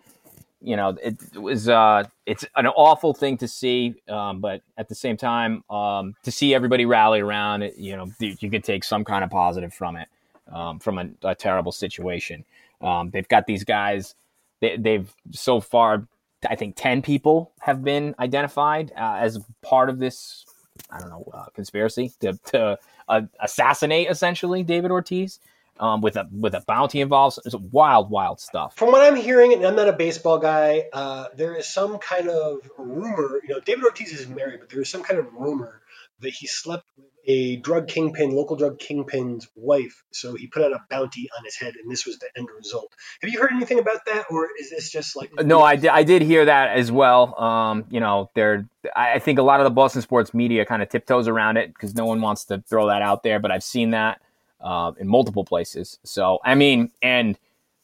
you 0.62 0.76
know, 0.76 0.96
it, 1.02 1.16
was 1.36 1.68
uh, 1.68 2.04
it's 2.24 2.44
an 2.56 2.66
awful 2.68 3.14
thing 3.14 3.36
to 3.38 3.48
see, 3.48 3.96
um, 4.08 4.40
but 4.40 4.62
at 4.78 4.88
the 4.88 4.94
same 4.94 5.16
time, 5.16 5.64
um, 5.68 6.14
to 6.22 6.30
see 6.30 6.54
everybody 6.54 6.86
rally 6.86 7.20
around 7.20 7.62
it, 7.62 7.76
you 7.76 7.96
know, 7.96 8.10
you 8.20 8.50
could 8.50 8.62
take 8.62 8.84
some 8.84 9.04
kind 9.04 9.24
of 9.24 9.30
positive 9.30 9.74
from 9.74 9.96
it, 9.96 10.08
um, 10.52 10.78
from 10.78 10.98
a, 10.98 11.08
a, 11.24 11.34
terrible 11.34 11.72
situation. 11.72 12.44
Um, 12.80 13.10
they've 13.10 13.28
got 13.28 13.46
these 13.46 13.64
guys. 13.64 14.14
They, 14.60 14.76
they've 14.76 15.12
so 15.32 15.60
far, 15.60 16.06
I 16.48 16.54
think, 16.54 16.76
ten 16.76 17.02
people 17.02 17.52
have 17.60 17.82
been 17.82 18.14
identified 18.20 18.92
uh, 18.96 19.16
as 19.20 19.40
part 19.62 19.90
of 19.90 19.98
this. 19.98 20.44
I 20.90 21.00
don't 21.00 21.10
know 21.10 21.28
uh, 21.34 21.46
conspiracy 21.54 22.12
to, 22.20 22.38
to 22.46 22.78
uh, 23.08 23.22
assassinate 23.40 24.08
essentially 24.08 24.62
David 24.62 24.90
Ortiz 24.90 25.40
um, 25.78 26.00
with 26.00 26.16
a 26.16 26.28
with 26.32 26.54
a 26.54 26.62
bounty 26.66 27.00
involved. 27.00 27.38
It's 27.44 27.54
wild, 27.54 28.10
wild 28.10 28.40
stuff. 28.40 28.76
From 28.76 28.92
what 28.92 29.02
I'm 29.02 29.16
hearing, 29.16 29.52
and 29.52 29.64
I'm 29.64 29.76
not 29.76 29.88
a 29.88 29.92
baseball 29.92 30.38
guy, 30.38 30.84
uh, 30.92 31.26
there 31.36 31.54
is 31.54 31.66
some 31.66 31.98
kind 31.98 32.28
of 32.28 32.58
rumor. 32.78 33.40
You 33.42 33.54
know, 33.54 33.60
David 33.60 33.84
Ortiz 33.84 34.12
is 34.12 34.28
married, 34.28 34.60
but 34.60 34.68
there 34.68 34.80
is 34.80 34.90
some 34.90 35.02
kind 35.02 35.18
of 35.18 35.32
rumor 35.32 35.80
that 36.20 36.30
he 36.30 36.46
slept 36.46 36.84
with 36.96 37.06
a 37.24 37.56
drug 37.56 37.86
kingpin, 37.86 38.30
local 38.30 38.56
drug 38.56 38.78
kingpin's 38.78 39.48
wife. 39.54 40.02
So 40.12 40.34
he 40.34 40.46
put 40.48 40.62
out 40.62 40.72
a 40.72 40.80
bounty 40.90 41.28
on 41.36 41.44
his 41.44 41.56
head, 41.56 41.74
and 41.80 41.90
this 41.90 42.06
was 42.06 42.18
the 42.18 42.28
end 42.36 42.48
result. 42.56 42.92
Have 43.20 43.30
you 43.30 43.40
heard 43.40 43.52
anything 43.52 43.78
about 43.78 44.04
that, 44.06 44.26
or 44.30 44.48
is 44.60 44.70
this 44.70 44.90
just 44.90 45.16
like? 45.16 45.32
No, 45.44 45.62
I 45.62 45.76
did, 45.76 45.90
I 45.90 46.02
did 46.02 46.22
hear 46.22 46.44
that 46.44 46.76
as 46.76 46.90
well. 46.90 47.38
Um, 47.40 47.84
you 47.90 48.00
know, 48.00 48.30
there. 48.34 48.68
I 48.96 49.20
think 49.20 49.38
a 49.38 49.42
lot 49.42 49.60
of 49.60 49.64
the 49.64 49.70
Boston 49.70 50.02
sports 50.02 50.34
media 50.34 50.64
kind 50.64 50.82
of 50.82 50.88
tiptoes 50.88 51.28
around 51.28 51.56
it 51.56 51.72
because 51.72 51.94
no 51.94 52.04
one 52.04 52.20
wants 52.20 52.44
to 52.46 52.62
throw 52.68 52.88
that 52.88 53.02
out 53.02 53.22
there. 53.22 53.38
But 53.38 53.52
I've 53.52 53.64
seen 53.64 53.90
that 53.90 54.20
uh, 54.62 54.92
in 54.98 55.08
multiple 55.08 55.44
places. 55.44 55.98
So 56.04 56.38
I 56.44 56.54
mean, 56.54 56.90
and 57.02 57.38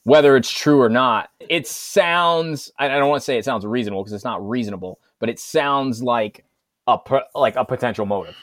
whether 0.05 0.37
it's 0.37 0.51
true 0.51 0.81
or 0.81 0.89
not, 0.89 1.31
it 1.41 1.67
sounds. 1.67 2.73
I 2.79 2.89
don't 2.89 3.09
want 3.09 3.21
to 3.21 3.25
say 3.25 3.39
it 3.39 3.45
sounds 3.45 3.67
reasonable 3.67 4.03
because 4.03 4.13
it's 4.15 4.25
not 4.25 4.47
reasonable, 4.47 4.99
but 5.19 5.29
it 5.29 5.39
sounds 5.39 6.03
like 6.03 6.45
a 6.87 6.99
like 7.35 7.57
a 7.57 7.65
potential 7.65 8.07
motive. 8.07 8.37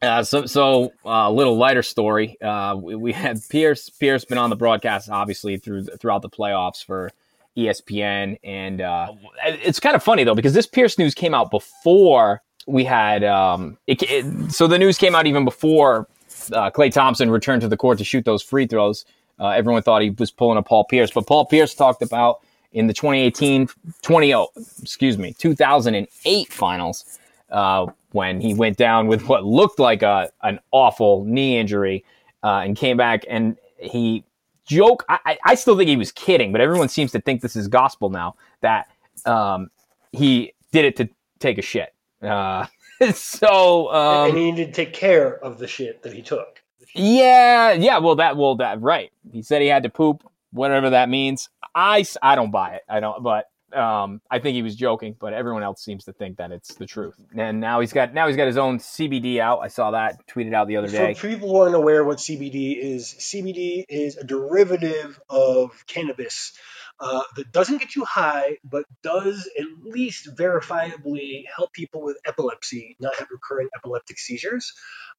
Uh, 0.00 0.22
so, 0.22 0.46
so 0.46 0.92
a 1.04 1.08
uh, 1.08 1.30
little 1.30 1.56
lighter 1.56 1.82
story. 1.82 2.40
Uh, 2.40 2.76
we, 2.80 2.94
we, 2.94 3.12
had 3.12 3.36
Pierce. 3.48 3.90
Pierce 3.90 4.24
been 4.24 4.38
on 4.38 4.48
the 4.48 4.56
broadcast, 4.56 5.10
obviously 5.10 5.56
through 5.56 5.84
throughout 5.84 6.22
the 6.22 6.30
playoffs 6.30 6.84
for 6.84 7.10
ESPN, 7.56 8.38
and 8.44 8.80
uh, 8.80 9.12
it's 9.44 9.80
kind 9.80 9.96
of 9.96 10.02
funny 10.02 10.22
though 10.22 10.36
because 10.36 10.54
this 10.54 10.66
Pierce 10.66 10.98
news 10.98 11.14
came 11.14 11.34
out 11.34 11.50
before 11.50 12.42
we 12.68 12.84
had. 12.84 13.24
Um, 13.24 13.78
it, 13.88 14.02
it, 14.04 14.52
so 14.52 14.68
the 14.68 14.78
news 14.78 14.98
came 14.98 15.16
out 15.16 15.26
even 15.26 15.44
before 15.44 16.06
Uh, 16.52 16.70
Thompson 16.70 17.30
returned 17.30 17.62
to 17.62 17.68
the 17.68 17.76
court 17.76 17.98
to 17.98 18.04
shoot 18.04 18.24
those 18.24 18.42
free 18.42 18.66
throws. 18.66 19.04
Uh, 19.38 19.48
everyone 19.48 19.82
thought 19.82 20.02
he 20.02 20.10
was 20.10 20.30
pulling 20.30 20.58
a 20.58 20.62
Paul 20.62 20.84
Pierce, 20.84 21.10
but 21.10 21.26
Paul 21.26 21.46
Pierce 21.46 21.74
talked 21.74 22.02
about 22.02 22.40
in 22.72 22.86
the 22.86 22.92
2018 22.92 23.68
20 24.02 24.46
excuse 24.82 25.16
me 25.16 25.32
2008 25.38 26.52
finals 26.52 27.18
uh, 27.50 27.86
when 28.12 28.40
he 28.40 28.52
went 28.52 28.76
down 28.76 29.06
with 29.06 29.26
what 29.26 29.44
looked 29.44 29.78
like 29.78 30.02
a 30.02 30.30
an 30.42 30.58
awful 30.70 31.24
knee 31.24 31.56
injury 31.58 32.04
uh, 32.42 32.62
and 32.64 32.76
came 32.76 32.96
back 32.96 33.24
and 33.28 33.56
he 33.78 34.24
joke. 34.66 35.04
I, 35.08 35.38
I 35.44 35.54
still 35.54 35.76
think 35.76 35.88
he 35.88 35.96
was 35.96 36.12
kidding, 36.12 36.52
but 36.52 36.60
everyone 36.60 36.88
seems 36.88 37.10
to 37.12 37.20
think 37.20 37.40
this 37.40 37.56
is 37.56 37.68
gospel 37.68 38.10
now 38.10 38.36
that 38.60 38.86
um, 39.24 39.70
he 40.12 40.52
did 40.72 40.84
it 40.84 40.96
to 40.96 41.08
take 41.38 41.58
a 41.58 41.62
shit. 41.62 41.94
Uh, 42.22 42.66
so 43.14 43.92
um, 43.92 44.28
and 44.28 44.38
he 44.38 44.50
needed 44.50 44.66
to 44.68 44.72
take 44.72 44.92
care 44.92 45.32
of 45.32 45.58
the 45.58 45.66
shit 45.66 46.02
that 46.02 46.12
he 46.12 46.22
took. 46.22 46.62
Yeah, 46.94 47.72
yeah. 47.72 47.98
Well, 47.98 48.16
that 48.16 48.36
well 48.36 48.56
that 48.56 48.80
right. 48.80 49.10
He 49.30 49.42
said 49.42 49.62
he 49.62 49.68
had 49.68 49.82
to 49.84 49.90
poop, 49.90 50.24
whatever 50.52 50.90
that 50.90 51.08
means. 51.08 51.48
I 51.74 52.04
I 52.22 52.34
don't 52.34 52.50
buy 52.50 52.74
it. 52.74 52.82
I 52.88 53.00
don't, 53.00 53.22
but 53.22 53.46
um, 53.72 54.22
I 54.30 54.38
think 54.38 54.54
he 54.54 54.62
was 54.62 54.74
joking, 54.76 55.14
but 55.18 55.32
everyone 55.32 55.62
else 55.62 55.82
seems 55.82 56.04
to 56.04 56.12
think 56.12 56.38
that 56.38 56.52
it's 56.52 56.74
the 56.74 56.86
truth. 56.86 57.16
And 57.36 57.60
now 57.60 57.80
he's 57.80 57.92
got 57.92 58.14
now 58.14 58.26
he's 58.26 58.36
got 58.36 58.46
his 58.46 58.56
own 58.56 58.78
CBD 58.78 59.38
out. 59.38 59.60
I 59.60 59.68
saw 59.68 59.90
that 59.92 60.26
tweeted 60.26 60.54
out 60.54 60.68
the 60.68 60.76
other 60.76 60.88
day. 60.88 61.14
For 61.14 61.28
people 61.28 61.50
who 61.50 61.56
aren't 61.56 61.74
aware 61.74 62.04
what 62.04 62.18
CBD 62.18 62.76
is, 62.76 63.14
CBD 63.18 63.84
is 63.88 64.16
a 64.16 64.24
derivative 64.24 65.20
of 65.28 65.84
cannabis 65.86 66.52
uh, 67.00 67.22
that 67.36 67.52
doesn't 67.52 67.78
get 67.78 67.94
you 67.94 68.04
high, 68.04 68.58
but 68.64 68.84
does 69.02 69.48
at 69.58 69.66
least 69.82 70.28
verifiably 70.36 71.44
help 71.54 71.72
people 71.72 72.02
with 72.02 72.18
epilepsy 72.26 72.96
not 73.00 73.14
have 73.16 73.28
recurring 73.30 73.68
epileptic 73.76 74.18
seizures. 74.18 74.72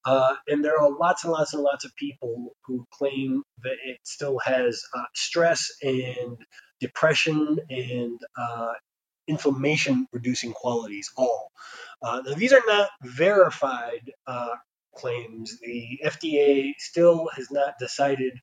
Uh, 0.04 0.34
and 0.46 0.64
there 0.64 0.78
are 0.78 0.90
lots 0.90 1.24
and 1.24 1.32
lots 1.32 1.54
and 1.54 1.62
lots 1.62 1.84
of 1.84 1.94
people 1.96 2.54
who 2.66 2.86
claim 2.92 3.42
that 3.62 3.76
it 3.84 3.98
still 4.04 4.38
has 4.38 4.82
uh, 4.94 5.04
stress 5.14 5.70
and 5.82 6.36
depression 6.80 7.58
and 7.68 8.18
uh, 8.38 8.72
inflammation 9.26 10.06
reducing 10.12 10.52
qualities 10.52 11.10
all. 11.16 11.50
Uh, 12.02 12.22
now, 12.26 12.34
these 12.34 12.52
are 12.52 12.62
not 12.66 12.90
verified 13.02 14.10
claims. 15.00 15.58
The 15.60 16.00
FDA 16.04 16.72
still 16.78 17.28
has 17.36 17.50
not 17.50 17.74
decided 17.78 18.34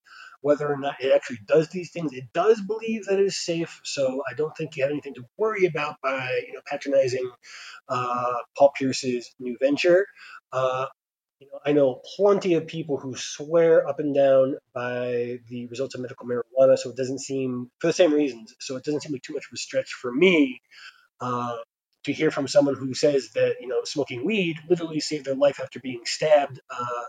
whether 0.41 0.71
or 0.71 0.77
not 0.77 0.95
it 1.01 1.13
actually 1.13 1.39
does 1.47 1.69
these 1.69 1.91
things. 1.91 2.13
It 2.13 2.25
does 2.33 2.61
believe 2.61 3.05
that 3.05 3.19
it 3.19 3.25
is 3.25 3.43
safe, 3.43 3.81
so 3.83 4.21
I 4.29 4.33
don't 4.35 4.55
think 4.55 4.75
you 4.75 4.83
have 4.83 4.91
anything 4.91 5.15
to 5.15 5.23
worry 5.37 5.65
about 5.65 5.95
by 6.01 6.41
you 6.47 6.53
know 6.53 6.61
patronizing 6.65 7.29
uh, 7.89 8.33
Paul 8.57 8.71
Pierce's 8.77 9.33
new 9.39 9.57
venture. 9.59 10.05
Uh, 10.51 10.85
you 11.39 11.47
know, 11.51 11.59
I 11.65 11.71
know 11.73 12.01
plenty 12.15 12.55
of 12.55 12.67
people 12.67 12.97
who 12.97 13.15
swear 13.15 13.87
up 13.87 13.99
and 13.99 14.15
down 14.15 14.55
by 14.73 15.39
the 15.49 15.67
results 15.69 15.95
of 15.95 16.01
medical 16.01 16.27
marijuana, 16.27 16.77
so 16.77 16.89
it 16.89 16.97
doesn't 16.97 17.19
seem 17.19 17.69
for 17.79 17.87
the 17.87 17.93
same 17.93 18.13
reasons. 18.13 18.55
So 18.59 18.75
it 18.75 18.83
doesn't 18.83 19.01
seem 19.01 19.11
like 19.13 19.21
too 19.21 19.33
much 19.33 19.45
of 19.45 19.53
a 19.53 19.57
stretch 19.57 19.91
for 19.91 20.11
me 20.11 20.61
uh, 21.21 21.57
to 22.07 22.13
hear 22.13 22.31
from 22.31 22.47
someone 22.47 22.75
who 22.75 22.93
says 22.93 23.29
that 23.35 23.57
you 23.61 23.67
know 23.67 23.81
smoking 23.83 24.25
weed 24.25 24.57
literally 24.69 24.99
saved 24.99 25.25
their 25.25 25.35
life 25.35 25.59
after 25.61 25.79
being 25.79 26.01
stabbed. 26.05 26.59
Uh, 26.69 27.05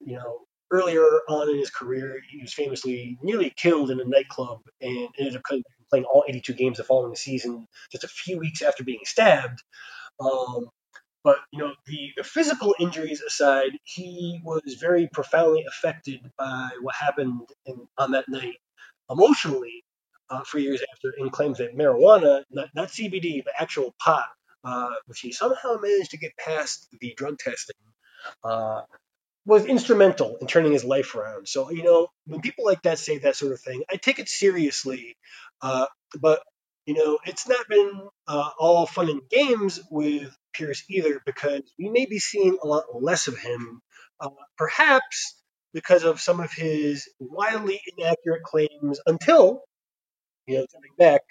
you 0.00 0.16
know, 0.16 0.40
earlier 0.70 1.04
on 1.28 1.50
in 1.50 1.58
his 1.58 1.70
career, 1.70 2.20
he 2.30 2.40
was 2.40 2.52
famously 2.52 3.18
nearly 3.22 3.52
killed 3.54 3.90
in 3.90 4.00
a 4.00 4.04
nightclub 4.04 4.60
and 4.80 5.08
ended 5.18 5.36
up 5.36 5.42
playing 5.90 6.04
all 6.04 6.24
82 6.28 6.52
games 6.54 6.78
the 6.78 6.84
following 6.84 7.16
season, 7.16 7.66
just 7.90 8.04
a 8.04 8.08
few 8.08 8.38
weeks 8.38 8.62
after 8.62 8.84
being 8.84 9.00
stabbed. 9.04 9.62
Um, 10.20 10.66
but 11.22 11.38
you 11.52 11.60
know, 11.60 11.72
the, 11.86 12.10
the 12.18 12.24
physical 12.24 12.74
injuries 12.78 13.22
aside, 13.22 13.72
he 13.84 14.40
was 14.44 14.76
very 14.78 15.08
profoundly 15.10 15.64
affected 15.66 16.20
by 16.36 16.68
what 16.82 16.94
happened 16.94 17.48
in, 17.64 17.88
on 17.96 18.12
that 18.12 18.28
night 18.28 18.56
emotionally 19.10 19.83
uh, 20.30 20.42
for 20.44 20.58
years 20.58 20.82
after, 20.92 21.14
and 21.18 21.32
claims 21.32 21.58
that 21.58 21.76
marijuana, 21.76 22.42
not, 22.50 22.68
not 22.74 22.88
CBD, 22.88 23.44
but 23.44 23.54
actual 23.58 23.94
pot, 23.98 24.26
uh, 24.64 24.90
which 25.06 25.20
he 25.20 25.32
somehow 25.32 25.76
managed 25.80 26.12
to 26.12 26.18
get 26.18 26.32
past 26.36 26.88
the 27.00 27.14
drug 27.16 27.38
testing, 27.38 27.76
uh, 28.42 28.82
was 29.46 29.66
instrumental 29.66 30.38
in 30.40 30.46
turning 30.46 30.72
his 30.72 30.84
life 30.84 31.14
around. 31.14 31.46
So, 31.46 31.70
you 31.70 31.82
know, 31.82 32.08
when 32.26 32.40
people 32.40 32.64
like 32.64 32.82
that 32.82 32.98
say 32.98 33.18
that 33.18 33.36
sort 33.36 33.52
of 33.52 33.60
thing, 33.60 33.82
I 33.90 33.96
take 33.96 34.18
it 34.18 34.28
seriously. 34.28 35.16
Uh, 35.60 35.86
but, 36.18 36.40
you 36.86 36.94
know, 36.94 37.18
it's 37.26 37.46
not 37.46 37.68
been 37.68 38.08
uh, 38.26 38.50
all 38.58 38.86
fun 38.86 39.10
and 39.10 39.20
games 39.28 39.80
with 39.90 40.34
Pierce 40.54 40.84
either 40.88 41.20
because 41.26 41.62
we 41.78 41.90
may 41.90 42.06
be 42.06 42.18
seeing 42.18 42.58
a 42.62 42.66
lot 42.66 42.84
less 42.94 43.28
of 43.28 43.36
him, 43.36 43.82
uh, 44.20 44.30
perhaps 44.56 45.36
because 45.74 46.04
of 46.04 46.20
some 46.20 46.40
of 46.40 46.52
his 46.52 47.08
wildly 47.18 47.80
inaccurate 47.98 48.44
claims 48.44 49.00
until, 49.06 49.62
you 50.46 50.58
know, 50.58 50.66
coming 50.72 50.90
back 50.98 51.22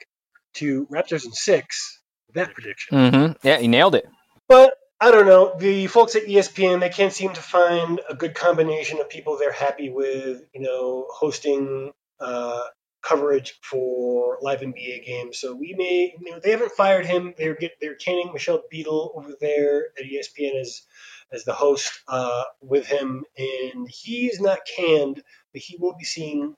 to 0.55 0.85
Raptors 0.87 1.25
in 1.25 1.31
six, 1.31 2.01
that 2.33 2.53
prediction. 2.53 2.97
Mm-hmm. 2.97 3.47
Yeah, 3.47 3.57
he 3.57 3.67
nailed 3.67 3.95
it. 3.95 4.05
But 4.47 4.75
I 4.99 5.11
don't 5.11 5.25
know. 5.25 5.55
The 5.57 5.87
folks 5.87 6.15
at 6.15 6.25
ESPN 6.25 6.79
they 6.79 6.89
can't 6.89 7.13
seem 7.13 7.33
to 7.33 7.41
find 7.41 8.01
a 8.09 8.15
good 8.15 8.35
combination 8.35 8.99
of 8.99 9.09
people 9.09 9.37
they're 9.37 9.51
happy 9.51 9.89
with. 9.89 10.43
You 10.53 10.61
know, 10.61 11.07
hosting 11.09 11.91
uh, 12.19 12.63
coverage 13.01 13.59
for 13.61 14.37
live 14.41 14.61
NBA 14.61 15.05
games. 15.05 15.39
So 15.39 15.53
we 15.53 15.75
may, 15.77 16.15
you 16.19 16.31
know, 16.31 16.39
they 16.39 16.51
haven't 16.51 16.71
fired 16.71 17.05
him. 17.05 17.33
They're 17.37 17.55
get, 17.55 17.73
they're 17.81 17.95
canning 17.95 18.31
Michelle 18.33 18.63
Beadle 18.71 19.11
over 19.15 19.33
there 19.39 19.87
at 19.97 20.05
ESPN 20.05 20.59
as 20.59 20.83
as 21.31 21.43
the 21.43 21.53
host 21.53 21.91
uh, 22.07 22.43
with 22.61 22.85
him, 22.85 23.25
and 23.37 23.89
he's 23.89 24.39
not 24.39 24.59
canned, 24.77 25.23
but 25.51 25.61
he 25.61 25.77
will 25.77 25.95
be 25.97 26.05
seeing 26.05 26.55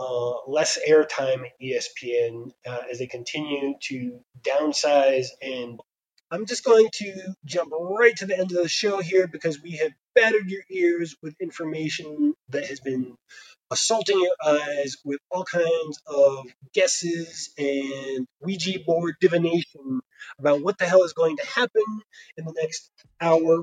uh, 0.00 0.46
less 0.46 0.78
airtime 0.88 1.44
at 1.44 1.60
ESPN 1.62 2.52
uh, 2.66 2.82
as 2.90 2.98
they 2.98 3.06
continue 3.06 3.74
to 3.82 4.20
downsize 4.42 5.28
and 5.42 5.80
I'm 6.30 6.44
just 6.44 6.62
going 6.62 6.88
to 6.92 7.34
jump 7.46 7.72
right 7.72 8.14
to 8.18 8.26
the 8.26 8.38
end 8.38 8.52
of 8.52 8.62
the 8.62 8.68
show 8.68 9.00
here 9.00 9.26
because 9.26 9.62
we 9.62 9.72
have 9.78 9.92
battered 10.14 10.50
your 10.50 10.62
ears 10.70 11.16
with 11.22 11.34
information 11.40 12.34
that 12.50 12.66
has 12.66 12.80
been 12.80 13.16
assaulting 13.70 14.20
your 14.20 14.34
eyes 14.44 14.96
with 15.04 15.20
all 15.30 15.44
kinds 15.44 16.02
of 16.06 16.46
guesses 16.74 17.50
and 17.56 18.26
Ouija 18.42 18.78
board 18.80 19.14
divination 19.20 20.00
about 20.38 20.62
what 20.62 20.76
the 20.76 20.84
hell 20.84 21.04
is 21.04 21.14
going 21.14 21.38
to 21.38 21.46
happen 21.46 22.02
in 22.36 22.44
the 22.44 22.54
next 22.60 22.90
hour, 23.22 23.62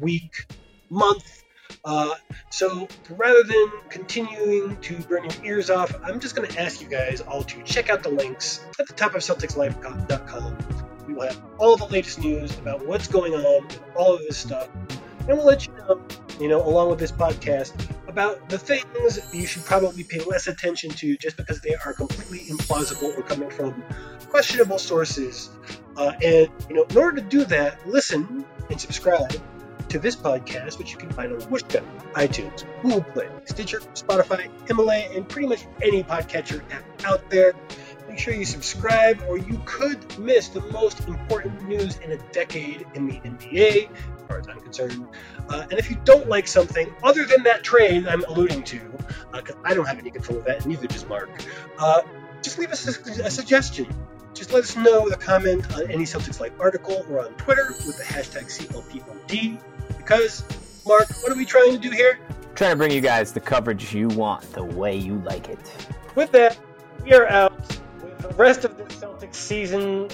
week, 0.00 0.46
month. 0.90 1.43
Uh, 1.84 2.14
so 2.50 2.88
rather 3.10 3.42
than 3.42 3.66
continuing 3.88 4.76
to 4.80 4.98
burn 5.00 5.24
your 5.24 5.44
ears 5.44 5.70
off, 5.70 5.94
I'm 6.02 6.20
just 6.20 6.34
going 6.34 6.48
to 6.48 6.60
ask 6.60 6.80
you 6.80 6.88
guys 6.88 7.20
all 7.20 7.42
to 7.42 7.62
check 7.62 7.90
out 7.90 8.02
the 8.02 8.10
links 8.10 8.64
at 8.78 8.86
the 8.86 8.94
top 8.94 9.14
of 9.14 9.22
CelticsLife.com 9.22 10.84
we 11.06 11.14
will 11.14 11.28
have 11.28 11.42
all 11.58 11.76
the 11.76 11.86
latest 11.86 12.18
news 12.20 12.56
about 12.58 12.86
what's 12.86 13.08
going 13.08 13.34
on 13.34 13.68
all 13.96 14.14
of 14.14 14.20
this 14.20 14.38
stuff. 14.38 14.68
And 15.26 15.38
we'll 15.38 15.46
let 15.46 15.66
you 15.66 15.72
know, 15.74 16.02
you 16.40 16.48
know, 16.48 16.62
along 16.62 16.90
with 16.90 16.98
this 16.98 17.12
podcast, 17.12 17.72
about 18.08 18.48
the 18.48 18.58
things 18.58 19.18
you 19.32 19.46
should 19.46 19.64
probably 19.64 20.04
pay 20.04 20.20
less 20.20 20.46
attention 20.46 20.90
to 20.90 21.16
just 21.16 21.36
because 21.36 21.60
they 21.60 21.74
are 21.74 21.92
completely 21.94 22.40
implausible 22.40 23.16
or 23.16 23.22
coming 23.22 23.50
from 23.50 23.82
questionable 24.28 24.78
sources. 24.78 25.50
Uh, 25.96 26.12
and, 26.22 26.48
you 26.68 26.76
know, 26.76 26.84
in 26.84 26.96
order 26.96 27.20
to 27.20 27.26
do 27.26 27.44
that, 27.44 27.86
listen 27.88 28.44
and 28.70 28.80
subscribe 28.80 29.32
to 29.88 29.98
this 29.98 30.16
podcast, 30.16 30.78
which 30.78 30.92
you 30.92 30.98
can 30.98 31.10
find 31.10 31.32
on 31.32 31.40
Whooshkaa, 31.42 31.84
iTunes, 32.12 32.64
Google 32.82 33.02
Play, 33.02 33.28
Stitcher, 33.44 33.80
Spotify, 33.94 34.50
Himalaya, 34.66 35.10
and 35.14 35.28
pretty 35.28 35.48
much 35.48 35.66
any 35.82 36.02
podcatcher 36.02 36.62
app 36.70 36.84
out 37.04 37.30
there. 37.30 37.54
Make 38.08 38.18
sure 38.18 38.34
you 38.34 38.44
subscribe, 38.44 39.22
or 39.28 39.38
you 39.38 39.60
could 39.64 40.18
miss 40.18 40.48
the 40.48 40.60
most 40.70 41.00
important 41.08 41.66
news 41.66 41.98
in 41.98 42.12
a 42.12 42.16
decade 42.32 42.86
in 42.94 43.06
the 43.06 43.14
NBA. 43.14 43.90
As 43.90 44.22
far 44.28 44.38
as 44.38 44.48
I'm 44.48 44.60
concerned. 44.60 45.06
Uh, 45.48 45.66
and 45.70 45.78
if 45.78 45.90
you 45.90 45.96
don't 46.04 46.28
like 46.28 46.46
something 46.46 46.92
other 47.02 47.24
than 47.24 47.42
that 47.44 47.62
trade 47.62 48.06
I'm 48.06 48.24
alluding 48.24 48.62
to, 48.64 48.80
because 49.32 49.56
I 49.64 49.74
don't 49.74 49.86
have 49.86 49.98
any 49.98 50.10
control 50.10 50.38
of 50.38 50.44
that, 50.44 50.58
and 50.58 50.66
neither 50.66 50.86
does 50.86 51.06
Mark, 51.06 51.30
uh, 51.78 52.02
just 52.42 52.58
leave 52.58 52.70
us 52.70 52.86
a, 52.86 53.24
a 53.24 53.30
suggestion. 53.30 53.86
Just 54.34 54.52
let 54.52 54.64
us 54.64 54.76
know 54.76 55.02
with 55.02 55.14
a 55.14 55.18
comment 55.18 55.72
on 55.74 55.90
any 55.90 56.04
Celtics 56.04 56.40
Life 56.40 56.52
article 56.58 57.06
or 57.08 57.24
on 57.24 57.34
Twitter 57.34 57.68
with 57.86 57.96
the 57.96 58.04
hashtag 58.04 58.46
CLPOD. 58.46 59.60
Because, 60.04 60.44
Mark, 60.86 61.08
what 61.22 61.32
are 61.32 61.36
we 61.36 61.46
trying 61.46 61.72
to 61.72 61.78
do 61.78 61.90
here? 61.90 62.18
Trying 62.54 62.72
to 62.72 62.76
bring 62.76 62.92
you 62.92 63.00
guys 63.00 63.32
the 63.32 63.40
coverage 63.40 63.94
you 63.94 64.08
want, 64.08 64.42
the 64.52 64.62
way 64.62 64.94
you 64.94 65.18
like 65.20 65.48
it. 65.48 65.88
With 66.14 66.30
that, 66.32 66.58
we 67.02 67.14
are 67.14 67.26
out 67.28 67.58
with 68.02 68.18
the 68.18 68.28
rest 68.36 68.64
of 68.64 68.76
the 68.76 68.84
Celtics 68.84 69.34
season 69.34 70.08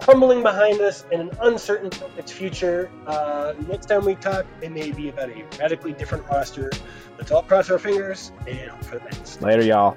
crumbling 0.00 0.42
behind 0.42 0.80
us 0.80 1.04
and 1.10 1.22
an 1.22 1.30
uncertain 1.42 1.90
Celtics 1.90 2.30
future. 2.30 2.90
Uh, 3.06 3.54
next 3.66 3.86
time 3.86 4.04
we 4.04 4.14
talk, 4.16 4.46
it 4.60 4.72
may 4.72 4.90
be 4.92 5.08
about 5.08 5.30
a 5.30 5.44
radically 5.58 5.92
different 5.92 6.26
roster. 6.26 6.70
Let's 7.18 7.30
all 7.30 7.42
cross 7.42 7.70
our 7.70 7.78
fingers 7.78 8.32
and 8.46 8.70
hope 8.70 8.84
for 8.84 8.98
the 8.98 9.04
best. 9.04 9.42
Later, 9.42 9.64
y'all. 9.64 9.96